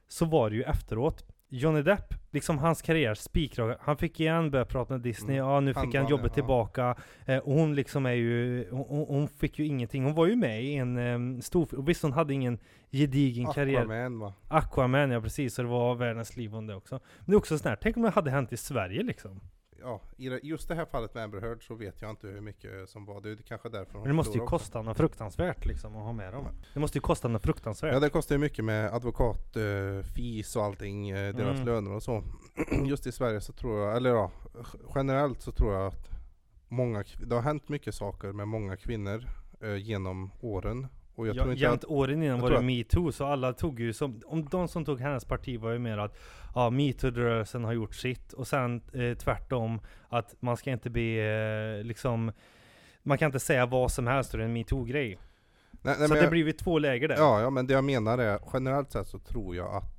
så 0.07 0.25
var 0.25 0.49
det 0.49 0.55
ju 0.55 0.63
efteråt, 0.63 1.25
Johnny 1.49 1.81
Depp, 1.81 2.13
liksom 2.31 2.57
hans 2.57 2.81
karriär 2.81 3.13
spikraka. 3.13 3.77
Han 3.81 3.97
fick 3.97 4.19
igen 4.19 4.51
börja 4.51 4.65
prata 4.65 4.93
med 4.93 5.01
Disney, 5.01 5.37
Mm. 5.37 5.47
ja 5.49 5.59
nu 5.59 5.73
fick 5.73 5.95
han 5.95 6.07
jobbet 6.07 6.25
ja. 6.31 6.33
tillbaka. 6.33 6.95
Eh, 7.25 7.37
och 7.37 7.53
hon 7.53 7.75
liksom 7.75 8.05
är 8.05 8.11
ju, 8.11 8.67
hon, 8.71 9.05
hon- 9.07 9.27
fick 9.27 9.59
ju 9.59 9.65
ingenting. 9.65 10.03
Hon 10.03 10.13
var 10.13 10.25
ju 10.27 10.35
med 10.35 10.63
i 10.63 10.75
en 10.75 10.97
um, 10.97 11.41
stor, 11.41 11.75
och 11.75 11.89
visst 11.89 12.01
hon 12.03 12.13
hade 12.13 12.33
ingen 12.33 12.59
gedigen 12.91 13.45
karriär. 13.53 13.79
Aquaman 13.81 14.19
va? 14.19 14.33
Aquaman 14.47 15.11
ja 15.11 15.21
precis, 15.21 15.59
och 15.59 15.65
det 15.65 15.71
var 15.71 15.95
världens 15.95 16.37
liv 16.37 16.55
om 16.55 16.67
det 16.67 16.75
också. 16.75 16.99
Men 17.19 17.25
det 17.25 17.31
är 17.33 17.37
också 17.37 17.57
sånt 17.57 17.65
här, 17.69 17.77
tänk 17.81 17.97
om 17.97 18.03
det 18.03 18.09
hade 18.09 18.31
hänt 18.31 18.53
i 18.53 18.57
Sverige 18.57 19.03
liksom. 19.03 19.39
Ja, 19.81 20.01
i 20.17 20.39
just 20.43 20.67
det 20.67 20.75
här 20.75 20.85
fallet 20.85 21.13
med 21.13 21.23
Amber 21.23 21.41
Heard 21.41 21.67
så 21.67 21.75
vet 21.75 22.01
jag 22.01 22.09
inte 22.09 22.27
hur 22.27 22.41
mycket 22.41 22.89
som 22.89 23.05
var. 23.05 23.21
Det 23.21 23.29
är 23.31 23.35
kanske 23.35 23.69
därför 23.69 23.91
hon 23.93 24.01
Men 24.01 24.09
det 24.09 24.13
måste 24.15 24.37
ju 24.37 24.43
också. 24.43 24.49
kosta 24.57 24.81
något 24.81 24.97
fruktansvärt 24.97 25.65
liksom 25.65 25.95
att 25.95 26.03
ha 26.03 26.11
med 26.13 26.33
dem. 26.33 26.47
Det 26.73 26.79
måste 26.79 26.97
ju 26.97 27.01
kosta 27.01 27.27
något 27.27 27.43
fruktansvärt. 27.43 27.93
Ja 27.93 27.99
det 27.99 28.09
kostar 28.09 28.35
ju 28.35 28.39
mycket 28.39 28.65
med 28.65 28.93
advokat, 28.93 29.55
eh, 29.55 29.63
fees 30.15 30.55
och 30.55 30.63
allting, 30.63 31.09
eh, 31.09 31.35
deras 31.35 31.55
Mm. 31.55 31.65
löner 31.65 31.91
och 31.91 32.03
så. 32.03 32.23
Just 32.85 33.07
i 33.07 33.11
Sverige 33.11 33.41
så 33.41 33.53
tror 33.53 33.79
jag, 33.81 33.97
eller 33.97 34.09
ja, 34.09 34.31
generellt 34.95 35.41
så 35.41 35.51
tror 35.51 35.73
jag 35.73 35.87
att 35.87 36.09
många, 36.67 37.03
det 37.25 37.35
har 37.35 37.41
hänt 37.41 37.69
mycket 37.69 37.95
saker 37.95 38.31
med 38.31 38.47
många 38.47 38.77
kvinnor 38.77 39.23
eh, 39.61 39.75
genom 39.75 40.31
åren. 40.41 40.87
Och 41.17 41.27
jag 41.27 41.35
ja, 41.35 41.41
tror 41.41 41.51
inte 41.51 41.63
jämt 41.63 41.83
att, 41.83 41.89
åren 41.89 42.23
innan 42.23 42.39
var 42.39 42.51
det 42.51 42.61
metoo, 42.61 43.11
så 43.11 43.25
alla 43.25 43.53
tog 43.53 43.79
ju 43.79 43.93
som, 43.93 44.21
om 44.25 44.45
de 44.45 44.67
som 44.67 44.85
tog 44.85 44.99
hennes 45.01 45.25
parti 45.25 45.59
var 45.59 45.71
ju 45.71 45.79
mer 45.79 45.97
att 45.97 46.17
ja, 46.55 46.69
metoo-rörelsen 46.69 47.63
har 47.63 47.73
gjort 47.73 47.95
sitt, 47.95 48.33
och 48.33 48.47
sen 48.47 48.81
eh, 48.93 49.17
tvärtom 49.17 49.81
att 50.09 50.35
man 50.39 50.57
ska 50.57 50.71
inte 50.71 50.89
bli 50.89 51.17
eh, 51.79 51.85
liksom, 51.85 52.31
man 53.03 53.17
kan 53.17 53.25
inte 53.25 53.39
säga 53.39 53.65
vad 53.65 53.91
som 53.91 54.07
helst 54.07 54.33
är 54.33 54.39
en 54.39 54.53
metoo-grej. 54.53 55.17
Så 55.83 56.13
det 56.13 56.21
jag- 56.21 56.29
blir 56.29 56.45
ju 56.45 56.51
två 56.51 56.79
läger 56.79 57.07
där. 57.07 57.15
Ja, 57.15 57.41
ja, 57.41 57.49
men 57.49 57.67
det 57.67 57.73
jag 57.73 57.83
menar 57.83 58.17
är 58.17 58.39
generellt 58.53 58.91
sett 58.91 59.07
så 59.07 59.19
tror 59.19 59.55
jag 59.55 59.75
att 59.75 59.96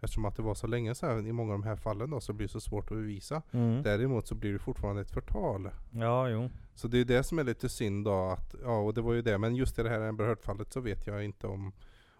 eftersom 0.00 0.24
att 0.24 0.36
det 0.36 0.42
var 0.42 0.54
så 0.54 0.66
länge 0.66 0.94
sedan 0.94 1.26
i 1.26 1.32
många 1.32 1.52
av 1.52 1.60
de 1.60 1.68
här 1.68 1.76
fallen 1.76 2.10
då 2.10 2.20
så 2.20 2.32
blir 2.32 2.46
det 2.46 2.52
så 2.52 2.60
svårt 2.60 2.90
att 2.90 2.96
bevisa. 2.96 3.42
Mm. 3.52 3.82
Däremot 3.82 4.26
så 4.26 4.34
blir 4.34 4.52
det 4.52 4.58
fortfarande 4.58 5.02
ett 5.02 5.10
förtal. 5.10 5.70
Ja, 5.90 6.28
jo. 6.28 6.50
Så 6.74 6.88
det 6.88 6.98
är 6.98 7.04
det 7.04 7.22
som 7.22 7.38
är 7.38 7.44
lite 7.44 7.68
synd 7.68 8.04
då 8.04 8.30
att, 8.30 8.54
ja 8.62 8.78
och 8.80 8.94
det 8.94 9.00
var 9.00 9.12
ju 9.12 9.22
det, 9.22 9.38
men 9.38 9.56
just 9.56 9.78
i 9.78 9.82
det 9.82 9.88
här 9.88 10.00
Amber 10.00 10.24
Heard-fallet 10.24 10.72
så 10.72 10.80
vet 10.80 11.06
jag 11.06 11.24
inte 11.24 11.46
om, 11.46 11.72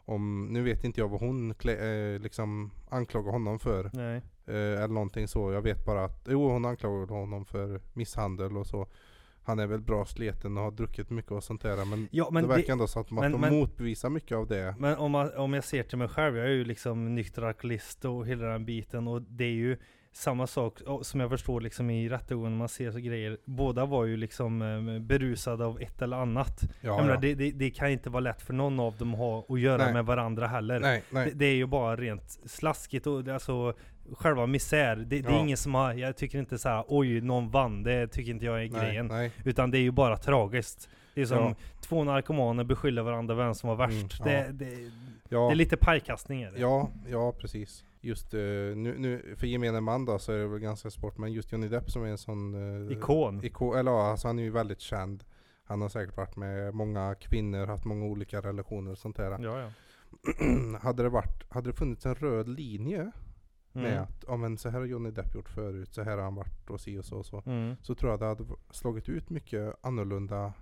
om 0.04 0.48
nu 0.50 0.62
vet 0.62 0.84
inte 0.84 1.00
jag 1.00 1.08
vad 1.08 1.20
hon 1.20 1.50
eh, 1.50 2.20
liksom 2.20 2.70
anklagar 2.88 3.32
honom 3.32 3.58
för. 3.58 3.90
Nej. 3.92 4.16
Eh, 4.46 4.82
eller 4.82 4.94
någonting 4.94 5.28
så. 5.28 5.52
Jag 5.52 5.62
vet 5.62 5.84
bara 5.84 6.04
att, 6.04 6.28
jo 6.30 6.48
hon 6.48 6.64
anklagade 6.64 7.12
honom 7.12 7.44
för 7.44 7.80
misshandel 7.92 8.56
och 8.56 8.66
så. 8.66 8.86
Han 9.46 9.58
är 9.58 9.66
väl 9.66 9.80
bra 9.80 10.04
sleten 10.06 10.56
och 10.56 10.62
har 10.64 10.70
druckit 10.70 11.10
mycket 11.10 11.32
och 11.32 11.44
sånt 11.44 11.62
där. 11.62 11.84
Men, 11.84 12.08
Ja, 12.10 12.28
men 12.32 12.42
det 12.42 12.48
det- 12.48 12.54
verkar 12.56 12.72
ändå 12.72 12.86
som 12.86 13.02
att 13.02 13.10
men- 13.10 13.32
de 13.32 13.40
men- 13.40 13.54
motbevisar 13.54 14.10
mycket 14.10 14.36
av 14.36 14.46
det. 14.46 14.74
Men 14.78 14.96
om, 14.96 15.12
man, 15.12 15.34
om 15.36 15.52
jag 15.52 15.64
ser 15.64 15.82
till 15.82 15.98
mig 15.98 16.08
själv, 16.08 16.36
jag 16.36 16.46
är 16.46 16.50
ju 16.52 16.64
liksom 16.64 17.14
nykter 17.14 17.42
alkoholist 17.42 18.04
och 18.04 18.26
hela 18.26 18.46
den 18.46 18.64
biten 18.64 19.08
och 19.08 19.22
det 19.22 19.44
är 19.44 19.48
ju 19.50 19.76
samma 20.12 20.46
sak 20.46 20.78
som 21.02 21.20
jag 21.20 21.30
förstår 21.30 21.60
liksom 21.60 21.90
i 21.90 22.08
rättegången 22.08 22.56
man 22.56 22.68
ser 22.68 22.90
så 22.90 22.98
grejer. 22.98 23.38
Båda 23.44 23.84
var 23.86 24.04
ju 24.04 24.16
liksom 24.16 24.62
eh, 24.62 24.98
berusade 25.00 25.66
av 25.66 25.80
ett 25.80 26.02
eller 26.02 26.16
annat. 26.16 26.60
Ja, 26.80 26.96
menar, 26.96 27.14
ja. 27.14 27.20
det, 27.20 27.34
det, 27.34 27.50
det 27.50 27.70
kan 27.70 27.90
inte 27.90 28.10
vara 28.10 28.20
lätt 28.20 28.42
för 28.42 28.52
någon 28.54 28.80
av 28.80 28.96
dem 28.96 29.12
att 29.14 29.18
ha 29.18 29.46
att 29.48 29.60
göra 29.60 29.84
Nej. 29.84 29.92
med 29.92 30.04
varandra 30.06 30.46
heller. 30.46 30.80
Nej, 30.80 31.02
nej. 31.10 31.26
Det, 31.30 31.38
det 31.38 31.46
är 31.46 31.54
ju 31.54 31.66
bara 31.66 31.96
rent 31.96 32.38
slaskigt 32.46 33.06
och 33.06 33.24
det, 33.24 33.34
alltså 33.34 33.74
själva 34.12 34.46
misär. 34.46 34.96
Det, 34.96 35.20
det 35.20 35.28
är 35.28 35.40
ingen 35.40 35.56
som 35.56 35.74
har, 35.74 35.94
jag 35.94 36.16
tycker 36.16 36.38
inte 36.38 36.58
så 36.58 36.68
här, 36.68 36.84
oj 36.88 37.20
någon 37.20 37.50
vann, 37.50 37.82
det 37.82 38.08
tycker 38.08 38.30
inte 38.30 38.44
jag 38.44 38.64
är 38.64 38.70
Nej, 38.70 38.80
grejen. 38.80 39.06
nej. 39.06 39.32
Utan 39.44 39.70
det 39.70 39.78
är 39.78 39.82
ju 39.82 39.90
bara 39.90 40.16
tragiskt. 40.16 40.88
Det 41.14 41.22
är 41.22 41.26
som 41.26 41.54
två 41.80 42.04
narkomaner 42.04 42.64
beskyller 42.64 43.02
varandra 43.02 43.34
vem 43.34 43.54
som 43.54 43.68
var 43.68 43.76
värst. 43.76 44.20
Mm, 44.20 44.32
det, 44.32 44.64
det, 44.64 44.90
det 45.28 45.36
är 45.36 45.54
lite 45.54 45.76
pajkastning 45.76 46.42
är 46.42 46.52
det. 46.52 46.60
Ja, 46.60 46.90
ja 47.10 47.32
precis. 47.32 47.84
Just 48.00 48.34
eh, 48.34 48.40
nu, 48.40 48.94
nu, 48.98 49.34
för 49.36 49.46
gemene 49.46 49.80
man 49.80 50.04
då 50.04 50.18
så 50.18 50.32
är 50.32 50.38
det 50.38 50.46
väl 50.46 50.58
ganska 50.58 50.90
svårt, 50.90 51.18
men 51.18 51.32
just 51.32 51.52
Johnny 51.52 51.68
Depp 51.68 51.90
som 51.90 52.04
är 52.04 52.08
en 52.08 52.18
sån 52.18 52.54
eh, 52.88 52.92
Ikon. 52.96 53.44
Iko, 53.44 53.74
eller 53.74 53.90
ja, 53.90 54.10
alltså 54.10 54.28
han 54.28 54.38
är 54.38 54.42
ju 54.42 54.50
väldigt 54.50 54.80
känd. 54.80 55.24
Han 55.64 55.82
har 55.82 55.88
säkert 55.88 56.16
varit 56.16 56.36
med 56.36 56.74
många 56.74 57.14
kvinnor, 57.14 57.66
haft 57.66 57.84
många 57.84 58.04
olika 58.04 58.40
relationer 58.40 58.90
och 58.90 58.98
sånt 58.98 59.16
där. 59.16 59.38
Ja, 59.40 59.60
ja. 59.60 59.70
hade, 60.80 61.02
det 61.02 61.08
varit, 61.08 61.52
hade 61.52 61.70
det 61.70 61.76
funnits 61.76 62.06
en 62.06 62.14
röd 62.14 62.48
linje 62.48 63.12
med 63.76 63.90
Mm. 63.92 64.02
att 64.02 64.24
ja, 64.28 64.36
men 64.36 64.58
så 64.58 64.68
här 64.68 64.78
har 64.78 64.86
Johnny 64.86 65.10
Depp 65.10 65.34
gjort 65.34 65.48
förut, 65.48 65.94
så 65.94 66.02
här 66.02 66.16
har 66.16 66.24
han 66.24 66.34
varit 66.34 66.70
och 66.70 66.80
si 66.80 66.98
och 66.98 67.04
så 67.04 67.16
och 67.16 67.26
så. 67.26 67.42
Mm. 67.46 67.76
Så 67.82 67.94
tror 67.94 68.10
jag 68.10 68.20
det 68.20 68.26
hade 68.26 68.44
slagit 68.70 69.08
ut 69.08 69.30
mycket 69.30 69.74
annorlunda 69.80 70.52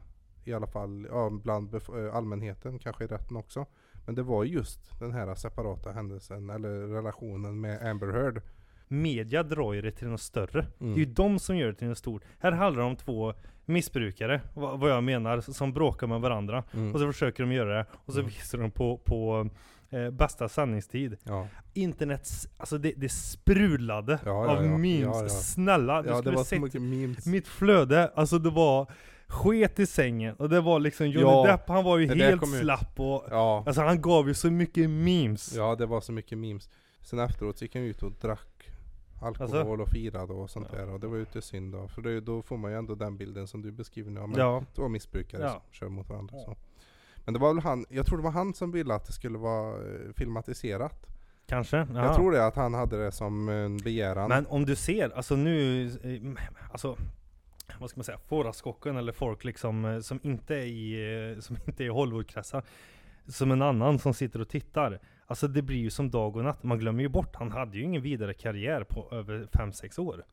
i 0.45 0.53
alla 0.53 0.67
fall 0.67 1.07
ja, 1.11 1.31
bland 1.43 1.75
allmänheten, 2.13 2.79
kanske 2.79 3.05
i 3.05 3.07
rätten 3.07 3.37
också. 3.37 3.67
Men 4.07 4.15
det 4.15 4.23
var 4.23 4.45
just 4.45 4.99
den 5.01 5.13
här 5.13 5.35
separata 5.35 5.93
händelsen 5.93 6.51
eller 6.51 6.71
relationen 6.89 7.61
med 7.61 7.83
Amber 7.91 8.13
Heard. 8.13 8.43
Media 8.89 9.43
drar 9.43 9.73
ju 9.73 9.83
det 9.83 9.91
till 9.91 10.09
något 10.09 10.21
större. 10.21 10.67
Mm. 10.81 10.95
Det 10.95 11.01
är 11.01 11.07
ju 11.07 11.13
de 11.13 11.39
som 11.39 11.57
gör 11.57 11.67
det 11.67 11.75
till 11.75 11.89
något 11.89 11.99
stort. 11.99 12.23
Här 12.39 12.53
handlar 12.53 12.83
det 12.83 12.89
om 12.89 12.97
två 12.97 13.35
missbrukare, 13.65 14.41
vad, 14.55 14.81
vad 14.81 14.91
jag 14.91 15.05
menar, 15.05 15.41
som 15.41 15.73
bråkar 15.73 16.07
med 16.07 16.21
varandra. 16.21 16.65
Mm. 16.75 16.93
Och 16.93 17.01
så 17.01 17.07
försöker 17.07 17.43
de 17.43 17.53
göra 17.53 17.75
det, 17.79 17.87
och 17.93 18.13
så 18.13 18.19
Mm. 18.21 18.31
visar 18.31 18.59
de 18.59 18.71
på, 18.71 18.99
på 18.99 19.49
eh, 19.95 20.11
bästa 20.11 20.49
sändningstid. 20.49 21.17
Ja. 21.25 21.49
Internet, 21.75 22.29
alltså 22.57 22.79
det, 22.79 22.93
det 22.97 23.09
sprudlade 23.09 24.19
Ja, 24.25 24.51
av 24.57 24.63
memes. 24.63 25.53
Snälla, 25.53 26.03
du 26.03 26.09
ja, 26.09 26.15
det 26.15 26.21
skulle 26.21 26.37
var 26.37 26.45
så 26.45 26.69
sett 26.71 26.83
memes. 26.83 27.27
mitt 27.27 27.49
flöde, 27.49 28.11
alltså 28.15 28.39
det 28.39 28.51
var 28.51 28.91
sket 29.29 29.79
i 29.79 29.87
sängen, 29.87 30.35
och 30.37 30.49
det 30.49 30.61
var 30.61 30.81
liksom 30.81 31.07
Johnny 31.09 31.27
Ja, 31.27 31.47
Depp, 31.47 31.69
han 31.69 31.85
var 31.85 31.99
ju 31.99 32.07
det 32.07 32.25
helt 32.25 32.49
slapp 32.61 33.01
och 33.01 33.25
Ja. 33.31 33.65
Alltså 33.67 33.83
han 33.83 34.01
gav 34.01 34.29
ju 34.29 34.35
så 34.35 34.51
mycket 34.51 34.91
memes. 34.91 35.55
ja, 35.57 35.75
det 35.75 35.87
var 35.87 36.01
så 36.01 36.13
mycket 36.13 36.39
memes. 36.39 36.69
Sen 37.03 37.19
efteråt 37.19 37.63
gick 37.63 37.75
han 37.75 37.85
ut 37.85 38.03
och 38.03 38.13
drack 38.13 38.49
alkohol 39.23 39.57
Alltså? 39.57 39.83
och 39.83 39.89
firade 39.89 40.33
och 40.33 40.51
sånt 40.51 40.69
Ja. 40.73 40.79
där. 40.79 40.91
Och 40.91 41.01
det 41.01 41.07
var 41.07 41.15
ju 41.15 41.21
inte 41.21 41.43
synd 41.43 41.73
då. 41.73 41.89
För 41.89 42.03
det, 42.03 42.21
då 42.21 42.43
får 42.43 42.57
man 42.57 42.71
ju 42.71 42.79
ändå 42.79 42.95
den 42.95 43.17
bilden 43.17 43.47
som 43.49 43.63
du 43.63 43.73
beskriver 43.73 44.11
nu. 44.11 44.21
Ja, 44.21 44.27
men 44.27 44.39
Ja. 44.41 44.65
Två 44.75 44.89
missbrukare 44.89 45.43
Ja. 45.43 45.51
som 45.51 45.61
kör 45.71 45.89
mot 45.89 46.09
varandra. 46.09 46.39
Så. 46.39 46.57
Men 47.25 47.35
det 47.35 47.41
var 47.41 47.55
väl 47.55 47.63
han, 47.63 47.85
jag 47.89 48.07
tror 48.07 48.19
det 48.19 48.25
var 48.25 48.31
han 48.31 48.55
som 48.55 48.73
ville 48.73 48.95
att 48.95 49.07
det 49.07 49.13
skulle 49.13 49.39
vara 49.39 49.77
eh, 49.77 50.13
filmatiserat. 50.17 51.07
Kanske? 51.47 51.77
Jag 51.77 51.89
Jaha. 51.95 52.15
tror 52.15 52.33
det, 52.33 52.47
att 52.47 52.57
han 52.57 52.75
hade 52.75 53.05
det 53.05 53.13
som 53.13 53.49
en 53.49 53.77
begäran. 53.77 54.29
Men 54.29 54.47
om 54.47 54.67
du 54.67 54.77
ser, 54.77 55.17
alltså 55.17 55.37
nu, 55.37 55.87
eh, 55.87 56.45
alltså 56.73 56.97
vad 57.81 57.91
ska 57.91 57.99
man 57.99 58.05
säga, 58.05 58.19
fåraskocken 58.19 58.97
eller 58.97 59.13
folk 59.13 59.45
liksom 59.45 59.85
eh, 59.85 60.01
som 60.01 60.21
inte 60.23 60.55
är 60.55 60.67
i, 60.67 61.37
som 61.41 61.57
inte 61.67 61.85
är 61.85 61.87
i 61.87 61.91
Hollywoodkretsar 61.91 62.63
Som 63.29 63.51
en 63.51 63.63
annan 63.63 63.99
som 63.99 64.15
sitter 64.15 64.41
och 64.41 64.49
tittar 64.49 65.01
Alltså 65.27 65.49
det 65.49 65.63
blir 65.63 65.79
ju 65.79 65.91
som 65.91 66.11
dag 66.11 66.37
och 66.37 66.45
natt, 66.45 66.63
man 66.63 66.79
glömmer 66.79 67.03
ju 67.03 67.09
bort, 67.09 67.37
han 67.37 67.53
hade 67.53 67.79
ju 67.79 67.85
ingen 67.85 68.03
vidare 68.03 68.35
karriär 68.35 68.85
på 68.85 69.09
över 69.13 69.49
5-6 69.53 70.01
år. 70.01 70.25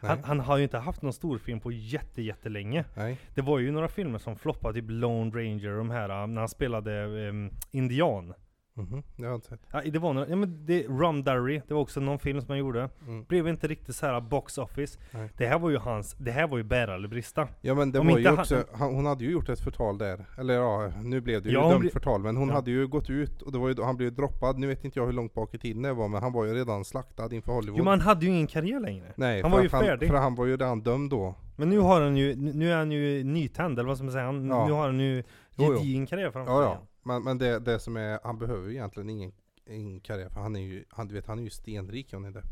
Han, 0.00 0.24
han 0.24 0.40
har 0.40 0.56
ju 0.56 0.62
inte 0.62 0.78
haft 0.78 1.02
någon 1.02 1.12
storfilm 1.12 1.60
på 1.60 1.72
jätte, 1.72 2.22
jättelänge. 2.22 2.84
Nej. 2.94 3.18
Det 3.34 3.42
var 3.42 3.58
ju 3.58 3.70
några 3.70 3.88
filmer 3.88 4.18
som 4.18 4.36
floppade, 4.36 4.80
typ 4.80 4.90
Lone 4.90 5.30
Ranger 5.30 5.70
och 5.70 5.78
de 5.78 5.90
här, 5.90 6.08
eh, 6.08 6.26
när 6.26 6.40
han 6.40 6.48
spelade 6.48 7.02
eh, 7.02 7.32
Indian 7.70 8.34
Mhm, 8.78 9.02
det 9.16 9.22
har 9.22 9.30
jag 9.30 9.36
inte 9.36 9.46
sett. 9.46 9.60
Ja, 9.72 9.80
det 9.92 9.98
var 9.98 10.12
några, 10.12 10.28
ja 10.28 10.36
men 10.36 10.66
det, 10.66 10.82
Rum 10.86 11.22
Diary, 11.24 11.60
det 11.68 11.74
var 11.74 11.80
också 11.80 12.00
någon 12.00 12.18
film 12.18 12.40
som 12.40 12.48
han 12.50 12.58
gjorde 12.58 12.88
Mm. 13.06 13.24
Blev 13.24 13.48
inte 13.48 13.66
riktigt 13.68 13.96
så 13.96 14.06
här 14.06 14.20
box 14.20 14.58
office 14.58 14.98
Nej. 15.10 15.28
Det 15.36 15.46
här 15.46 15.58
var 15.58 15.70
ju 15.70 15.76
hans, 15.78 16.14
det 16.18 16.30
här 16.30 16.46
var 16.48 16.58
ju 16.58 16.64
bära 16.64 16.94
eller 16.94 17.08
brista 17.08 17.48
Ja 17.60 17.74
men 17.74 17.92
det 17.92 17.98
Om 17.98 18.06
var 18.06 18.10
inte 18.12 18.22
ju 18.22 18.28
han- 18.28 18.38
också, 18.38 18.64
han, 18.72 18.94
hon 18.94 19.06
hade 19.06 19.24
ju 19.24 19.30
gjort 19.30 19.48
ett 19.48 19.60
förtal 19.60 19.98
där. 19.98 20.24
Eller 20.38 20.54
ja, 20.54 20.92
nu 21.02 21.20
blev 21.20 21.42
det 21.42 21.48
ju 21.48 21.54
Ja, 21.54 21.68
dömt 21.68 21.80
bli- 21.80 21.90
förtal. 21.90 22.20
Men 22.20 22.36
hon 22.36 22.48
Ja. 22.48 22.54
hade 22.54 22.70
ju 22.70 22.86
gått 22.86 23.10
ut 23.10 23.42
och 23.42 23.52
det 23.52 23.58
var 23.58 23.68
ju, 23.68 23.82
han 23.82 23.96
blev 23.96 24.12
droppad. 24.14 24.58
Nu 24.58 24.66
vet 24.66 24.84
inte 24.84 24.98
jag 24.98 25.06
hur 25.06 25.12
långt 25.12 25.34
bak 25.34 25.54
i 25.54 25.58
tiden 25.58 25.82
det 25.82 25.92
var 25.92 26.08
men 26.08 26.22
han 26.22 26.32
var 26.32 26.44
ju 26.44 26.54
redan 26.54 26.84
slaktad 26.84 27.34
inför 27.34 27.52
Hollywood. 27.52 27.78
Jo 27.78 27.84
men 27.84 27.90
han 27.90 28.00
hade 28.00 28.26
ju 28.26 28.32
ingen 28.32 28.46
karriär 28.46 28.80
längre 28.80 29.12
Nej, 29.16 29.42
han 29.42 29.50
för 29.50 29.56
var 29.58 29.64
ju 29.64 29.70
han, 29.72 29.80
färdig. 29.84 30.08
För 30.08 30.16
han 30.16 30.34
var 30.34 30.46
ju 30.46 30.52
redan 30.52 30.80
dömd 30.80 31.10
då. 31.10 31.34
Men 31.56 31.70
nu 31.70 31.78
har 31.78 32.00
han 32.00 32.16
ju, 32.16 32.36
nu 32.36 32.72
är 32.72 32.76
han 32.76 32.90
ju 32.92 33.24
nytänd 33.24 33.78
eller 33.78 33.86
vad 33.88 33.96
ska 33.96 34.04
man 34.04 34.12
säga, 34.12 34.24
han, 34.24 34.48
Ja. 34.48 34.66
nu 34.66 34.72
har 34.72 34.86
han 34.86 35.00
ju 35.00 35.22
gedigen 35.56 36.06
karriär 36.06 36.30
framför 36.30 36.52
Ja, 36.52 36.58
sig 36.58 36.64
ja. 36.66 36.70
igen. 36.74 36.86
Men, 37.08 37.22
men 37.22 37.38
det, 37.38 37.58
det 37.58 37.78
som 37.78 37.96
är, 37.96 38.18
han 38.22 38.38
behöver 38.38 38.68
ju 38.68 38.74
egentligen 38.74 39.10
ingen, 39.10 39.32
ingen 39.66 40.00
karriär 40.00 40.28
för 40.28 40.40
han 40.40 40.56
är 40.56 40.60
ju, 40.60 40.84
han, 40.88 41.08
du 41.08 41.14
vet, 41.14 41.26
han 41.26 41.38
är 41.38 41.42
ju 41.42 41.50
stenrik 41.50 42.12
Johnny 42.12 42.30
Depp. 42.30 42.44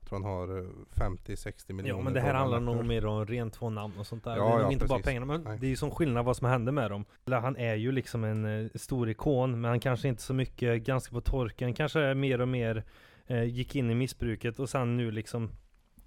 Jag 0.00 0.08
tror 0.08 0.18
han 0.18 0.30
har 0.30 0.58
eh, 0.58 0.64
50-60 0.90 1.72
miljoner 1.72 1.98
Ja 1.98 2.04
men 2.04 2.12
det 2.12 2.20
här 2.20 2.34
handlar 2.34 2.60
nog 2.60 2.84
mer 2.84 3.06
om 3.06 3.26
rent 3.26 3.54
två 3.54 3.70
namn 3.70 3.98
och 3.98 4.06
sånt 4.06 4.24
där. 4.24 4.36
Ja, 4.36 4.44
det 4.44 4.52
är 4.52 4.60
ja, 4.60 4.72
inte 4.72 4.86
bara 4.86 4.98
precis. 4.98 5.04
pengarna. 5.04 5.26
Men 5.26 5.42
Nej. 5.42 5.58
Det 5.58 5.66
är 5.66 5.70
ju 5.70 5.76
som 5.76 5.90
skillnad 5.90 6.24
vad 6.24 6.36
som 6.36 6.48
hände 6.48 6.72
med 6.72 6.90
dem 6.90 7.04
han 7.26 7.56
är 7.56 7.74
ju 7.74 7.92
liksom 7.92 8.24
en 8.24 8.44
eh, 8.44 8.70
stor 8.74 9.10
ikon, 9.10 9.60
men 9.60 9.68
han 9.68 9.80
kanske 9.80 10.08
inte 10.08 10.22
så 10.22 10.34
mycket, 10.34 10.82
ganska 10.82 11.12
på 11.12 11.20
torken, 11.20 11.74
kanske 11.74 12.14
mer 12.14 12.40
och 12.40 12.48
mer 12.48 12.84
eh, 13.26 13.44
gick 13.44 13.76
in 13.76 13.90
i 13.90 13.94
missbruket 13.94 14.58
och 14.58 14.68
sen 14.68 14.96
nu 14.96 15.10
liksom 15.10 15.50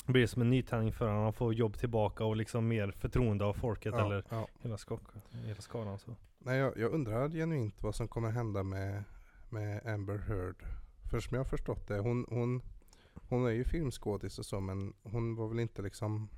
blir 0.06 0.21
det 0.21 0.28
som 0.28 0.41
en 0.41 0.49
nytändning 0.49 0.93
för 0.93 1.08
honom, 1.08 1.23
han 1.23 1.34
får 1.34 1.54
jobb 1.54 1.78
tillbaka 1.78 2.25
och 2.25 2.36
liksom 2.36 2.67
mer 2.67 2.91
förtroende 2.91 3.45
av 3.45 3.54
folket 3.54 3.93
ja, 3.97 4.06
eller 4.06 4.23
ja. 4.30 4.47
hela, 4.62 4.78
skak, 4.78 5.01
hela 5.45 5.62
skalan 5.62 5.99
så. 5.99 6.15
Nej, 6.45 6.58
jag, 6.58 6.77
jag 6.77 6.91
undrar 6.93 7.29
genuint 7.29 7.84
vad 7.84 7.95
som 7.95 8.08
kommer 8.08 8.29
hända 8.31 8.63
med, 8.63 9.03
med 9.49 9.86
Amber 9.88 10.17
Heard. 10.17 10.55
För 11.12 11.19
som 11.19 11.36
jag 11.36 11.39
har 11.39 11.49
förstått 11.49 11.88
det, 11.88 11.99
hon, 11.99 12.25
hon, 12.29 12.62
hon 13.29 13.45
är 13.45 13.51
ju 13.51 13.63
filmskådis 13.63 14.39
och 14.39 14.45
så 14.45 14.60
men 14.60 14.93
hon 15.03 15.36
var 15.36 15.47
väl 15.47 15.60
inte 15.60 15.81
liksom 15.81 16.29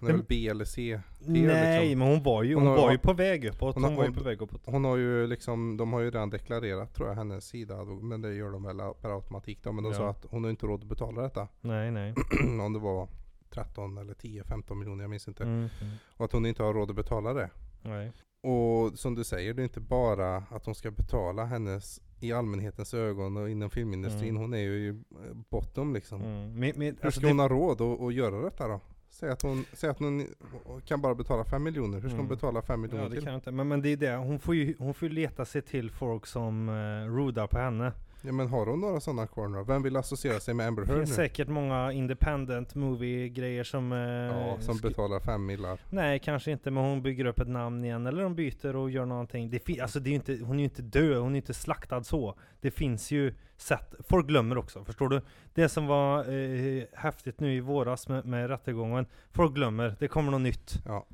Hon 0.00 0.08
är 0.08 0.12
väl 0.12 0.24
B 0.28 0.48
eller 0.48 0.64
C. 0.64 1.00
Nej, 1.20 1.80
liksom. 1.80 1.98
men 1.98 2.08
hon 2.08 2.22
var 2.22 2.42
ju, 2.42 2.54
hon, 2.54 2.62
Hon 2.66 2.70
har- 2.76 2.82
var 2.84 2.92
ju 2.92 2.98
på 2.98 3.12
väg 3.12 3.44
uppåt, 3.44 3.74
hon 3.74 3.84
hon, 3.84 3.92
har- 3.92 3.96
var 3.98 4.04
ju 4.04 4.10
hon- 4.10 4.18
på 4.18 4.24
väg 4.24 4.42
uppåt 4.42 4.60
Hon 4.64 4.84
har 4.84 4.96
ju 4.96 5.26
liksom, 5.26 5.76
de 5.76 5.92
har 5.92 6.00
ju 6.00 6.06
redan 6.10 6.30
deklarerat 6.30 6.94
tror 6.94 7.08
jag 7.08 7.14
hennes 7.16 7.44
sida, 7.46 7.84
men 7.84 8.20
det 8.20 8.34
gör 8.34 8.50
de 8.50 8.62
väl 8.62 8.76
per 9.00 9.14
automatik 9.14 9.62
då. 9.62 9.72
Men 9.72 9.84
de 9.84 9.92
Ja. 9.92 9.98
sa 9.98 10.08
att 10.10 10.26
hon 10.30 10.44
har 10.44 10.50
inte 10.50 10.66
råd 10.66 10.80
att 10.82 10.88
betala 10.88 11.22
detta. 11.22 11.48
Nej 11.60 11.90
nej 11.90 12.14
Om 12.60 12.72
det 12.72 12.78
var 12.78 13.08
13 13.50 13.98
eller 13.98 14.14
10, 14.14 14.44
15 14.44 14.78
miljoner, 14.78 15.02
jag 15.04 15.10
minns 15.10 15.28
inte. 15.28 15.42
mm, 15.42 15.58
mm. 15.80 15.94
Och 16.16 16.24
att 16.24 16.32
hon 16.32 16.46
inte 16.46 16.62
har 16.62 16.74
råd 16.74 16.90
att 16.90 16.96
betala 16.96 17.32
det. 17.32 17.50
Nej. 17.82 18.12
Och 18.44 18.98
som 18.98 19.14
du 19.14 19.24
säger, 19.24 19.54
det 19.54 19.62
är 19.62 19.64
inte 19.64 19.80
bara 19.80 20.36
att 20.36 20.66
hon 20.66 20.74
ska 20.74 20.90
betala 20.90 21.44
hennes 21.44 22.00
i 22.20 22.32
allmänhetens 22.32 22.94
ögon 22.94 23.36
och 23.36 23.50
inom 23.50 23.70
filmindustrin. 23.70 24.28
Mm. 24.28 24.36
Hon 24.42 24.54
är 24.54 24.58
ju 24.58 24.76
i 24.76 24.88
eh, 24.88 24.94
bottom 25.50 25.94
liksom. 25.94 26.22
Mm. 26.22 26.58
Men, 26.58 26.72
men, 26.76 26.80
Hur 26.82 26.96
alltså 27.04 27.20
ska 27.20 27.26
det- 27.26 27.32
hon 27.32 27.38
ha 27.38 27.48
råd 27.48 27.80
att, 27.80 28.00
att 28.00 28.14
göra 28.14 28.40
detta 28.42 28.68
då? 28.68 28.80
Säg 29.10 29.30
att 29.30 29.42
hon, 29.42 29.64
säg 29.72 29.90
att 29.90 29.98
hon 29.98 30.26
kan 30.86 31.00
bara 31.00 31.14
betala 31.14 31.44
5 31.44 31.62
miljoner. 31.62 32.00
Hur 32.00 32.08
ska 32.08 32.16
hon 32.16 32.26
Mm. 32.26 32.28
betala 32.36 32.62
5 32.62 32.80
miljoner 32.80 33.02
Ja 33.02 33.08
det 33.08 33.14
till? 33.14 33.24
kan 33.24 33.34
inte, 33.34 33.50
men, 33.52 33.68
men 33.68 33.82
det 33.82 33.88
är 33.88 33.96
det, 33.96 34.16
hon 34.16 34.38
får 34.38 34.54
ju, 34.54 34.74
hon 34.78 34.94
får 34.94 35.08
leta 35.08 35.44
sig 35.44 35.62
till 35.62 35.90
folk 35.90 36.26
som 36.26 36.68
uh, 36.68 37.06
rodar 37.16 37.46
på 37.46 37.58
henne 37.58 37.92
Ja 38.26 38.32
men 38.32 38.48
har 38.48 38.66
hon 38.66 38.80
några 38.80 39.00
sådana 39.00 39.26
kvar 39.26 39.48
nu? 39.48 39.64
Vem 39.64 39.82
vill 39.82 39.96
associera 39.96 40.40
sig 40.40 40.54
med 40.54 40.66
Amber 40.66 40.82
Det 40.82 40.88
Heard 40.88 40.98
finns 40.98 41.10
nu? 41.10 41.16
säkert 41.16 41.48
många 41.48 41.92
independent 41.92 42.74
movie 42.74 43.28
grejer 43.28 43.64
som... 43.64 43.92
eh, 43.92 43.98
Ja, 43.98 44.56
som 44.60 44.78
betalar 44.78 45.20
5 45.20 45.46
millar. 45.46 45.78
Nej 45.90 46.18
kanske 46.18 46.50
inte, 46.50 46.70
men 46.70 46.84
hon 46.84 47.02
bygger 47.02 47.24
upp 47.24 47.40
ett 47.40 47.48
namn 47.48 47.84
igen, 47.84 48.06
eller 48.06 48.22
de 48.22 48.34
byter 48.34 48.76
och 48.76 48.90
gör 48.90 49.06
någonting 49.06 49.50
det 49.50 49.80
alltså 49.80 50.00
det 50.00 50.08
är 50.08 50.10
ju 50.10 50.16
inte, 50.16 50.38
Hon 50.44 50.56
är 50.56 50.58
ju 50.58 50.64
inte 50.64 50.82
död, 50.82 51.22
hon 51.22 51.32
är 51.32 51.36
inte 51.36 51.54
slaktad 51.54 52.04
så 52.04 52.34
Det 52.60 52.70
finns 52.70 53.10
ju 53.10 53.34
sätt, 53.56 53.94
folk 54.08 54.26
glömmer 54.26 54.58
också, 54.58 54.84
förstår 54.84 55.08
du? 55.08 55.20
Det 55.54 55.68
som 55.68 55.86
var 55.86 56.18
eh, 56.32 56.82
häftigt 56.92 57.40
nu 57.40 57.54
i 57.56 57.60
våras 57.60 58.08
med, 58.08 58.24
med 58.24 58.48
rättegången 58.48 59.06
Folk 59.32 59.54
glömmer, 59.54 59.96
det 59.98 60.08
kommer 60.08 60.30
något 60.30 60.40
nytt 60.40 60.82
Ja. 60.86 61.06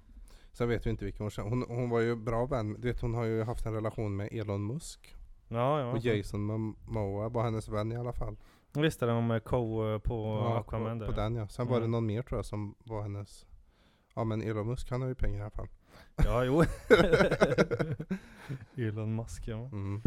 Sen 0.53 0.68
vet 0.68 0.87
vi 0.87 0.90
inte 0.90 1.05
vilken 1.05 1.23
hon 1.25 1.31
känner. 1.31 1.49
Hon, 1.51 1.64
hon 1.68 1.90
var 1.90 2.01
ju 2.01 2.16
bra 2.16 2.46
vän, 2.46 2.77
du 2.79 2.88
vet 2.88 3.01
hon 3.01 3.14
har 3.14 3.25
ju 3.25 3.42
haft 3.42 3.66
en 3.66 3.75
relation 3.75 4.16
med 4.16 4.29
Elon 4.33 4.66
Musk. 4.66 5.16
Ja, 5.52 5.80
ja. 5.80 5.86
Och 5.92 5.98
Jason 5.98 6.40
Momoa 6.44 7.28
var 7.28 7.42
hennes 7.44 7.68
vän 7.68 7.92
i 7.92 7.96
alla 7.96 8.12
fall. 8.12 8.36
Visst 8.72 9.02
är 9.02 9.06
det 9.06 9.12
om 9.12 9.40
Co 9.44 9.92
eh, 9.92 9.98
på 9.98 10.40
Ja, 10.44 10.58
Aquaman 10.58 10.98
på, 10.98 11.04
där. 11.04 11.12
på 11.12 11.20
den 11.20 11.34
ja. 11.36 11.48
Sen 11.48 11.66
var 11.66 11.74
det 11.74 11.84
Mm. 11.84 11.90
någon 11.90 12.06
mer 12.06 12.22
tror 12.22 12.38
jag 12.38 12.44
som 12.46 12.74
var 12.84 13.02
hennes 13.02 13.46
Ja 14.14 14.24
men 14.24 14.42
Elon 14.42 14.66
Musk 14.66 14.90
han 14.90 15.00
har 15.02 15.08
ju 15.08 15.14
pengar 15.14 15.38
i 15.38 15.40
alla 15.40 15.50
fall. 15.50 15.68
Ja, 16.24 16.44
jo. 16.44 16.62
Elon 18.88 19.14
Musk 19.14 19.48
ja. 19.48 19.56
Mm. 19.72 20.02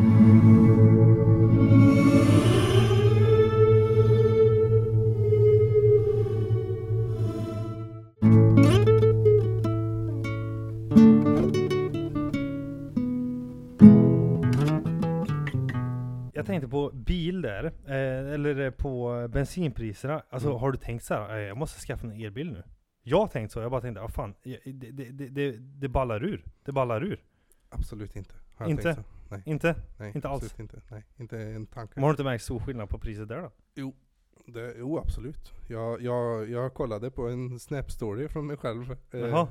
Jag 16.44 16.48
tänkte 16.48 16.68
på 16.68 16.92
bil 16.94 17.42
där, 17.42 17.64
eh, 17.86 18.34
eller 18.34 18.60
eh, 18.60 18.72
på 18.72 19.28
bensinpriserna. 19.34 20.24
Alltså 20.30 20.50
Mm. 20.50 20.60
har 20.62 20.72
du 20.72 20.78
tänkt 20.78 21.04
så 21.04 21.14
här, 21.14 21.36
eh, 21.38 21.42
jag 21.42 21.58
måste 21.58 21.80
skaffa 21.80 22.08
en 22.08 22.22
elbil 22.22 22.52
nu? 22.52 22.64
Jag 23.04 23.18
har 23.20 23.28
tänkt 23.28 23.52
så, 23.52 23.60
jag 23.60 23.72
bara 23.72 23.82
tänkte, 23.82 24.02
ah, 24.02 24.08
fan, 24.08 24.36
det, 24.44 24.60
det, 24.66 24.92
det, 25.30 25.52
det, 25.58 25.88
ballar 25.88 26.24
ur. 26.24 26.44
Det 26.66 26.72
ballar 26.72 27.04
ur. 27.04 27.20
Absolut 27.70 28.16
inte. 28.16 28.34
Har 28.56 28.66
jag 28.66 28.72
Inte? 28.72 28.84
tänkt 28.84 28.96
så. 28.98 29.04
Nej. 29.30 29.42
Inte? 29.46 29.76
Nej, 30.00 30.12
Inte 30.16 30.28
alls. 30.30 30.44
absolut 30.44 30.60
Inte. 30.60 30.82
Nej, 30.92 31.04
inte 31.18 31.38
en 31.40 31.66
tanke. 31.66 31.94
Men 31.96 32.04
har 32.04 32.10
du 32.10 32.14
inte 32.14 32.24
märkt 32.24 32.44
stor 32.44 32.60
skillnad 32.60 32.90
på 32.90 33.00
priset 33.00 33.28
där 33.28 33.42
då? 33.42 33.52
Det, 34.46 34.74
jo 34.80 34.98
absolut. 35.00 35.52
Jag, 35.68 36.02
jag, 36.02 36.50
jag 36.50 36.74
kollade 36.74 37.12
på 37.12 37.28
en 37.30 37.60
Snap 37.60 37.92
story 37.92 38.28
från 38.28 38.48
mig 38.48 38.58
själv. 38.58 38.92
eh. 39.12 39.48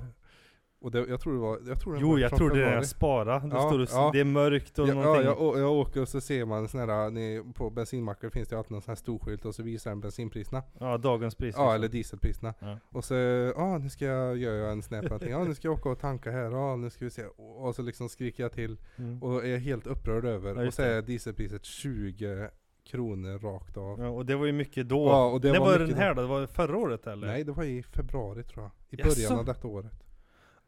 Och 0.83 0.90
det, 0.90 1.07
jag 1.09 1.21
tror 1.21 1.33
det 1.35 1.38
var, 1.40 1.59
jag 1.68 1.81
tror 1.81 1.92
den 1.92 2.03
Jo, 2.03 2.11
var 2.11 2.18
jag 2.18 2.29
från 2.31 2.38
tror 2.38 2.51
det 2.51 2.61
är 2.61 2.64
februari. 2.64 2.85
sparade. 2.87 3.49
Det 3.49 3.55
Ja, 3.57 3.68
står 3.68 3.79
och, 3.81 3.88
ja. 3.92 4.11
det 4.12 4.21
är 4.21 4.25
mörkt 4.25 4.79
och 4.79 4.88
Ja, 4.88 4.95
ja 4.95 5.03
någonting. 5.03 5.27
jag, 5.27 5.42
å- 5.42 5.59
jag 5.59 5.73
åker 5.73 6.01
och 6.03 6.09
så 6.09 6.21
ser 6.21 6.45
man 6.45 6.68
sån 6.68 6.81
här, 6.81 7.11
ni, 7.11 7.42
på 7.55 7.71
bensinmackar 7.71 8.31
finns 8.31 8.49
det 8.49 8.59
alltid 8.59 8.73
någon 8.73 8.83
sån 8.83 8.90
här 8.90 8.97
stor 8.97 9.18
skylt 9.18 9.45
och 9.45 9.55
så 9.55 9.62
visar 9.62 9.90
den 9.90 10.01
bensinpriserna. 10.01 10.62
Ja, 10.81 10.99
dagens 10.99 11.35
pris. 11.35 11.55
Ja 11.59 11.62
liksom. 11.62 11.75
eller 11.75 11.88
dieselpriserna. 11.88 12.55
Ja. 12.59 12.79
Och 12.90 13.05
så, 13.05 13.14
ja 13.57 13.79
nu 13.79 13.88
ska 13.90 14.05
jag 14.05 14.37
göra 14.37 14.71
en 14.73 14.83
snap 14.83 15.03
någonting. 15.05 15.31
Ja 15.31 15.45
nu 15.45 15.55
ska 15.55 15.68
jag 15.68 15.75
åka 15.79 15.88
och 15.88 15.99
tanka 16.01 16.31
här, 16.31 16.51
ja 16.51 16.77
nu 16.77 16.90
ska 16.90 17.05
vi 17.05 17.11
se. 17.11 17.25
Och, 17.27 17.66
och 17.68 17.75
så 17.75 17.83
liksom 17.83 18.09
skriker 18.09 18.42
jag 18.42 18.53
till 18.53 18.77
Mm. 18.99 19.23
och 19.23 19.47
är 19.47 19.59
helt 19.59 19.87
upprörd 19.87 20.25
över. 20.25 20.51
Ja, 20.51 20.59
och 20.59 20.64
just 20.64 20.77
så 20.77 20.83
det. 20.83 20.88
är 20.88 21.03
dieselpriset 21.03 21.64
20 21.64 22.49
kronor 22.90 23.38
rakt 23.38 23.77
av. 23.77 24.01
Ja, 24.01 24.09
och 24.09 24.27
det 24.27 24.37
var 24.37 24.47
ju 24.47 24.53
mycket 24.53 24.88
då. 24.88 25.07
Ja, 25.07 25.27
och 25.27 25.40
det 25.40 25.53
När 25.53 25.59
var 25.59 25.66
var, 25.66 25.73
mycket 25.79 25.88
den 25.88 25.99
här 25.99 26.14
då? 26.14 26.23
Det 26.23 26.29
var 26.29 26.47
förra 26.47 26.77
året 26.77 27.07
eller? 27.07 27.27
Nej 27.27 27.45
det 27.45 27.53
var 27.53 27.64
i 27.64 27.83
februari 27.83 28.42
tror 28.42 28.62
jag. 28.64 28.71
I 28.99 29.03
Jaså? 29.03 29.14
början 29.21 29.38
av 29.38 29.45
detta 29.45 29.68
året. 29.68 29.92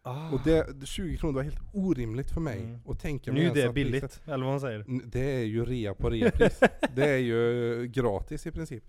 Ah. 0.06 0.30
Och 0.30 0.40
det, 0.44 0.86
20 0.86 1.16
kronor 1.16 1.34
var 1.34 1.42
helt 1.42 1.60
orimligt 1.72 2.30
för 2.30 2.40
mig 2.40 2.58
Mm. 2.62 2.80
att 2.88 3.00
tänka 3.00 3.32
nu 3.32 3.38
mig 3.38 3.46
är 3.46 3.56
ens 3.56 3.64
det 3.68 3.72
billigt, 3.72 4.04
priset- 4.04 4.28
eller 4.32 4.44
vad 4.44 4.52
man 4.52 4.60
säger. 4.60 4.84
Det 5.04 5.20
är 5.40 5.44
ju 5.44 5.64
rea 5.64 5.94
på 5.94 6.10
reapris. 6.10 6.60
det 6.94 7.08
är 7.08 7.18
ju 7.18 7.86
gratis 7.86 8.46
i 8.46 8.50
princip. 8.50 8.84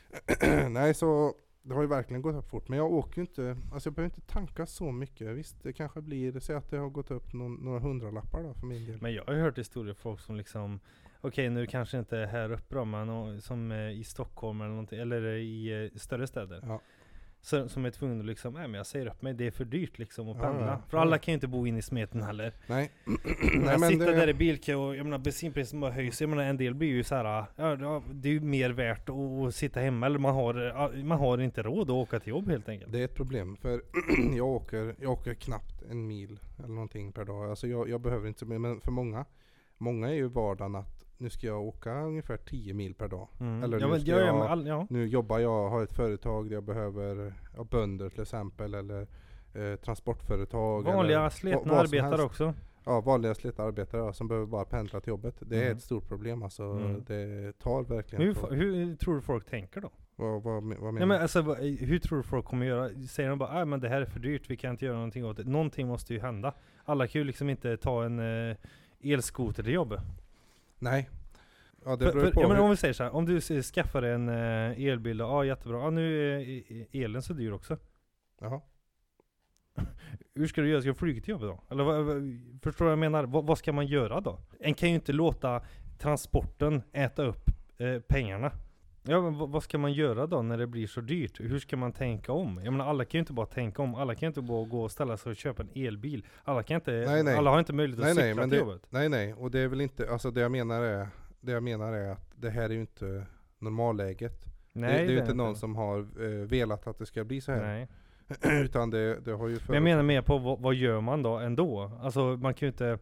Nej 0.70 0.94
så 0.94 1.34
det 1.62 1.74
har 1.74 1.82
ju 1.82 1.88
verkligen 1.88 2.22
gått 2.22 2.34
upp 2.36 2.50
fort. 2.50 2.68
Men 2.68 2.78
jag 2.78 2.92
åker 2.92 3.16
ju 3.16 3.20
inte, 3.20 3.56
alltså 3.72 3.86
jag 3.88 3.94
behöver 3.94 4.14
inte 4.16 4.32
tanka 4.32 4.66
så 4.66 4.92
mycket. 4.92 5.26
Visst 5.36 5.62
det 5.62 5.72
kanske 5.72 6.00
blir, 6.00 6.40
säg 6.40 6.56
att 6.56 6.70
det 6.70 6.76
har 6.78 6.88
gått 6.90 7.10
upp 7.10 7.32
någon, 7.32 7.54
några 7.54 7.78
hundralappar 7.80 8.42
då 8.42 8.54
för 8.54 8.66
min 8.66 8.84
del. 8.86 8.98
Men 9.02 9.14
jag 9.14 9.24
har 9.24 9.34
ju 9.34 9.40
hört 9.40 9.58
historier 9.58 9.94
folk 9.94 10.20
som 10.20 10.36
liksom 10.36 10.80
Okej 11.20 11.50
nu 11.50 11.66
kanske 11.66 11.98
inte 11.98 12.16
här 12.16 12.52
uppe 12.52 12.74
då, 12.74 12.84
men 12.84 13.40
som 13.40 13.72
eh, 13.72 13.90
i 13.90 14.04
Stockholm 14.04 14.60
eller 14.60 14.70
någonting, 14.70 14.98
eller 14.98 15.26
i 15.26 15.84
eh, 15.94 15.98
större 15.98 16.26
städer. 16.26 16.60
Ja. 16.62 16.80
Så, 17.48 17.68
som 17.68 17.84
är 17.84 17.90
tvungna 17.90 18.20
att 18.20 18.26
liksom, 18.26 18.54
nej 18.54 18.62
men 18.68 18.74
jag 18.74 18.86
säger 18.86 19.06
upp 19.06 19.22
mig, 19.22 19.34
det 19.34 19.46
är 19.46 19.50
för 19.50 19.64
dyrt 19.64 19.98
liksom 19.98 20.28
att 20.28 20.40
pendla. 20.40 20.66
ja, 20.66 20.82
För 20.88 20.96
ja. 20.96 21.02
alla 21.02 21.18
kan 21.18 21.32
ju 21.32 21.34
inte 21.34 21.46
bo 21.48 21.66
in 21.66 21.76
i 21.76 21.82
smeten 21.82 22.22
heller. 22.22 22.52
Nej. 22.66 22.90
Nej, 23.54 23.78
men 23.78 23.88
sitta 23.90 24.04
det- 24.04 24.12
där 24.16 24.28
i 24.28 24.34
bilkö 24.34 24.74
och 24.74 24.96
jag 24.96 25.04
menar 25.04 25.18
bensinpriset 25.18 25.80
bara 25.80 25.90
höjs. 25.90 26.20
Jag 26.20 26.30
menar 26.30 26.42
en 26.42 26.56
del 26.56 26.74
blir 26.74 26.88
ju 26.88 27.04
så 27.04 27.14
här, 27.14 27.44
ja, 27.56 28.02
det 28.12 28.28
är 28.28 28.32
ju 28.32 28.40
mer 28.40 28.70
värt 28.70 29.08
att, 29.08 29.54
sitta 29.54 29.80
hemma 29.80 30.06
eller 30.06 30.18
man 30.18 30.34
har, 30.34 31.02
man 31.04 31.18
har 31.18 31.38
inte 31.38 31.62
råd 31.62 31.82
att 31.82 31.94
åka 31.94 32.20
till 32.20 32.28
jobb 32.30 32.48
helt 32.48 32.68
enkelt. 32.68 32.92
Det 32.92 33.00
är 33.00 33.04
ett 33.04 33.14
problem 33.14 33.56
för 33.56 33.82
jag 34.36 34.46
åker, 34.46 34.94
jag 35.00 35.12
åker 35.12 35.34
knappt 35.34 35.82
en 35.90 36.06
mil 36.06 36.40
eller 36.58 36.68
någonting 36.68 37.12
per 37.12 37.24
dag. 37.24 37.50
Alltså 37.50 37.66
jag, 37.66 37.88
jag 37.88 38.00
behöver 38.00 38.28
inte 38.28 38.38
så 38.40 38.46
mycket, 38.46 38.60
men 38.60 38.80
för 38.80 38.90
många, 38.90 39.24
många 39.78 40.08
är 40.08 40.14
ju 40.14 40.28
vardagen 40.28 40.74
att 40.74 41.04
nu 41.18 41.30
ska 41.30 41.46
jag 41.46 41.62
åka 41.62 42.00
ungefär 42.02 42.36
10 42.36 42.74
mil 42.74 42.94
per 42.94 43.08
dag. 43.08 43.28
Mm. 43.40 43.62
Eller 43.62 43.80
ja, 43.80 43.88
nu 43.88 44.00
ska 44.00 44.10
ja, 44.10 44.18
ja, 44.18 44.26
jag- 44.26 44.46
all, 44.46 44.66
ja. 44.66 44.86
Nu 44.90 45.06
jobbar 45.06 45.38
jag, 45.38 45.68
har 45.68 45.82
ett 45.82 45.92
företag 45.92 46.48
där 46.48 46.54
jag 46.56 46.64
behöver 46.64 47.34
ja, 47.56 47.64
bönder 47.64 48.08
till 48.10 48.22
exempel 48.22 48.74
eller 48.74 49.06
eh, 49.54 49.76
transportföretag. 49.76 50.82
Vanliga 50.82 51.18
eller 51.18 51.28
slitna 51.28 51.60
vad- 51.72 51.80
arbetare 51.80 52.22
också. 52.22 52.54
Ja, 52.84 53.00
vanliga 53.00 53.34
slitna 53.34 53.64
arbetare 53.64 54.00
ja, 54.00 54.12
som 54.12 54.28
behöver 54.28 54.46
bara 54.46 54.64
pendla 54.64 55.00
till 55.00 55.08
jobbet. 55.10 55.34
Det 55.40 55.56
är 55.56 55.62
Mm. 55.62 55.76
ett 55.76 55.82
stort 55.82 56.08
problem 56.08 56.42
alltså. 56.42 56.62
Mm. 56.62 57.04
Det 57.06 57.52
tar 57.58 57.82
verkligen 57.82 58.24
hur, 58.24 58.54
hur 58.56 58.96
tror 58.96 59.14
du 59.14 59.20
folk 59.20 59.46
tänker 59.50 59.80
då? 59.80 59.90
Vad, 60.16 60.42
vad, 60.42 60.54
vad 60.62 60.62
menar 60.64 61.00
du? 61.00 61.06
men 61.06 61.22
alltså 61.22 61.42
hur 61.64 61.98
tror 61.98 62.16
du 62.16 62.22
folk 62.22 62.44
kommer 62.44 62.66
göra? 62.66 62.88
Säger 63.08 63.28
de 63.30 63.38
bara 63.38 63.62
ah, 63.62 63.64
men 63.64 63.80
det 63.80 63.88
här 63.88 64.00
är 64.00 64.04
för 64.06 64.20
dyrt, 64.20 64.50
vi 64.50 64.56
kan 64.56 64.70
inte 64.70 64.84
göra 64.84 64.96
någonting 64.96 65.24
åt 65.26 65.36
det. 65.36 65.44
Någonting 65.44 65.86
måste 65.88 66.14
ju 66.14 66.20
hända. 66.20 66.54
Alla 66.84 67.06
kan 67.06 67.20
ju 67.20 67.24
liksom 67.24 67.50
inte 67.50 67.76
ta 67.76 68.04
en 68.04 68.18
eh, 68.50 68.56
elskoter 69.02 69.62
till 69.62 69.72
jobbet. 69.72 70.00
Nej. 70.78 71.08
Ja 71.84 71.96
det 71.96 72.04
För, 72.04 72.12
beror 72.12 72.24
ju 72.24 72.30
för, 72.30 72.34
på. 72.34 72.42
ja, 72.42 72.48
men 72.48 72.58
om 72.58 72.70
vi 72.70 72.76
säger 72.76 72.94
så 72.94 73.02
här, 73.02 73.14
om 73.14 73.26
du 73.26 73.40
skaffar 73.40 74.02
en 74.02 74.28
eh, 74.28 74.86
elbil, 74.86 75.18
ja 75.18 75.44
jättebra, 75.44 75.82
ah, 75.82 75.90
nu 75.90 76.34
är 76.40 76.86
elen 77.04 77.22
så 77.22 77.32
dyr 77.32 77.52
också. 77.52 77.76
Jaha. 78.40 78.60
Hur 80.34 80.46
ska 80.46 80.60
du 80.60 80.68
göra? 80.68 80.80
Ska 80.80 80.90
du 80.90 80.94
flyga 80.94 81.20
till 81.20 81.30
jobbet 81.30 81.48
då? 81.48 81.74
Eller 81.74 81.84
förstår 82.62 82.84
du 82.84 82.88
vad 82.88 82.92
jag 82.92 82.98
menar? 82.98 83.24
Vad, 83.24 83.46
vad 83.46 83.58
ska 83.58 83.72
man 83.72 83.86
göra 83.86 84.20
då? 84.20 84.40
En 84.60 84.74
kan 84.74 84.88
ju 84.88 84.94
inte 84.94 85.12
låta 85.12 85.62
transporten 85.98 86.82
äta 86.92 87.22
upp 87.22 87.44
eh, 87.78 88.00
pengarna. 88.00 88.52
Ja 89.10 89.20
men 89.20 89.50
vad, 89.50 89.62
ska 89.62 89.78
man 89.78 89.92
göra 89.92 90.26
då 90.26 90.42
när 90.42 90.58
det 90.58 90.66
blir 90.66 90.86
så 90.86 91.00
dyrt? 91.00 91.40
Hur 91.40 91.58
ska 91.58 91.76
man 91.76 91.92
tänka 91.92 92.32
om? 92.32 92.60
Jag 92.64 92.72
menar 92.72 92.86
alla 92.86 93.04
kan 93.04 93.18
ju 93.18 93.20
inte 93.20 93.32
bara 93.32 93.46
tänka 93.46 93.82
om, 93.82 93.94
alla 93.94 94.14
kan 94.14 94.20
ju 94.20 94.26
inte 94.26 94.42
bara 94.42 94.64
gå 94.64 94.82
och 94.82 94.90
ställa 94.90 95.16
sig 95.16 95.30
och 95.30 95.36
köpa 95.36 95.62
en 95.62 95.84
elbil. 95.86 96.26
Alla 96.44 96.62
kan 96.62 96.74
inte, 96.74 96.90
Nej, 96.90 97.22
nej. 97.22 97.36
alla 97.36 97.50
har 97.50 97.58
inte 97.58 97.72
möjlighet 97.72 98.00
Nej 98.02 98.10
att 98.10 98.16
nej 98.16 98.30
cykla 98.30 98.42
till 98.42 98.50
det, 98.50 98.56
jobbet. 98.56 98.86
nej 98.90 99.08
nej 99.08 99.34
och 99.34 99.50
det 99.50 99.58
är 99.58 99.68
väl 99.68 99.80
inte, 99.80 100.10
alltså 100.12 100.30
det 100.30 100.40
jag 100.40 100.50
menar 100.50 100.82
är, 100.82 101.08
det 101.40 101.52
jag 101.52 101.62
menar 101.62 101.92
är 101.92 102.10
att 102.10 102.32
det 102.34 102.50
här 102.50 102.62
är 102.62 102.74
ju 102.74 102.80
inte 102.80 103.26
normalläget. 103.58 104.44
Nej, 104.72 104.92
det, 104.92 104.98
det 104.98 105.12
är 105.12 105.14
ju 105.14 105.20
inte 105.20 105.34
någon 105.34 105.56
som 105.56 105.76
har 105.76 105.98
eh, 105.98 106.46
velat 106.46 106.86
att 106.86 106.98
det 106.98 107.06
ska 107.06 107.24
bli 107.24 107.40
så 107.40 107.52
här. 107.52 107.62
Nej. 107.62 107.88
Utan 108.64 108.90
det, 108.90 109.20
det 109.24 109.32
har 109.32 109.48
ju 109.48 109.58
Men 109.66 109.74
jag 109.74 109.82
menar 109.82 110.02
mer 110.02 110.22
på 110.22 110.38
vad, 110.38 110.60
vad 110.60 110.74
gör 110.74 111.00
man 111.00 111.22
då 111.22 111.38
ändå? 111.38 111.92
Alltså 112.02 112.20
man 112.20 112.54
kan 112.54 112.66
ju 112.66 112.70
inte 112.70 112.98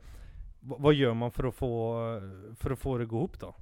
vad, 0.61 0.81
vad 0.81 0.95
gör 0.95 1.14
man 1.14 1.31
för 1.31 1.45
att 1.45 1.55
få, 1.55 1.97
för 2.57 2.71
att 2.71 2.79
få 2.79 2.99
det 2.99 3.05
att 3.05 3.09
gå 3.11 3.16
ihop 3.16 3.40
då? 3.40 3.55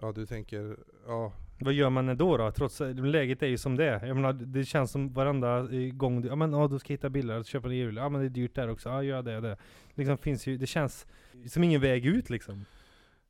Ja 0.00 0.12
du 0.12 0.26
tänker, 0.26 0.76
ja 1.06 1.32
Vad 1.60 1.72
gör 1.72 1.90
man 1.90 2.08
ändå 2.08 2.36
då? 2.36 2.50
Trots 2.50 2.80
läget 2.94 3.42
är 3.42 3.46
ju 3.46 3.58
som 3.58 3.76
det 3.76 3.84
är. 3.84 4.06
Jag 4.06 4.16
menar, 4.16 4.32
det 4.32 4.64
känns 4.64 4.90
som 4.90 5.12
varenda 5.12 5.68
gång 5.92 6.22
du, 6.22 6.28
ja 6.28 6.36
men 6.36 6.52
ja, 6.52 6.68
du 6.68 6.78
ska 6.78 6.92
hitta 6.92 7.10
billigare, 7.10 7.44
köpa 7.44 7.68
en 7.68 7.74
elbil. 7.74 7.96
Ja 7.96 8.08
men 8.08 8.20
det 8.20 8.26
är 8.26 8.30
dyrt 8.30 8.54
där 8.54 8.68
också, 8.68 8.88
ja 8.88 9.02
gör 9.02 9.22
det, 9.22 9.40
det. 9.40 9.56
Liksom 9.94 10.18
finns 10.18 10.46
ju, 10.46 10.56
det 10.56 10.66
känns 10.66 11.06
som 11.46 11.64
ingen 11.64 11.80
väg 11.80 12.06
ut 12.06 12.30
liksom. 12.30 12.64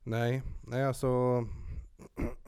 Nej, 0.03 0.41
nej 0.67 0.85
alltså 0.85 1.07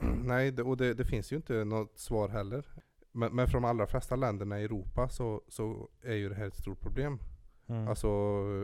Nej, 0.24 0.50
det, 0.50 0.62
och 0.62 0.76
det, 0.76 0.94
det 0.94 1.04
finns 1.04 1.32
ju 1.32 1.36
inte 1.36 1.64
något 1.64 1.98
svar 1.98 2.28
heller. 2.28 2.64
Men, 3.12 3.34
men 3.34 3.46
för 3.46 3.52
de 3.52 3.64
allra 3.64 3.86
flesta 3.86 4.16
länderna 4.16 4.60
i 4.60 4.64
Europa 4.64 5.08
så, 5.08 5.42
så 5.48 5.88
är 6.02 6.14
ju 6.14 6.28
det 6.28 6.34
här 6.34 6.46
ett 6.46 6.56
stort 6.56 6.80
problem. 6.80 7.18
Mm. 7.66 7.88
Alltså, 7.88 8.08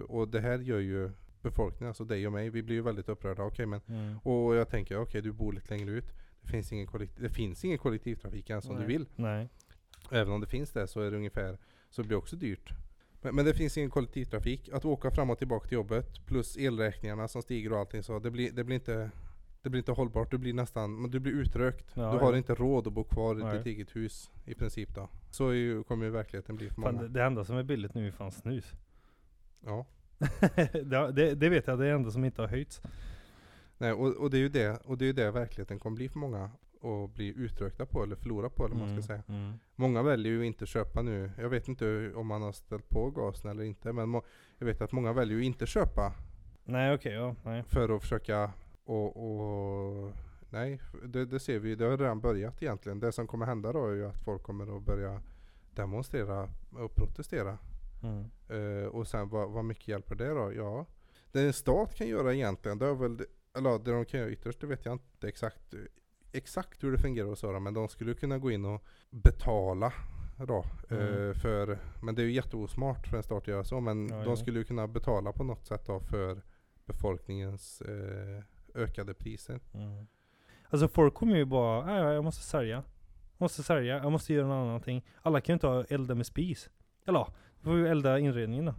och 0.08 0.28
det 0.28 0.40
här 0.40 0.58
gör 0.58 0.78
ju 0.78 1.10
befolkningen, 1.42 1.88
alltså 1.88 2.04
dig 2.04 2.26
och 2.26 2.32
mig, 2.32 2.50
vi 2.50 2.62
blir 2.62 2.76
ju 2.76 2.82
väldigt 2.82 3.08
upprörda. 3.08 3.42
Okej 3.42 3.66
men, 3.66 3.80
Mm. 3.86 4.18
och 4.18 4.54
jag 4.54 4.68
tänker 4.68 4.98
okej 5.00 5.22
du 5.22 5.32
bor 5.32 5.52
lite 5.52 5.74
längre 5.76 5.90
ut. 5.90 6.12
Det 6.42 6.48
finns 6.48 6.72
ingen, 6.72 6.86
kollektiv, 6.86 7.22
det 7.22 7.28
finns 7.28 7.64
ingen 7.64 7.78
kollektivtrafik 7.78 8.50
ens 8.50 8.68
om 8.68 8.74
du 8.74 8.78
Nej. 8.80 8.88
vill. 8.88 9.06
Nej. 9.16 9.48
Även 10.10 10.32
om 10.32 10.40
det 10.40 10.46
finns 10.46 10.72
det 10.72 10.86
så 10.86 11.00
är 11.00 11.10
det 11.10 11.16
ungefär, 11.16 11.58
så 11.90 12.02
blir 12.02 12.10
det 12.10 12.16
också 12.16 12.36
dyrt. 12.36 12.70
Men, 13.22 13.34
men 13.34 13.44
det 13.44 13.54
finns 13.54 13.78
ingen 13.78 13.90
kollektivtrafik. 13.90 14.68
Att 14.68 14.84
åka 14.84 15.10
fram 15.10 15.30
och 15.30 15.38
tillbaka 15.38 15.68
till 15.68 15.74
jobbet 15.74 16.26
plus 16.26 16.56
elräkningarna 16.56 17.28
som 17.28 17.42
stiger 17.42 17.72
och 17.72 17.78
allting 17.78 18.02
så 18.02 18.18
det 18.18 18.30
blir, 18.30 18.52
det 18.52 18.64
blir 18.64 18.74
inte 18.76 19.10
det 19.62 19.70
blir 19.70 19.78
inte 19.78 19.92
hållbart, 19.92 20.30
du 20.30 20.38
blir 20.38 20.52
nästan, 20.54 21.00
men 21.02 21.10
du 21.10 21.20
blir 21.20 21.32
utrökt. 21.32 21.86
Ja, 21.94 22.12
du 22.12 22.18
har 22.18 22.32
ja. 22.32 22.36
inte 22.38 22.54
råd 22.54 22.86
att 22.86 22.92
bo 22.92 23.04
kvar 23.04 23.40
i 23.40 23.44
Nej. 23.44 23.56
ditt 23.56 23.66
eget 23.66 23.96
hus 23.96 24.30
i 24.44 24.54
princip 24.54 24.94
då. 24.94 25.08
Så 25.30 25.52
ju, 25.52 25.82
kommer 25.82 26.04
ju 26.04 26.10
verkligheten 26.10 26.56
bli 26.56 26.68
för 26.68 26.74
Fan, 26.82 26.94
många. 26.94 27.02
det, 27.02 27.08
det 27.08 27.24
enda 27.24 27.44
som 27.44 27.56
är 27.56 27.62
billigt 27.62 27.94
nu 27.94 28.06
är 28.06 28.10
fan 28.12 28.32
snus. 28.32 28.72
Ja. 29.64 29.86
det, 31.12 31.34
det, 31.34 31.48
vet 31.48 31.66
jag, 31.66 31.78
det 31.78 31.84
är 31.84 31.88
det 31.88 31.94
enda 31.94 32.10
som 32.10 32.24
inte 32.24 32.42
har 32.42 32.48
höjts. 32.48 32.82
Nej, 33.78 33.92
och, 33.92 34.16
och 34.16 34.30
det 34.30 34.36
är 34.36 34.40
ju 34.40 34.48
det, 34.48 34.80
och 34.84 34.98
det 34.98 35.04
är 35.04 35.06
ju 35.06 35.12
det 35.12 35.30
verkligheten 35.30 35.78
kommer 35.78 35.96
bli 35.96 36.08
för 36.08 36.18
många 36.18 36.50
att 36.82 37.14
bli 37.14 37.34
utrökta 37.36 37.86
på 37.86 38.02
eller 38.02 38.16
förlora 38.16 38.50
på 38.50 38.64
eller 38.64 38.76
vad 38.76 38.88
man 38.88 39.02
ska 39.02 39.06
säga. 39.06 39.22
Mm. 39.28 39.52
Många 39.76 40.02
väljer 40.02 40.32
ju 40.32 40.46
inte 40.46 40.66
köpa 40.66 41.02
nu. 41.02 41.30
Jag 41.38 41.48
vet 41.48 41.68
inte 41.68 42.12
om 42.14 42.26
man 42.26 42.42
har 42.42 42.52
ställt 42.52 42.88
på 42.88 43.10
gasen 43.10 43.50
eller 43.50 43.64
inte 43.64 43.92
men 43.92 44.20
jag 44.58 44.66
vet 44.66 44.80
att 44.80 44.92
många 44.92 45.12
väljer 45.12 45.38
ju 45.38 45.44
inte 45.44 45.66
köpa 45.66 46.12
Nej 46.64 46.94
okej, 46.94 47.12
ja, 47.12 47.34
nej. 47.44 47.62
för 47.62 47.96
att 47.96 48.02
försöka 48.02 48.52
och, 48.84 49.16
och 49.16 50.12
nej, 50.50 50.80
det, 51.04 51.24
det 51.24 51.40
ser 51.40 51.58
vi, 51.58 51.74
det 51.74 51.84
har 51.84 51.98
redan 51.98 52.20
börjat 52.20 52.62
egentligen. 52.62 53.00
Det 53.00 53.12
som 53.12 53.26
kommer 53.26 53.46
hända 53.46 53.72
då 53.72 53.86
är 53.86 53.94
ju 53.94 54.06
att 54.06 54.18
folk 54.24 54.42
kommer 54.42 54.76
att 54.76 54.82
börja 54.82 55.20
demonstrera 55.74 56.48
och 56.70 56.94
protestera 56.94 57.58
Mm. 58.02 58.24
Eh, 58.48 58.86
och 58.88 59.06
sen 59.06 59.28
vad, 59.28 59.50
vad 59.50 59.64
mycket 59.64 59.88
hjälper 59.88 60.14
det 60.14 60.28
då? 60.28 60.52
Ja, 60.52 60.86
det 61.32 61.40
en 61.40 61.52
stat 61.52 61.94
kan 61.94 62.06
göra 62.08 62.34
egentligen, 62.34 62.78
det 62.78 62.86
är 62.86 62.94
väl, 62.94 63.20
eller 63.56 63.78
det 63.78 63.90
de 63.92 64.04
kan 64.04 64.20
göra 64.20 64.30
ytterst, 64.30 64.60
det 64.60 64.66
vet 64.66 64.84
jag 64.84 64.92
inte 64.94 65.28
exakt, 65.28 65.74
exakt 66.32 66.84
hur 66.84 66.92
det 66.92 66.98
fungerar 66.98 67.28
och 67.28 67.38
så 67.38 67.52
då, 67.52 67.60
men 67.60 67.74
de 67.74 67.88
skulle 67.88 68.14
kunna 68.14 68.38
gå 68.38 68.50
in 68.50 68.64
och 68.64 68.84
betala 69.10 69.92
då, 70.46 70.64
Mm. 70.90 71.28
eh, 71.28 71.34
för, 71.34 71.78
men 72.02 72.14
det 72.14 72.22
är 72.22 72.26
ju 72.26 72.32
jätteosmart 72.32 73.06
för 73.06 73.16
en 73.16 73.22
stat 73.22 73.38
att 73.42 73.48
göra 73.48 73.64
så, 73.64 73.80
men 73.80 74.08
Ja, 74.08 74.16
de 74.16 74.24
ja. 74.30 74.36
skulle 74.36 74.58
ju 74.58 74.64
kunna 74.64 74.86
betala 74.88 75.32
på 75.32 75.44
något 75.44 75.66
sätt 75.66 75.86
då 75.86 76.00
för 76.00 76.42
befolkningens 76.84 77.80
eh, 77.82 78.42
ökade 78.74 79.14
priser. 79.14 79.60
Mm. 79.74 80.06
Alltså 80.70 80.88
folk 80.88 81.14
kommer 81.14 81.36
ju 81.36 81.44
bara, 81.44 81.86
"Nej, 81.86 81.96
ja, 82.02 82.12
jag 82.12 82.24
måste 82.24 82.42
sälja. 82.42 82.76
Jag 83.38 83.44
måste 83.44 83.62
sälja, 83.62 83.96
jag 83.96 84.12
måste 84.12 84.32
göra 84.34 84.46
något 84.64 84.88
annat. 84.88 85.02
Alla 85.22 85.40
kan 85.40 85.52
ju 85.52 85.54
inte 85.54 85.66
ha 85.66 85.84
elda 85.84 86.14
med 86.14 86.26
spis. 86.26 86.70
Eller 87.06 87.26
får 87.62 87.74
vi 87.74 87.88
elda 87.88 88.18
inredningen 88.18 88.64
då. 88.64 88.74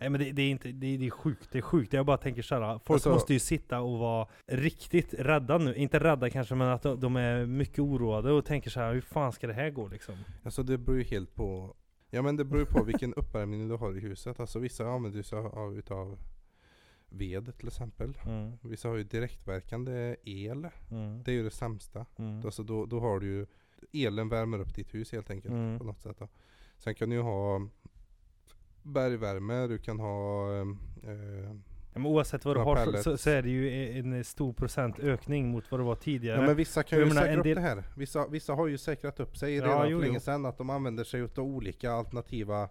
Nej 0.00 0.10
men 0.10 0.20
det, 0.20 0.32
det 0.32 0.42
är 0.42 0.50
inte, 0.50 0.72
det, 0.72 0.86
är- 0.86 0.98
det 0.98 1.06
är 1.06 1.10
sjukt, 1.10 1.48
det 1.52 1.58
är 1.58 1.62
sjukt. 1.62 1.92
Jag 1.92 2.06
bara 2.06 2.16
tänker 2.16 2.42
såhär, 2.42 2.78
folk 2.78 2.90
Alltså- 2.96 3.10
måste 3.10 3.32
ju 3.32 3.38
sitta 3.38 3.80
och 3.80 3.98
vara 3.98 4.28
riktigt 4.46 5.14
rädda 5.18 5.58
nu. 5.58 5.74
Inte 5.74 5.98
rädda 6.00 6.30
kanske, 6.30 6.54
men 6.54 6.68
att 6.68 6.82
de, 6.82 7.00
de 7.00 7.16
är 7.16 7.46
mycket 7.46 7.78
oroade 7.78 8.32
och 8.32 8.44
tänker 8.44 8.70
så 8.70 8.80
här: 8.80 8.94
hur 8.94 9.00
fan 9.00 9.32
ska 9.32 9.46
det 9.46 9.52
här 9.52 9.70
gå 9.70 9.88
liksom? 9.88 10.14
Alltså 10.42 10.62
det 10.62 10.78
beror 10.78 10.98
ju 10.98 11.04
helt 11.04 11.34
på 11.34 11.74
Ja 12.10 12.22
men 12.22 12.36
det 12.36 12.44
beror 12.44 12.60
ju 12.60 12.66
på 12.66 12.84
vilken 12.84 13.14
uppvärmning 13.16 13.68
du 13.68 13.76
har 13.76 13.96
i 13.96 14.00
huset. 14.00 14.40
Alltså 14.40 14.58
vissa 14.58 14.86
använder 14.86 15.22
sig 15.22 15.38
av 15.38 15.78
utav 15.78 16.18
ved 17.08 17.56
till 17.58 17.66
exempel. 17.68 18.18
Mm, 18.26 18.52
Vissa 18.62 18.88
har 18.88 18.96
ju 18.96 19.04
direktverkande 19.04 20.16
el. 20.24 20.68
mm, 20.90 21.22
Det 21.22 21.30
är 21.30 21.34
ju 21.34 21.42
det 21.44 21.50
sämsta. 21.50 22.06
mm, 22.18 22.42
Alltså 22.44 22.62
då, 22.62 22.86
då 22.86 23.00
har 23.00 23.20
du 23.20 23.26
ju 23.26 23.46
Elen 23.92 24.28
värmer 24.28 24.58
upp 24.60 24.74
ditt 24.74 24.94
hus 24.94 25.12
helt 25.12 25.30
enkelt 25.30 25.54
Mm. 25.54 25.78
på 25.78 25.84
något 25.84 26.00
sätt 26.00 26.16
då. 26.18 26.28
Sen 26.78 26.94
kan 26.94 27.10
du 27.10 27.16
ju 27.16 27.22
ha 27.22 27.68
bergvärme, 28.82 29.66
du 29.66 29.78
kan 29.78 30.00
ha 30.00 30.50
eh, 30.60 30.66
Ja, 31.94 31.98
men 31.98 32.06
oavsett 32.06 32.44
vad 32.44 32.56
du 32.56 32.60
Ja, 32.60 32.64
har 32.64 32.76
så, 32.86 33.02
så, 33.02 33.16
så 33.16 33.30
är 33.30 33.42
det 33.42 33.50
ju 33.50 33.98
en 33.98 34.24
stor 34.24 34.52
procent 34.52 34.98
ökning 34.98 35.48
mot 35.50 35.70
vad 35.70 35.80
det 35.80 35.84
var 35.84 35.94
tidigare. 35.94 36.40
Ja 36.40 36.46
men 36.46 36.56
vissa 36.56 36.82
kan 36.82 36.98
ju 36.98 37.04
menar, 37.06 37.22
säkra 37.22 37.36
upp 37.38 37.44
del- 37.44 37.54
det 37.54 37.60
här. 37.60 37.82
Vissa, 37.96 38.26
vissa 38.28 38.52
har 38.54 38.66
ju 38.66 38.78
säkrat 38.78 39.20
upp 39.20 39.36
sig 39.36 39.54
Ja, 39.56 39.64
redan 39.64 39.90
jo, 39.90 39.98
för 39.98 40.06
länge 40.06 40.20
sedan 40.20 40.46
att 40.46 40.58
de 40.58 40.70
använder 40.70 41.04
sig 41.04 41.22
av 41.22 41.38
olika 41.38 41.92
alternativa 41.92 42.68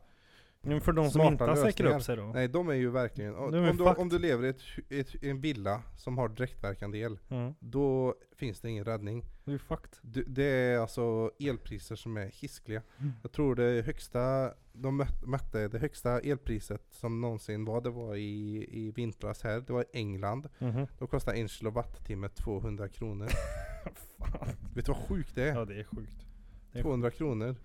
men 0.61 0.81
för 0.81 0.91
de 0.91 1.09
som 1.09 1.21
inte 1.21 1.43
har 1.43 1.55
säkrat 1.55 1.95
upp 1.95 2.01
sig 2.03 2.15
då? 2.15 2.23
Nej 2.23 2.47
de 2.47 2.69
är 2.69 2.73
ju 2.73 2.89
verkligen, 2.89 3.33
är 3.35 3.69
om, 3.69 3.77
du, 3.77 3.83
om 3.83 4.09
du 4.09 4.19
lever 4.19 4.45
i 4.45 4.49
ett, 4.49 4.61
ett, 4.89 5.23
en 5.23 5.41
villa 5.41 5.81
som 5.97 6.17
har 6.17 6.29
direktverkande 6.29 6.97
el, 6.99 7.19
Mm, 7.29 7.53
då 7.59 8.15
finns 8.37 8.61
det 8.61 8.69
ingen 8.69 8.85
räddning. 8.85 9.23
Det 9.45 9.51
är. 9.51 9.59
Du, 10.01 10.23
det 10.23 10.43
är 10.43 10.79
alltså 10.79 11.31
elpriser 11.39 11.95
som 11.95 12.17
är 12.17 12.25
hiskliga. 12.25 12.81
Mm. 12.97 13.11
Jag 13.21 13.31
tror 13.31 13.55
det 13.55 13.85
högsta, 13.85 14.53
de 14.73 15.05
mötte 15.25 15.67
det 15.67 15.79
högsta 15.79 16.19
elpriset 16.19 16.81
som 16.89 17.21
någonsin 17.21 17.65
var, 17.65 17.81
det 17.81 17.89
var 17.89 18.15
i, 18.15 18.67
i 18.71 18.91
vintras 18.91 19.43
här, 19.43 19.59
det 19.67 19.73
var 19.73 19.81
i 19.81 19.85
England. 19.93 20.49
Mhm. 20.59 20.87
Då 20.99 21.07
kostar 21.07 21.33
en 21.33 21.47
kilowattimme 21.47 22.29
200 22.29 22.87
kronor. 22.89 23.27
Vet 24.75 24.85
du 24.85 24.91
vad 24.91 25.07
sjukt 25.07 25.35
det 25.35 25.49
är? 25.49 25.55
Ja 25.55 25.65
det 25.65 25.79
är 25.79 25.83
sjukt. 25.83 26.27
det 26.71 26.79
är 26.79 26.83
200 26.83 27.11
kronor. 27.11 27.55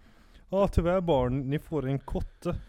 Ja 0.48 0.68
tyvärr 0.68 1.00
barn, 1.00 1.50
ni 1.50 1.58
får 1.58 1.86
en 1.86 1.98
kotte 1.98 2.60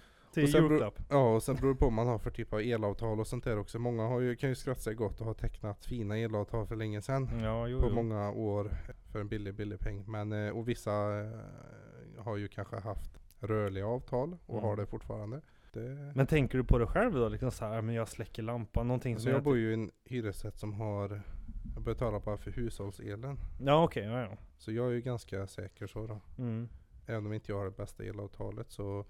till 0.45 0.55
julklapp. 0.55 0.99
Ja 1.09 1.35
och 1.35 1.43
sen 1.43 1.55
beror 1.55 1.73
det 1.73 1.79
på 1.79 1.85
vad 1.85 1.93
man 1.93 2.07
har 2.07 2.19
för 2.19 2.31
typ 2.31 2.53
av 2.53 2.59
elavtal 2.61 3.19
och 3.19 3.27
sånt 3.27 3.43
där 3.43 3.59
också. 3.59 3.79
Många 3.79 4.03
har 4.07 4.19
ju, 4.19 4.35
kan 4.35 4.49
ju 4.49 4.55
skratta 4.55 4.79
sig 4.81 4.93
gott 4.95 5.19
och 5.19 5.25
ha 5.25 5.33
tecknat 5.33 5.85
fina 5.85 6.17
elavtal 6.17 6.67
för 6.67 6.75
länge 6.75 7.01
sedan. 7.01 7.29
Ja 7.43 7.67
jo, 7.67 7.81
På 7.81 7.87
jo. 7.89 7.95
många 7.95 8.31
år 8.31 8.71
för 9.11 9.19
en 9.19 9.27
billig 9.27 9.55
billig 9.55 9.79
peng. 9.79 10.03
Men, 10.07 10.31
eh, 10.31 10.49
och 10.57 10.67
vissa 10.69 11.19
eh, 11.19 11.31
har 12.17 12.37
ju 12.37 12.47
kanske 12.47 12.75
haft 12.79 13.11
rörliga 13.39 13.87
avtal 13.87 14.37
och 14.45 14.53
Mm. 14.57 14.63
har 14.69 14.75
det 14.75 14.85
fortfarande. 14.85 15.41
Det, 15.73 16.11
Men 16.15 16.27
tänker 16.27 16.57
du 16.57 16.63
på 16.63 16.77
det 16.77 16.87
själv 16.87 17.13
då? 17.13 17.29
Liksom 17.29 17.51
så 17.51 17.65
här, 17.65 17.81
men 17.81 17.95
jag 17.95 18.07
släcker 18.07 18.43
lampan, 18.43 18.87
någonting 18.87 19.13
alltså 19.13 19.23
som 19.23 19.31
jag 19.31 19.37
jag 19.37 19.43
bor 19.43 19.57
ju 19.57 19.69
i 19.71 19.73
en 19.73 19.91
hyresrätt 20.05 20.57
som 20.57 20.73
har 20.73 21.21
jag 21.75 21.83
betalar 21.83 22.19
bara 22.19 22.37
för 22.37 22.51
hushållselen. 22.51 23.39
Ja 23.61 23.83
okej, 23.83 24.03
ja 24.03 24.19
ja. 24.21 24.37
Så 24.57 24.71
jag 24.71 24.87
är 24.87 24.91
ju 24.91 25.01
ganska 25.01 25.47
säker 25.47 25.87
så 25.87 26.07
då. 26.07 26.19
Mm. 26.37 26.69
Även 27.05 27.25
om 27.25 27.33
inte 27.33 27.51
jag 27.51 27.57
har 27.59 27.65
det 27.65 27.77
bästa 27.77 28.03
elavtalet 28.03 28.71
så 28.71 29.05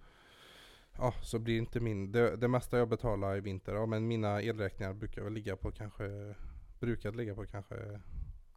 Ja, 0.97 1.13
så 1.21 1.39
blir 1.39 1.57
inte 1.57 1.79
min, 1.79 2.11
det, 2.11 2.35
det 2.35 2.47
mesta 2.47 2.77
jag 2.77 2.89
betalar 2.89 3.37
i 3.37 3.41
vinter, 3.41 3.73
ja 3.73 3.85
men 3.85 4.07
mina 4.07 4.41
elräkningar 4.41 4.93
brukar 4.93 5.21
väl 5.23 5.33
ligga 5.33 5.55
på 5.55 5.71
kanske 5.71 6.35
Brukade 6.79 7.17
ligga 7.17 7.35
på 7.35 7.45
kanske 7.45 7.75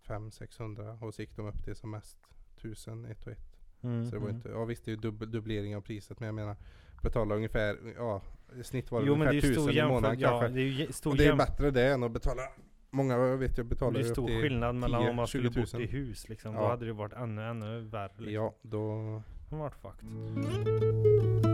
500-600 0.07 1.03
och 1.03 1.15
så 1.15 1.23
gick 1.23 1.37
de 1.37 1.47
upp 1.47 1.65
till 1.65 1.77
som 1.77 1.91
mest 1.91 2.19
1000, 2.57 3.05
ett 3.05 3.27
och 3.27 3.33
ett. 3.33 3.61
Mm. 3.83 4.05
Så 4.05 4.11
det 4.11 4.19
var 4.19 4.29
mm. 4.29 4.37
inte, 4.37 4.49
ja 4.49 4.65
visst 4.65 4.85
det 4.85 4.91
är 4.91 4.95
ju 4.95 5.01
dubbel, 5.01 5.31
dubblering 5.31 5.77
av 5.77 5.81
priset 5.81 6.21
men 6.21 6.27
jag 6.27 6.35
menar 6.35 6.57
Betala 7.03 7.35
ungefär, 7.35 7.79
ja 7.97 8.23
i 8.57 8.65
snitt 8.65 8.91
var 8.91 9.01
det 9.01 9.07
Jo 9.07 9.15
det 9.15 9.21
ungefär 9.21 9.31
är 9.31 9.49
ju 9.49 9.53
1000 9.53 9.63
stor 9.63 9.73
i 9.73 9.89
månaden 9.89 10.21
ja 10.21 10.29
kanske. 10.29 10.49
det 10.49 10.61
är 10.61 10.65
ju 10.65 10.93
stor 10.93 11.11
och 11.11 11.17
det 11.17 11.27
är 11.27 11.37
bättre 11.37 11.71
det 11.71 11.93
än 11.93 12.03
att 12.03 12.13
betala 12.13 12.43
Många 12.91 13.15
jag 13.15 13.37
vet 13.37 13.57
jag 13.59 13.67
det 13.67 13.69
betalar 13.69 14.01
är 14.01 14.03
ju 14.05 14.09
upp 14.09 14.13
stor 14.13 14.43
skillnad 14.43 14.75
mellan 14.75 15.01
10, 15.01 15.11
om 15.11 15.17
man 15.17 15.27
skulle 15.27 15.53
20 15.53 15.59
000. 15.59 15.67
bott 15.73 15.81
i 15.81 15.87
hus 15.87 16.29
liksom. 16.29 16.55
Då 16.55 16.61
Ja. 16.61 16.71
hade 16.71 16.87
det 16.87 16.93
varit 16.93 17.13
ännu, 17.13 17.43
ännu 17.43 17.81
värre 17.81 18.13
liksom. 18.17 18.33
Ja, 18.33 18.55
då 18.63 19.23
Det 19.51 19.57
varit 19.57 19.75
fucked. 19.75 21.50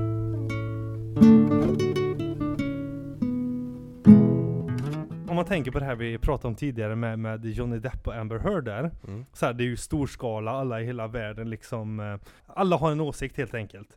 Om 5.36 5.38
man 5.38 5.46
tänker 5.46 5.70
på 5.70 5.78
det 5.78 5.84
här 5.84 5.96
vi 5.96 6.18
pratade 6.18 6.48
om 6.48 6.54
tidigare 6.54 6.96
med, 6.96 7.18
med 7.18 7.44
Johnny 7.44 7.78
Depp 7.78 8.06
och 8.06 8.14
Amber 8.14 8.38
Heard 8.38 8.64
där. 8.64 8.90
mm. 9.08 9.24
Så 9.32 9.46
här, 9.46 9.52
det 9.52 9.64
är 9.64 9.66
ju 9.66 9.76
storskala, 9.76 10.50
alla 10.50 10.80
i 10.80 10.84
hela 10.84 11.06
världen 11.06 11.50
liksom. 11.50 12.00
eh, 12.00 12.16
Alla 12.46 12.76
har 12.76 12.92
en 12.92 13.00
åsikt 13.00 13.36
helt 13.36 13.54
enkelt. 13.54 13.96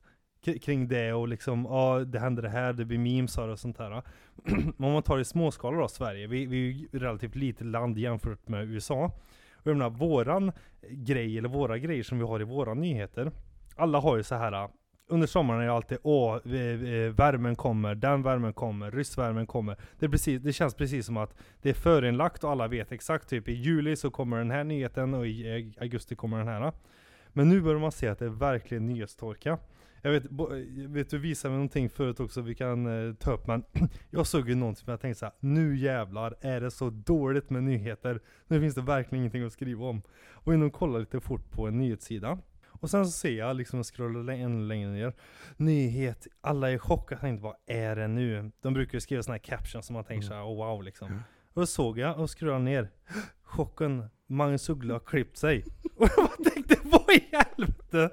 Kring 0.62 0.88
det 0.88 1.14
och 1.14 1.28
liksom, 1.28 1.66
ja 1.70 2.00
det 2.00 2.20
händer 2.20 2.44
det 2.44 2.50
här, 2.50 2.74
det 2.74 2.86
blir 2.86 2.98
memes 2.98 3.38
och 3.38 3.60
sånt 3.60 3.78
där. 3.78 3.90
Men 4.78 4.88
om 4.88 4.94
man 4.94 5.04
tar 5.04 5.16
det 5.16 5.22
i 5.22 5.26
småskala 5.26 5.78
då, 5.78 5.88
Sverige. 5.88 6.28
Vi, 6.28 6.46
vi 6.46 6.70
är 6.70 6.74
ju 6.74 7.00
relativt 7.00 7.36
litet 7.36 7.68
land 7.68 7.98
jämfört 7.98 8.48
med 8.48 8.66
USA. 8.70 9.06
Och 9.54 9.68
jag 9.68 9.78
menar, 9.78 9.90
våran 9.90 10.52
grej, 10.90 11.38
eller 11.38 11.50
våra 11.50 11.78
grejer 11.78 12.04
som 12.04 12.20
vi 12.20 12.26
har 12.26 12.42
i 12.42 12.44
våra 12.44 12.74
nyheter. 12.74 13.32
Alla 13.76 14.00
har 14.00 14.18
ju 14.18 14.24
så 14.24 14.36
här. 14.36 14.70
Under 15.12 15.28
sommaren 15.28 15.62
är 15.62 15.66
det 15.66 15.74
alltid 15.74 15.98
åh, 16.04 16.38
värmen 17.12 17.56
kommer, 17.56 17.96
den 17.96 18.24
värmen 18.24 18.54
kommer, 18.54 18.92
ryssvärmen 18.92 19.48
kommer. 19.48 19.78
Det, 20.00 20.06
är 20.06 20.10
precis, 20.10 20.42
det 20.42 20.54
känns 20.54 20.74
precis 20.76 21.06
som 21.06 21.18
att 21.18 21.34
det 21.62 21.70
är 21.70 21.74
förinlagt 21.74 22.44
och 22.44 22.52
alla 22.52 22.68
vet 22.68 22.92
exakt. 22.92 23.30
Typ 23.30 23.50
i 23.50 23.54
juli 23.54 23.96
så 23.96 24.10
kommer 24.10 24.38
den 24.38 24.52
här 24.52 24.64
nyheten 24.64 25.14
och 25.14 25.28
i 25.28 25.74
augusti 25.82 26.16
kommer 26.16 26.38
den 26.38 26.48
här. 26.48 26.72
Men 27.30 27.50
nu 27.50 27.62
börjar 27.62 27.80
man 27.80 27.92
se 27.92 28.08
att 28.08 28.20
det 28.20 28.26
är 28.26 28.30
verkligen 28.30 28.86
nyhetstorka. 28.86 29.58
Jag 30.02 30.12
vet, 30.12 30.30
bo- 30.30 30.50
vet 30.88 31.10
du 31.10 31.18
visade 31.18 31.50
mig 31.52 31.58
någonting 31.58 31.90
förut 31.90 32.20
också 32.20 32.42
vi 32.42 32.56
kan 32.56 33.08
eh, 33.08 33.14
ta 33.16 33.32
upp 33.32 33.48
men 33.48 33.64
Jag 34.10 34.28
såg 34.28 34.50
ju 34.50 34.56
någonting 34.56 34.84
som 34.86 34.92
jag 34.92 35.02
tänkte 35.02 35.20
såhär, 35.20 35.34
nu 35.40 35.78
jävlar 35.78 36.36
är 36.42 36.62
det 36.62 36.72
så 36.72 36.90
dåligt 36.90 37.50
med 37.50 37.64
nyheter. 37.64 38.20
Nu 38.48 38.60
finns 38.60 38.76
det 38.76 38.82
verkligen 38.82 39.22
ingenting 39.22 39.44
att 39.46 39.54
skriva 39.54 39.86
om. 39.86 40.02
Och 40.32 40.54
in 40.54 40.64
och 40.64 40.74
kolla 40.74 41.00
lite 41.00 41.20
fort 41.20 41.52
på 41.52 41.68
en 41.68 41.78
nyhetssida. 41.78 42.38
Och 42.80 42.90
sen 42.90 43.06
så 43.06 43.12
ser 43.12 43.32
jag 43.32 43.56
liksom, 43.56 43.84
scrollar 43.84 44.34
ännu 44.34 44.68
längre 44.68 44.92
ner. 44.92 45.14
Nyhet, 45.58 46.28
alla 46.42 46.70
är 46.70 46.74
i 46.76 46.80
chock. 46.80 47.12
Jag 47.12 47.20
tänkte 47.22 47.44
vad 47.44 47.56
är 47.68 47.96
det 47.96 48.08
nu? 48.08 48.52
De 48.62 48.74
brukar 48.74 48.94
ju 48.94 49.02
skriva 49.02 49.24
såna 49.24 49.34
här 49.34 49.40
captions 49.40 49.86
som 49.86 49.94
man 49.94 50.04
tänker 50.04 50.28
Mm. 50.28 50.30
såhär, 50.30 50.44
oh 50.44 50.56
wow 50.68 50.84
liksom. 50.84 51.08
Ja. 51.12 51.20
Och 51.54 51.62
då 51.62 51.66
såg 51.66 52.00
jag 52.00 52.20
och 52.20 52.30
scrollade 52.40 52.60
ner. 52.60 52.90
Chocken, 53.44 54.06
Magnus 54.28 54.70
Uggla 54.70 54.94
har 54.94 55.00
klippt 55.00 55.38
sig. 55.38 55.66
Och 55.98 56.10
jag 56.18 56.54
tänkte, 56.54 56.76
vad 56.84 57.10
i 57.16 57.24
helvete? 57.32 58.10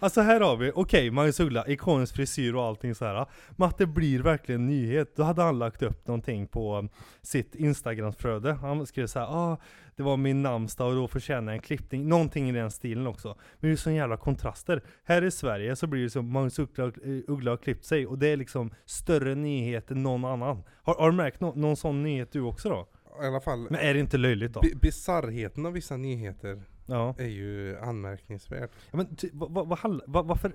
Alltså 0.00 0.20
här 0.20 0.40
har 0.40 0.56
vi, 0.56 0.72
okej 0.74 1.10
Magnus 1.10 1.40
Uggla, 1.40 1.66
ikonisk 1.68 2.16
frisyr 2.16 2.54
och 2.54 2.62
allting 2.62 2.94
så 2.94 3.04
här. 3.04 3.26
Men 3.56 3.68
att 3.68 3.78
det 3.78 3.86
blir 3.86 4.22
verkligen 4.22 4.66
nyhet. 4.66 5.16
Då 5.16 5.22
hade 5.22 5.42
han 5.42 5.58
lagt 5.58 5.82
upp 5.82 6.06
någonting 6.06 6.46
på 6.46 6.88
sitt 7.22 7.54
Instagramflöde. 7.54 8.52
Han 8.52 8.86
skrev 8.86 9.06
så 9.06 9.18
här, 9.18 9.26
ah, 9.26 9.58
det 9.96 10.02
var 10.02 10.16
min 10.16 10.42
namnsdag 10.42 10.88
och 10.88 10.94
då 10.94 11.08
förtjänar 11.08 11.52
en 11.52 11.60
klippning. 11.60 12.08
Någonting 12.08 12.48
i 12.48 12.52
den 12.52 12.70
stilen 12.70 13.06
också. 13.06 13.28
Men 13.60 13.70
det 13.70 13.74
är 13.74 13.76
så 13.76 13.90
jävla 13.90 14.16
kontraster. 14.16 14.82
Här 15.04 15.24
i 15.24 15.30
Sverige 15.30 15.76
så 15.76 15.86
blir 15.86 16.02
det 16.02 16.10
som 16.10 16.32
Magnus 16.32 16.58
Uggla, 16.58 16.84
eh, 16.84 16.90
Uggla 17.28 17.50
har 17.50 17.56
klippt 17.56 17.84
sig 17.84 18.06
och 18.06 18.18
det 18.18 18.28
är 18.28 18.36
liksom 18.36 18.70
större 18.84 19.34
nyhet 19.34 19.90
än 19.90 20.02
någon 20.02 20.24
annan. 20.24 20.62
Har, 20.82 20.94
har 20.94 21.10
du 21.10 21.16
märkt 21.16 21.40
nå- 21.40 21.52
någon 21.54 21.76
sån 21.76 22.02
nyhet 22.02 22.32
du 22.32 22.40
också 22.40 22.68
då? 22.68 22.88
I 23.22 23.26
alla 23.26 23.40
fall 23.40 23.66
Men 23.70 23.80
är 23.80 23.94
det 23.94 24.00
inte 24.00 24.16
löjligt 24.18 24.52
då? 24.52 24.60
bi- 24.60 24.74
Bisarrheten 24.82 25.66
av 25.66 25.72
vissa 25.72 25.96
nyheter 25.96 26.62
Ja. 26.86 27.14
är 27.18 27.26
ju 27.28 27.78
anmärkningsvärt. 27.78 28.70
Ja, 28.90 28.96
men 28.96 29.16
vad, 29.32 29.68
vad, 29.68 30.00
vad, 30.06 30.26
varför 30.26 30.52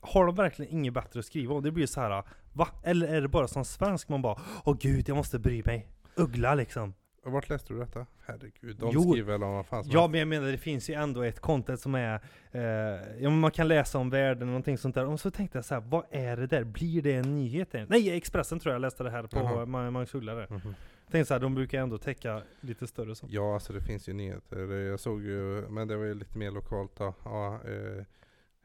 har 0.00 0.26
de 0.26 0.34
verkligen 0.34 0.72
inget 0.72 0.94
bättre 0.94 1.18
att 1.20 1.26
skriva 1.26 1.54
om? 1.54 1.62
Det 1.62 1.70
blir 1.70 1.86
så 1.86 2.00
här, 2.00 2.22
va? 2.52 2.68
Eller 2.84 3.08
är 3.08 3.20
det 3.20 3.28
bara 3.28 3.48
som 3.48 3.64
svensk 3.64 4.08
man 4.08 4.22
bara 4.22 4.40
Åh 4.64 4.76
gud, 4.80 5.08
jag 5.08 5.16
måste 5.16 5.38
bry 5.38 5.62
mig. 5.66 5.88
Uggla 6.16 6.54
liksom. 6.54 6.94
Vart 7.24 7.48
läste 7.48 7.72
du 7.72 7.78
detta? 7.78 8.06
Herregud, 8.26 8.76
de 8.76 8.90
Jo. 8.94 9.02
skriver 9.12 9.32
väl 9.32 9.42
om 9.42 9.52
vad 9.52 9.66
fan 9.66 9.84
som 9.84 9.92
Ja 9.92 10.08
men 10.08 10.18
jag 10.18 10.28
menar 10.28 10.46
det 10.46 10.58
finns 10.58 10.90
ju 10.90 10.94
ändå 10.94 11.22
ett 11.22 11.40
content 11.40 11.80
som 11.80 11.94
är 11.94 12.14
eh, 12.52 12.62
Ja 13.20 13.30
men 13.30 13.40
man 13.40 13.50
kan 13.50 13.68
läsa 13.68 13.98
om 13.98 14.10
världen 14.10 14.42
och 14.42 14.46
någonting 14.46 14.78
sånt 14.78 14.94
där. 14.94 15.06
Och 15.06 15.20
så 15.20 15.30
tänkte 15.30 15.58
jag 15.58 15.64
så 15.64 15.74
här, 15.74 15.80
vad 15.80 16.04
är 16.10 16.36
det 16.36 16.46
där? 16.46 16.64
Blir 16.64 17.02
det 17.02 17.12
en 17.14 17.36
nyhet? 17.36 17.74
än? 17.74 17.86
Nej 17.90 18.10
Expressen 18.16 18.58
tror 18.58 18.72
jag 18.72 18.80
läste 18.80 19.02
det 19.04 19.10
här 19.10 19.22
på 19.22 19.38
Jaha. 19.38 19.64
Ma- 19.64 19.90
Magnus 19.90 20.14
Uggla. 20.14 20.34
Mhm. 20.50 20.74
Tänkte 21.10 21.24
så 21.28 21.34
här, 21.34 21.40
de 21.40 21.54
brukar 21.54 21.78
ändå 21.82 21.98
täcka 21.98 22.42
lite 22.60 22.86
större 22.86 23.14
så. 23.14 23.26
Ja, 23.30 23.54
alltså 23.54 23.72
det 23.72 23.80
finns 23.80 24.08
ju 24.08 24.12
nyheter. 24.12 24.70
Jag 24.72 25.00
såg 25.00 25.22
ju, 25.22 25.68
men 25.68 25.88
det 25.88 25.96
var 25.96 26.04
ju 26.04 26.14
lite 26.14 26.38
mer 26.38 26.50
lokalt 26.50 26.96
då. 26.96 27.14
Ja, 27.24 27.54
eh, 27.54 28.04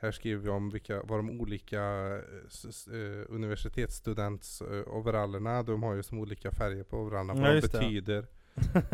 Här 0.02 0.12
skriver 0.12 0.44
vi 0.44 0.50
om 0.50 0.70
vilka, 0.70 1.02
vad 1.04 1.20
de 1.20 1.42
olika 1.42 1.82
eh, 1.82 2.94
eh, 2.94 3.26
universitetsstudents 3.30 4.62
eh, 4.62 5.64
de 5.66 5.84
har 5.84 5.94
ju 5.96 6.04
som 6.04 6.20
olika 6.20 6.52
färger 6.52 6.84
på 6.84 6.98
overallerna, 6.98 7.34
vad 7.34 7.44
Ja, 7.44 7.50
de 7.50 7.56
just 7.56 7.72
det. 8.06 8.26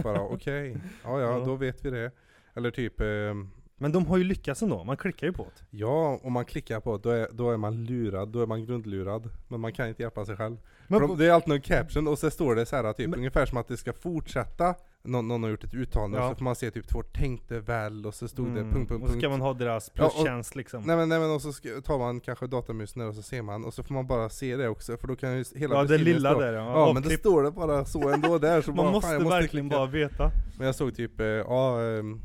Bara 0.04 0.22
okej, 0.34 0.78
ja 1.04 1.20
ja 1.22 1.40
Ja. 1.40 1.46
då 1.46 1.56
vet 1.56 1.86
vi 1.86 1.90
det. 1.90 2.12
Eller 2.56 2.72
typ, 2.72 3.02
ehm, 3.02 3.50
Men 3.78 3.92
de 3.92 4.06
har 4.06 4.18
ju 4.18 4.24
lyckats 4.24 4.62
ändå, 4.62 4.84
man 4.84 4.98
klickar 4.98 5.28
ju 5.28 5.34
på 5.34 5.44
det. 5.44 5.78
ja 5.78 6.20
om 6.24 6.34
man 6.34 6.46
klickar 6.46 6.80
på 6.80 6.98
det, 6.98 7.04
då 7.04 7.10
är, 7.10 7.28
då 7.32 7.52
är 7.52 7.58
man 7.58 7.86
lurad, 7.86 8.30
då 8.30 8.42
är 8.42 8.46
man 8.48 8.66
grundlurad. 8.66 9.30
Men 9.48 9.60
man 9.60 9.74
kan 9.74 9.88
inte 9.88 10.02
hjälpa 10.02 10.26
sig 10.26 10.36
själv. 10.38 10.58
Men 10.88 11.02
de, 11.02 11.18
det 11.18 11.26
är 11.26 11.32
alltid 11.32 11.50
någon 11.50 11.62
caption 11.62 12.08
och 12.08 12.20
så 12.20 12.32
står 12.32 12.56
det 12.56 12.66
så 12.66 12.76
här 12.76 12.94
typ 12.94 13.10
Men- 13.10 13.20
ungefär 13.20 13.46
som 13.46 13.58
att 13.58 13.68
det 13.68 13.78
ska 13.78 13.94
fortsätta 13.94 14.76
någon, 15.06 15.28
någon 15.28 15.44
har 15.44 15.50
gjort 15.50 15.64
ett 15.64 15.74
uttalande 15.74 16.18
Ja. 16.18 16.24
och 16.24 16.30
så 16.32 16.36
får 16.36 16.44
man 16.44 16.56
se 16.56 16.72
typ 16.72 16.88
två 16.88 17.04
tänkte 17.04 17.60
väl 17.60 18.06
och 18.06 18.14
så 18.14 18.28
stod 18.28 18.46
det 18.46 18.52
Mm, 18.62 18.72
punkt, 18.74 18.90
punkt, 18.90 19.02
Och 19.04 19.08
så 19.10 19.14
punkt. 19.14 19.22
ska 19.22 19.30
man 19.30 19.42
ha 19.42 19.54
deras 19.54 19.92
Ja, 19.94 20.10
plustjänst 20.10 20.56
liksom. 20.56 20.84
Nej 20.84 20.96
men, 20.96 21.10
nej 21.10 21.20
men 21.20 21.32
och 21.32 21.42
så 21.42 21.52
tar 21.86 21.98
man 22.00 22.20
kanske 22.20 22.48
datamusen 22.48 23.02
och 23.08 23.16
så 23.16 23.22
ser 23.22 23.42
man 23.42 23.66
och 23.66 23.74
så 23.74 23.84
får 23.84 23.94
man 23.94 24.08
bara 24.08 24.30
se 24.30 24.56
det 24.58 24.68
också 24.70 24.98
för 24.98 25.08
då 25.08 25.16
kan 25.16 25.38
ju 25.38 25.44
hela 25.56 25.76
ja, 25.76 25.84
det 25.84 25.98
lilla 25.98 26.30
stå. 26.32 26.40
där 26.40 26.54
ja. 26.54 26.64
Ja 26.64 26.86
men 26.86 26.94
det 26.94 27.00
Avklipp. 27.08 27.20
står 27.20 27.44
det 27.44 27.52
bara 27.52 27.86
så 27.86 28.10
ändå 28.10 28.38
där 28.38 28.62
så 28.62 28.72
bara, 28.72 28.84
Man 28.84 28.92
måste 28.94 29.08
fan, 29.08 29.14
jag 29.14 29.24
måste 29.24 29.40
verkligen 29.40 29.66
klicka. 29.70 29.78
bara 29.78 29.88
veta. 29.92 30.32
Men 30.58 30.66
jag 30.66 30.76
såg 30.76 30.96
typ, 30.96 31.20
eh, 31.20 31.26
ja 31.28 31.82
ehm, 31.82 32.22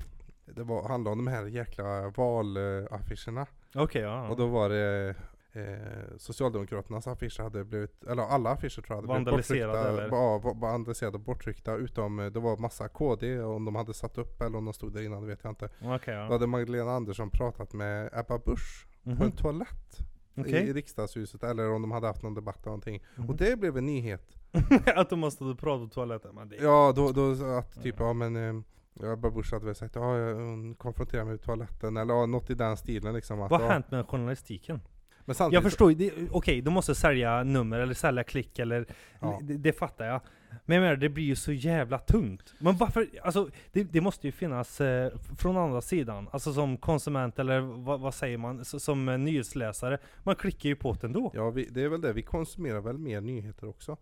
det 0.57 0.63
var, 0.63 0.89
handlade 0.89 1.13
om 1.19 1.25
de 1.25 1.31
här 1.31 1.47
jäkla 1.47 2.09
valaffischerna 2.17 3.47
Okej, 3.75 4.03
ja. 4.03 4.09
ja. 4.25 4.29
Och 4.29 4.37
då 4.37 4.47
var 4.47 4.69
det 4.69 5.15
eh, 5.53 6.17
Socialdemokraternas 6.19 7.07
affischer 7.07 7.43
hade 7.43 7.65
blivit, 7.65 8.05
eller 8.05 8.23
alla 8.23 8.51
affischer 8.51 8.83
tror 8.83 8.87
jag 8.89 8.97
hade 8.97 9.07
blivit 9.09 9.27
Vandaliserade, 9.27 9.73
borttryckta, 9.73 10.03
eller? 10.03 10.17
Ja, 10.17 10.39
va- 10.39 10.53
vandaliserade 10.55 11.15
och 11.17 11.21
borttryckta 11.23 11.75
utom 11.77 12.19
eh, 12.19 12.27
det 12.27 12.41
var 12.41 12.57
massa 12.57 12.89
KD 12.89 13.41
om 13.41 13.65
de 13.65 13.75
hade 13.75 13.95
satt 13.95 14.19
upp 14.19 14.43
eller 14.43 14.59
om 14.59 14.65
de 14.65 14.75
stod 14.75 14.93
där 14.93 15.03
innan 15.03 15.21
det 15.23 15.29
vet 15.29 15.41
jag 15.43 15.51
inte. 15.51 15.69
Då 15.81 15.99
ja. 16.07 16.27
hade 16.33 16.47
Magdalena 16.47 16.93
Andersson 16.93 17.31
pratat 17.31 17.73
med 17.73 18.11
Ebba 18.13 18.39
Busch 18.39 18.87
på 19.05 19.11
en 19.11 19.17
Mhm. 19.17 19.31
toalett 19.33 19.99
i, 20.35 20.41
Okej. 20.41 20.69
i 20.69 20.73
riksdagshuset 20.73 21.43
eller 21.45 21.71
om 21.71 21.83
de 21.83 21.91
hade 21.91 22.07
haft 22.07 22.23
någon 22.23 22.35
debatt 22.35 22.57
eller 22.59 22.67
någonting. 22.67 23.05
Mhm. 23.17 23.29
Och 23.29 23.37
det 23.37 23.59
blev 23.59 23.77
en 23.77 23.87
nyhet. 23.87 24.29
att 24.97 25.11
de 25.11 25.19
måste 25.19 25.45
prata 25.59 25.85
på 25.85 25.91
toaletten. 25.95 26.35
Men 26.35 26.49
det... 26.49 26.57
Ja, 26.57 26.93
då, 26.97 27.13
då 27.13 27.45
att 27.45 27.83
typ, 27.83 27.95
ja 27.99 28.13
men 28.13 28.37
eh, 28.37 28.63
ja, 28.95 29.13
Ebba 29.13 29.31
Busch 29.31 29.53
hade 29.53 29.67
väl 29.67 29.75
sagt 29.75 29.95
ja, 29.95 30.33
hon 30.33 30.75
konfronterade 30.75 31.27
mig 31.27 31.35
i 31.35 31.39
toaletten 31.39 31.97
eller 31.97 32.15
ja, 32.15 32.27
något 32.27 32.51
i 32.51 32.55
den 32.55 32.77
stilen 32.77 33.15
liksom. 33.15 33.43
Att, 33.43 33.51
Vad 33.51 33.61
har 33.61 33.69
hänt 33.69 33.91
med 33.91 34.07
journalistiken? 34.09 34.81
Men 35.29 35.35
samtidigt, 35.35 35.55
Jag 35.55 35.63
förstår 35.71 35.93
ju, 35.93 36.11
okej, 36.31 36.61
de 36.63 36.75
måste 36.75 36.95
sälja 36.95 37.43
nummer 37.45 37.79
eller 37.79 37.95
sälja 37.95 38.25
klick 38.25 38.59
eller, 38.59 38.87
Ja. 39.21 39.39
det, 39.43 39.57
det 39.57 39.73
fattar 39.73 40.05
jag. 40.07 40.21
Men 40.65 40.75
jag 40.75 40.83
menar, 40.83 40.97
det 40.97 41.09
blir 41.09 41.25
ju 41.25 41.37
så 41.37 41.53
jävla 41.53 41.99
tungt. 41.99 42.55
Men 42.59 42.77
varför, 42.77 43.07
alltså 43.23 43.51
det, 43.73 43.85
det 43.85 44.01
måste 44.01 44.27
ju 44.27 44.33
finnas 44.33 44.81
eh, 44.81 45.13
från 45.39 45.57
andra 45.57 45.81
sidan, 45.81 46.29
alltså 46.33 46.53
som 46.53 46.77
konsument 46.77 47.39
eller 47.39 47.61
vad, 47.61 48.01
vad 48.01 48.15
säger 48.15 48.39
man, 48.39 48.61
S- 48.61 48.85
som 48.85 49.09
eh, 49.09 49.19
nyhetsläsare, 49.19 49.99
man 50.23 50.37
klickar 50.37 50.69
ju 50.69 50.77
på 50.77 50.93
det 50.93 51.05
ändå. 51.07 51.31
Ja, 51.35 51.51
vi, 51.51 51.65
det 51.71 51.83
är 51.83 51.89
väl 51.89 52.01
det. 52.01 52.13
Vi 52.13 52.23
konsumerar 52.23 52.81
väl 52.81 52.99
mer 52.99 53.21
nyheter 53.21 53.69
också. 53.69 53.97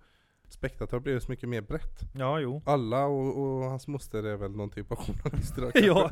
Spektrat 0.49 0.93
har 0.93 1.01
blivit 1.01 1.22
så 1.22 1.31
mycket 1.33 1.49
mer 1.49 1.61
brett. 1.61 2.01
Ja, 2.14 2.41
jo. 2.41 2.62
Alla 2.66 3.05
och, 3.07 3.39
och 3.39 3.64
hans 3.64 3.87
moster 3.89 4.22
är 4.22 4.37
väl 4.37 4.51
någon 4.57 4.70
typ 4.70 4.93
av 4.93 4.97
journalister. 5.07 5.70
ja. 5.74 6.11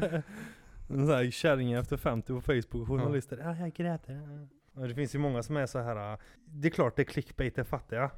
En 0.88 1.06
sån 1.06 1.14
här 1.16 1.30
kärringen 1.30 1.80
efter 1.80 1.96
50 1.96 2.32
på 2.32 2.40
Facebook, 2.40 2.88
journalister. 2.88 3.38
Ja, 3.44 3.56
jag 3.56 3.72
grät. 3.74 4.08
Det 4.74 4.94
finns 4.94 5.14
ju 5.14 5.18
många 5.18 5.42
som 5.42 5.56
är 5.56 5.66
så 5.66 5.78
här. 5.78 6.12
äh, 6.12 6.18
det 6.44 6.68
är 6.68 6.70
klart 6.72 6.96
det 6.96 7.02
är 7.02 7.04
clickbait, 7.04 7.56
det 7.56 7.64
fattar 7.64 7.96
jag. 7.96 8.10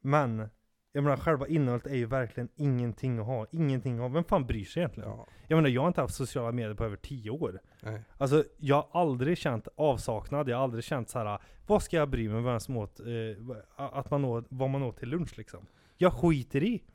Men, 0.00 0.48
jag 0.92 1.04
menar 1.04 1.16
själva 1.16 1.46
innehållet 1.48 1.86
är 1.86 1.94
ju 1.96 2.06
verkligen 2.06 2.48
ingenting 2.56 3.18
att 3.18 3.26
ha. 3.26 3.46
Ingenting 3.50 3.94
att 3.94 4.00
ha. 4.00 4.08
Vem 4.08 4.24
fan 4.24 4.46
bryr 4.46 4.64
sig 4.64 4.80
egentligen? 4.82 5.10
Ja, 5.10 5.26
Jag 5.48 5.56
menar, 5.56 5.68
jag 5.68 5.80
har 5.80 5.88
inte 5.88 6.00
haft 6.00 6.14
sociala 6.14 6.52
medier 6.52 6.74
på 6.74 6.84
över 6.84 6.96
10 6.96 7.30
år. 7.30 7.60
nej. 7.82 8.02
Alltså, 8.18 8.44
jag 8.56 8.76
har 8.76 9.00
aldrig 9.00 9.38
känt 9.38 9.68
avsaknad. 9.76 10.48
Jag 10.48 10.56
har 10.56 10.64
aldrig 10.64 10.84
känt 10.84 11.08
så 11.08 11.18
här. 11.18 11.38
vad 11.66 11.82
ska 11.82 11.96
jag 11.96 12.08
bry 12.08 12.28
mig 12.28 12.36
om 12.38 12.44
vem 12.44 12.60
som 12.60 12.76
åt, 12.76 13.00
eh, 13.00 13.06
att 13.76 14.10
man 14.10 14.24
åt, 14.24 14.44
vad 14.48 14.70
man 14.70 14.82
åt 14.82 14.96
till 14.96 15.08
lunch 15.08 15.38
liksom. 15.38 15.66
Jag 15.96 16.12
skiter 16.12 16.62
i. 16.62 16.70
Men, 16.70 16.86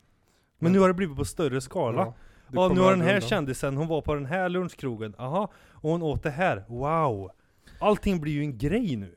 Men- 0.58 0.72
nu 0.72 0.78
har 0.78 0.88
det 0.88 0.94
blivit 0.94 1.16
på 1.16 1.24
större 1.24 1.60
skala. 1.60 2.00
Ja, 2.02 2.14
Ja, 2.52 2.68
nu 2.74 2.80
har 2.80 2.90
den 2.90 3.00
här 3.00 3.14
undan. 3.14 3.28
kändisen, 3.28 3.76
hon 3.76 3.86
var 3.88 4.00
på 4.02 4.14
den 4.14 4.26
här 4.26 4.48
lunchkrogen, 4.48 5.14
aha, 5.18 5.52
och 5.70 5.90
hon 5.90 6.02
åt 6.02 6.22
det 6.22 6.30
här, 6.30 6.64
wow! 6.68 7.30
Allting 7.80 8.20
blir 8.20 8.32
ju 8.32 8.40
en 8.40 8.58
grej 8.58 8.96
nu. 8.96 9.14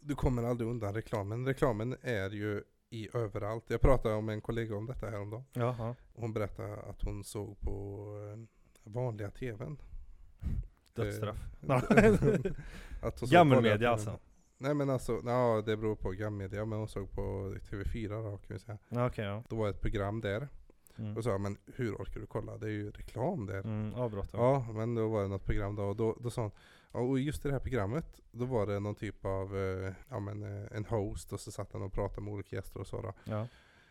Du 0.00 0.14
kommer 0.14 0.42
aldrig 0.42 0.70
undan 0.70 0.94
reklamen. 0.94 1.46
Reklamen 1.46 1.96
är 2.02 2.30
ju 2.30 2.62
i 2.90 3.08
överallt. 3.14 3.64
Jag 3.68 3.80
pratade 3.80 4.14
om 4.14 4.28
en 4.28 4.40
kollega 4.40 4.76
om 4.76 4.86
detta 4.86 5.10
häromdagen. 5.10 5.44
Jaha. 5.52 5.94
Hon 6.14 6.32
berättade 6.32 6.74
att 6.74 7.02
hon 7.02 7.24
såg 7.24 7.60
på 7.60 8.06
eh, 8.32 8.90
vanliga 8.92 9.30
tvn. 9.30 9.76
Dödsstraff. 10.94 11.36
Eh, 11.62 11.74
att 13.02 13.20
hon 13.20 13.28
såg 13.28 13.30
på 13.30 13.36
vanliga 13.36 13.38
Gammelmedia 13.38 13.90
alltså. 13.90 14.18
Nej 14.58 14.74
men 14.74 14.90
alltså, 14.90 15.20
ja 15.24 15.62
det 15.66 15.76
beror 15.76 15.96
på 15.96 16.10
gammelmedia. 16.10 16.64
Men 16.64 16.78
hon 16.78 16.88
såg 16.88 17.10
på 17.10 17.54
TV4 17.70 18.08
då 18.08 18.38
kan 18.38 18.56
vi 18.56 18.58
säga. 18.58 18.78
Okej, 18.90 19.24
ja. 19.24 19.42
Då 19.48 19.56
var 19.56 19.68
ett 19.68 19.80
program 19.80 20.20
där. 20.20 20.48
Mm. 20.96 21.16
Och 21.16 21.24
sa 21.24 21.38
men 21.38 21.56
hur 21.66 21.94
orkar 21.94 22.20
du 22.20 22.26
kolla? 22.26 22.58
Det 22.58 22.66
är 22.66 22.70
ju 22.70 22.90
reklam 22.90 23.46
där. 23.46 23.58
Mm, 23.58 23.94
avbrott 23.94 24.30
ja. 24.32 24.64
Ja, 24.66 24.72
men 24.72 24.94
då 24.94 25.08
var 25.08 25.22
det 25.22 25.28
något 25.28 25.44
program 25.44 25.76
då 25.76 25.82
och 25.82 25.96
då, 25.96 26.16
då 26.20 26.30
sa 26.30 26.42
hon, 26.42 26.50
ja, 26.94 27.00
och 27.00 27.18
just 27.20 27.44
i 27.44 27.48
det 27.48 27.52
här 27.54 27.60
programmet, 27.60 28.20
då 28.32 28.44
var 28.44 28.66
det 28.66 28.80
någon 28.80 28.94
typ 28.94 29.24
av, 29.24 29.56
eh, 29.56 29.92
ja 30.10 30.20
men 30.20 30.42
eh, 30.42 30.76
en 30.76 30.84
host 30.84 31.32
och 31.32 31.40
så 31.40 31.50
satt 31.50 31.72
han 31.72 31.82
och 31.82 31.92
pratade 31.92 32.20
med 32.22 32.32
olika 32.34 32.56
gäster 32.56 32.80
och 32.80 32.86
så 32.86 33.02
då. 33.02 33.12
ja. 33.24 33.46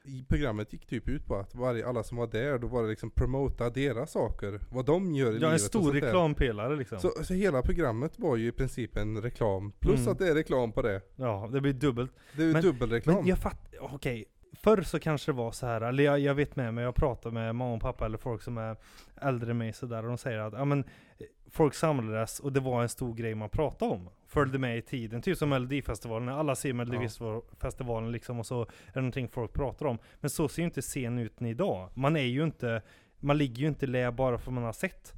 I 0.05 0.25
programmet 0.29 0.73
gick 0.73 0.85
typ 0.85 1.09
ut 1.09 1.25
på 1.25 1.35
att 1.35 1.55
varje, 1.55 1.87
alla 1.87 2.03
som 2.03 2.17
var 2.17 2.27
där, 2.27 2.57
då 2.59 2.67
var 2.67 2.83
det 2.83 2.89
liksom 2.89 3.09
promota 3.11 3.69
deras 3.69 4.11
saker, 4.11 4.59
vad 4.71 4.85
de 4.85 5.11
gör 5.15 5.25
i 5.25 5.27
Ja, 5.27 5.33
livet 5.33 5.49
en 5.49 5.53
och 5.53 5.59
stor 5.59 5.91
reklampelare 5.93 6.75
liksom. 6.75 6.99
Så, 6.99 7.09
så 7.23 7.33
hela 7.33 7.61
programmet 7.61 8.19
var 8.19 8.35
ju 8.35 8.47
i 8.47 8.51
princip 8.51 8.97
en 8.97 9.21
reklam, 9.21 9.71
plus 9.79 9.99
Mm. 9.99 10.11
att 10.11 10.19
det 10.19 10.27
är 10.29 10.35
reklam 10.35 10.71
på 10.71 10.81
det. 10.81 11.01
Ja, 11.15 11.49
det 11.53 11.61
blir 11.61 11.73
dubbelt. 11.73 12.11
Det 12.37 12.43
är 12.43 12.53
Men- 12.53 12.61
dubbelreklam. 12.61 13.15
Men 13.15 13.25
jag 13.27 13.37
fattar, 13.37 13.79
okej. 13.93 14.25
Förr 14.53 14.81
så 14.81 14.99
kanske 14.99 15.31
det 15.31 15.35
var 15.35 15.51
så 15.51 15.65
här, 15.65 15.81
eller 15.81 16.03
jag, 16.03 16.19
jag 16.19 16.35
vet 16.35 16.55
med 16.55 16.73
mig, 16.73 16.83
jag 16.83 16.95
pratar 16.95 17.31
med 17.31 17.55
mamma 17.55 17.73
och 17.73 17.81
pappa 17.81 18.05
eller 18.05 18.17
folk 18.17 18.41
som 18.41 18.57
är 18.57 18.75
äldre 19.21 19.51
än 19.51 19.57
mig 19.57 19.73
sådär 19.73 20.03
och 20.03 20.07
de 20.07 20.17
säger 20.17 20.39
att 20.39 20.53
ja, 20.53 20.65
men, 20.65 20.83
folk 21.53 21.73
samlades 21.73 22.39
och 22.39 22.53
det 22.53 22.59
var 22.59 22.81
en 22.81 22.89
stor 22.89 23.13
grej 23.13 23.35
man 23.35 23.49
pratade 23.49 23.91
om. 23.91 24.09
Följde 24.27 24.57
med 24.59 24.77
i 24.77 24.81
tiden, 24.81 25.21
typ 25.21 25.37
som 25.37 25.49
Melodifestivalen, 25.49 26.29
alla 26.29 26.55
ser 26.55 26.73
Melodifestivalen 26.73 28.11
liksom 28.11 28.39
och 28.39 28.45
så 28.45 28.61
är 28.61 28.67
det 28.93 28.99
någonting 28.99 29.27
folk 29.27 29.53
pratar 29.53 29.85
om. 29.85 29.97
Men 30.19 30.29
så 30.29 30.47
ser 30.47 30.61
ju 30.61 30.65
inte 30.65 30.81
scenen 30.81 31.19
ut 31.19 31.41
idag. 31.41 31.89
Man 31.93 32.15
är 32.15 32.21
ju 32.21 32.43
inte, 32.43 32.81
man 33.19 33.37
ligger 33.37 33.61
ju 33.61 33.67
inte 33.67 33.85
i 33.85 33.87
lä 33.87 34.11
bara 34.11 34.37
för 34.37 34.51
man 34.51 34.63
har 34.63 34.73
sett 34.73 35.13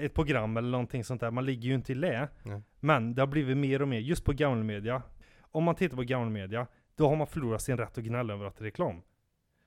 ett 0.00 0.14
program 0.14 0.56
eller 0.56 0.68
någonting 0.68 1.04
sånt 1.04 1.20
där. 1.20 1.30
Man 1.30 1.44
ligger 1.44 1.68
ju 1.68 1.74
inte 1.74 1.92
i 1.92 1.94
lä. 1.94 2.28
Nej. 2.42 2.62
Men 2.80 3.14
det 3.14 3.22
har 3.22 3.26
blivit 3.26 3.56
mer 3.56 3.82
och 3.82 3.88
mer, 3.88 3.98
just 3.98 4.24
på 4.24 4.32
gammelmedia. 4.32 5.02
Om 5.40 5.64
man 5.64 5.74
tittar 5.74 5.96
på 5.96 6.02
gammelmedia, 6.02 6.66
då 6.96 7.08
har 7.08 7.16
man 7.16 7.26
förlorat 7.26 7.62
sin 7.62 7.76
rätt 7.76 7.98
att 7.98 8.04
gnälla 8.04 8.34
över 8.34 8.44
att 8.46 8.56
det 8.56 8.62
är 8.62 8.64
reklam. 8.64 9.02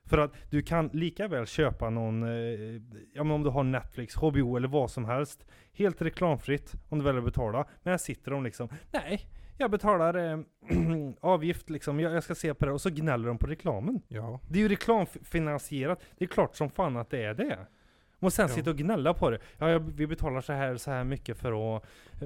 För 0.09 0.17
att 0.17 0.33
du 0.49 0.61
kan 0.61 0.87
lika 0.93 1.27
väl 1.27 1.45
köpa 1.45 1.89
någon, 1.89 2.23
eh, 2.23 2.81
ja 3.13 3.23
men 3.23 3.31
om 3.31 3.43
du 3.43 3.49
har 3.49 3.63
Netflix, 3.63 4.15
HBO 4.15 4.57
eller 4.57 4.67
vad 4.67 4.91
som 4.91 5.05
helst, 5.05 5.45
helt 5.73 6.01
reklamfritt 6.01 6.73
om 6.89 6.99
du 6.99 7.05
väljer 7.05 7.19
att 7.19 7.25
betala. 7.25 7.65
Men 7.83 7.91
här 7.91 7.97
sitter 7.97 8.31
de 8.31 8.43
liksom, 8.43 8.69
nej, 8.91 9.27
jag 9.57 9.71
betalar 9.71 10.31
eh, 10.31 10.39
avgift 11.21 11.69
liksom, 11.69 11.99
jag, 11.99 12.13
jag 12.13 12.23
ska 12.23 12.35
se 12.35 12.53
på 12.53 12.65
det, 12.65 12.71
och 12.71 12.81
så 12.81 12.89
gnäller 12.89 13.27
de 13.27 13.37
på 13.37 13.47
reklamen. 13.47 14.01
Ja, 14.07 14.39
Det 14.49 14.59
är 14.59 14.63
ju 14.63 14.69
reklamfinansierat, 14.69 16.01
det 16.17 16.25
är 16.25 16.29
klart 16.29 16.55
som 16.55 16.69
fan 16.69 16.97
att 16.97 17.09
det 17.09 17.23
är 17.23 17.33
det. 17.33 17.67
Och 18.19 18.33
sen 18.33 18.47
Ja. 18.49 18.55
sitta 18.55 18.69
och 18.69 18.77
gnälla 18.77 19.13
på 19.13 19.29
det. 19.29 19.39
Ja, 19.57 19.69
jag, 19.69 19.79
vi 19.79 20.07
betalar 20.07 20.41
så 20.41 20.53
här, 20.53 20.77
så 20.77 20.91
här 20.91 21.03
mycket 21.03 21.37
för 21.37 21.75
att, 21.77 21.83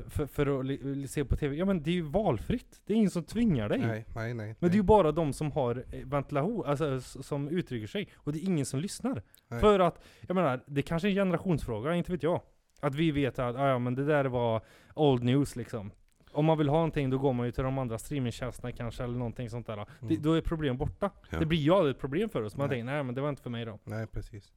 för, 0.09 0.25
för 0.25 0.59
att 0.59 0.65
li, 0.65 1.07
se 1.07 1.25
på 1.25 1.35
TV. 1.35 1.55
Ja 1.55 1.65
men 1.65 1.83
det 1.83 1.89
är 1.89 1.93
ju 1.93 2.01
valfritt. 2.01 2.81
Det 2.85 2.93
är 2.93 2.97
ingen 2.97 3.09
som 3.09 3.23
tvingar 3.23 3.69
dig. 3.69 3.79
nej, 3.79 4.05
nej, 4.15 4.33
nej. 4.33 4.55
Men 4.59 4.69
det 4.69 4.75
är 4.75 4.77
ju 4.77 4.83
bara 4.83 5.11
de 5.11 5.33
som 5.33 5.51
har 5.51 5.83
eh, 5.91 6.05
ventilation, 6.05 6.65
alltså 6.65 7.01
som 7.01 7.47
uttrycker 7.49 7.87
sig. 7.87 8.07
Och 8.15 8.33
det 8.33 8.39
är 8.39 8.43
ingen 8.45 8.65
som 8.65 8.79
lyssnar. 8.79 9.23
Nej. 9.47 9.59
För 9.59 9.79
att, 9.79 10.03
jag 10.27 10.35
menar, 10.35 10.59
det 10.67 10.81
kanske 10.81 11.07
är 11.07 11.09
en 11.09 11.15
generationsfråga, 11.15 11.95
inte 11.95 12.11
vet 12.11 12.23
jag. 12.23 12.41
Att 12.81 12.95
vi 12.95 13.11
vet 13.11 13.39
att, 13.39 13.55
ah, 13.55 13.67
ja 13.69 13.79
men 13.79 13.95
det 13.95 14.05
där 14.05 14.25
var 14.25 14.61
old 14.95 15.23
news 15.23 15.55
liksom. 15.55 15.91
Om 16.31 16.45
man 16.45 16.57
vill 16.57 16.69
ha 16.69 16.75
någonting 16.75 17.09
då 17.09 17.17
går 17.17 17.33
man 17.33 17.45
ju 17.45 17.51
till 17.51 17.63
de 17.63 17.77
andra 17.77 17.97
streamingtjänsterna 17.97 18.71
kanske 18.71 19.03
eller 19.03 19.17
någonting 19.17 19.49
sånt 19.49 19.67
där. 19.67 19.75
Det, 19.75 19.85
Mm. 20.01 20.21
då 20.21 20.33
är 20.33 20.41
problem 20.41 20.77
borta. 20.77 21.09
Ja. 21.29 21.39
Det 21.39 21.45
blir 21.45 21.57
ju 21.59 21.71
aldrig 21.71 21.95
ett 21.95 22.01
problem 22.01 22.29
för 22.29 22.41
oss. 22.41 22.55
Man 22.57 22.67
Nej. 22.69 22.77
tänker, 22.77 22.93
nej 22.93 23.03
men 23.03 23.15
det 23.15 23.21
var 23.21 23.29
inte 23.29 23.41
för 23.41 23.49
mig 23.49 23.65
då. 23.65 23.79
Nej, 23.83 24.07
precis. 24.07 24.53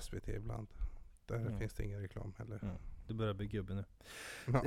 SVT 0.00 0.28
ibland. 0.28 0.66
Där 1.26 1.36
Mm. 1.36 1.58
finns 1.58 1.72
det 1.74 1.84
ingen 1.84 2.00
reklam 2.00 2.34
heller. 2.38 2.58
Mm. 2.62 2.74
Du 3.06 3.14
börjar 3.14 3.34
bli 3.34 3.46
gubbe 3.46 3.74
nu. 3.74 3.84
Ja. 4.52 4.62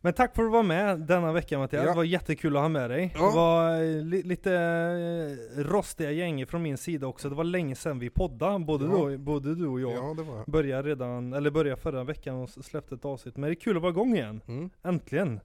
Men 0.00 0.12
tack 0.12 0.34
för 0.34 0.42
att 0.42 0.46
du 0.48 0.52
var 0.52 0.62
med 0.62 1.00
denna 1.00 1.32
vecka 1.32 1.58
Mattias. 1.58 1.82
Ja. 1.84 1.90
Det 1.90 1.96
var 1.96 2.04
jättekul 2.04 2.56
att 2.56 2.62
ha 2.62 2.68
med 2.68 2.90
dig. 2.90 3.12
Ja. 3.14 3.26
Det 3.28 3.34
var 3.36 3.74
eh, 3.82 4.02
li 4.04 4.22
lite 4.22 4.52
eh, 4.54 5.60
rostiga 5.62 6.10
gäng 6.10 6.46
från 6.46 6.62
min 6.62 6.76
sida 6.78 7.06
också. 7.06 7.28
Det 7.28 7.34
var 7.34 7.44
länge 7.44 7.74
sedan 7.74 7.98
vi 7.98 8.10
poddade, 8.10 8.64
både, 8.64 8.86
då, 8.86 9.18
både 9.18 9.54
du 9.54 9.66
och 9.66 9.80
jag. 9.80 9.92
ja, 9.92 10.14
det 10.16 10.22
var 10.22 10.44
Började 10.46 10.88
redan, 10.88 11.32
eller 11.32 11.50
började 11.50 11.80
förra 11.80 12.04
veckan 12.04 12.34
och 12.36 12.48
släppte 12.50 12.94
ett 12.94 13.04
avsnitt. 13.04 13.36
Men 13.36 13.48
det 13.48 13.52
är 13.52 13.60
kul 13.60 13.76
att 13.76 13.82
vara 13.82 13.92
igång 13.92 14.14
igen. 14.14 14.40
mm. 14.46 14.70
Äntligen! 14.82 15.40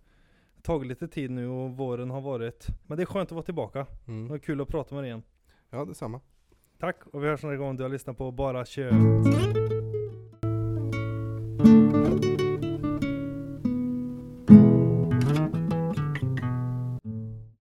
Det 0.55 0.61
tagit 0.63 0.87
lite 0.87 1.07
tid 1.07 1.31
nu 1.31 1.47
och 1.47 1.77
våren 1.77 2.09
har 2.09 2.21
varit. 2.21 2.67
Men 2.87 2.97
det 2.97 3.03
är 3.03 3.05
skönt 3.05 3.29
att 3.29 3.35
vara 3.35 3.43
tillbaka. 3.45 3.79
Det 4.05 4.11
var 4.11 4.17
Mm. 4.17 4.39
kul 4.39 4.61
att 4.61 4.67
prata 4.67 4.95
med 4.95 5.03
dig 5.03 5.09
igen. 5.09 5.23
Ja, 5.69 5.85
detsamma. 5.85 6.21
Tack 6.79 6.97
och 7.13 7.23
vi 7.23 7.27
hörs 7.27 7.43
nästa 7.43 7.55
gång. 7.55 7.77
Du 7.77 7.83
har 7.83 7.89
lyssnat 7.89 8.17
på 8.17 8.31
Bara 8.31 8.65
Kött. 8.65 8.93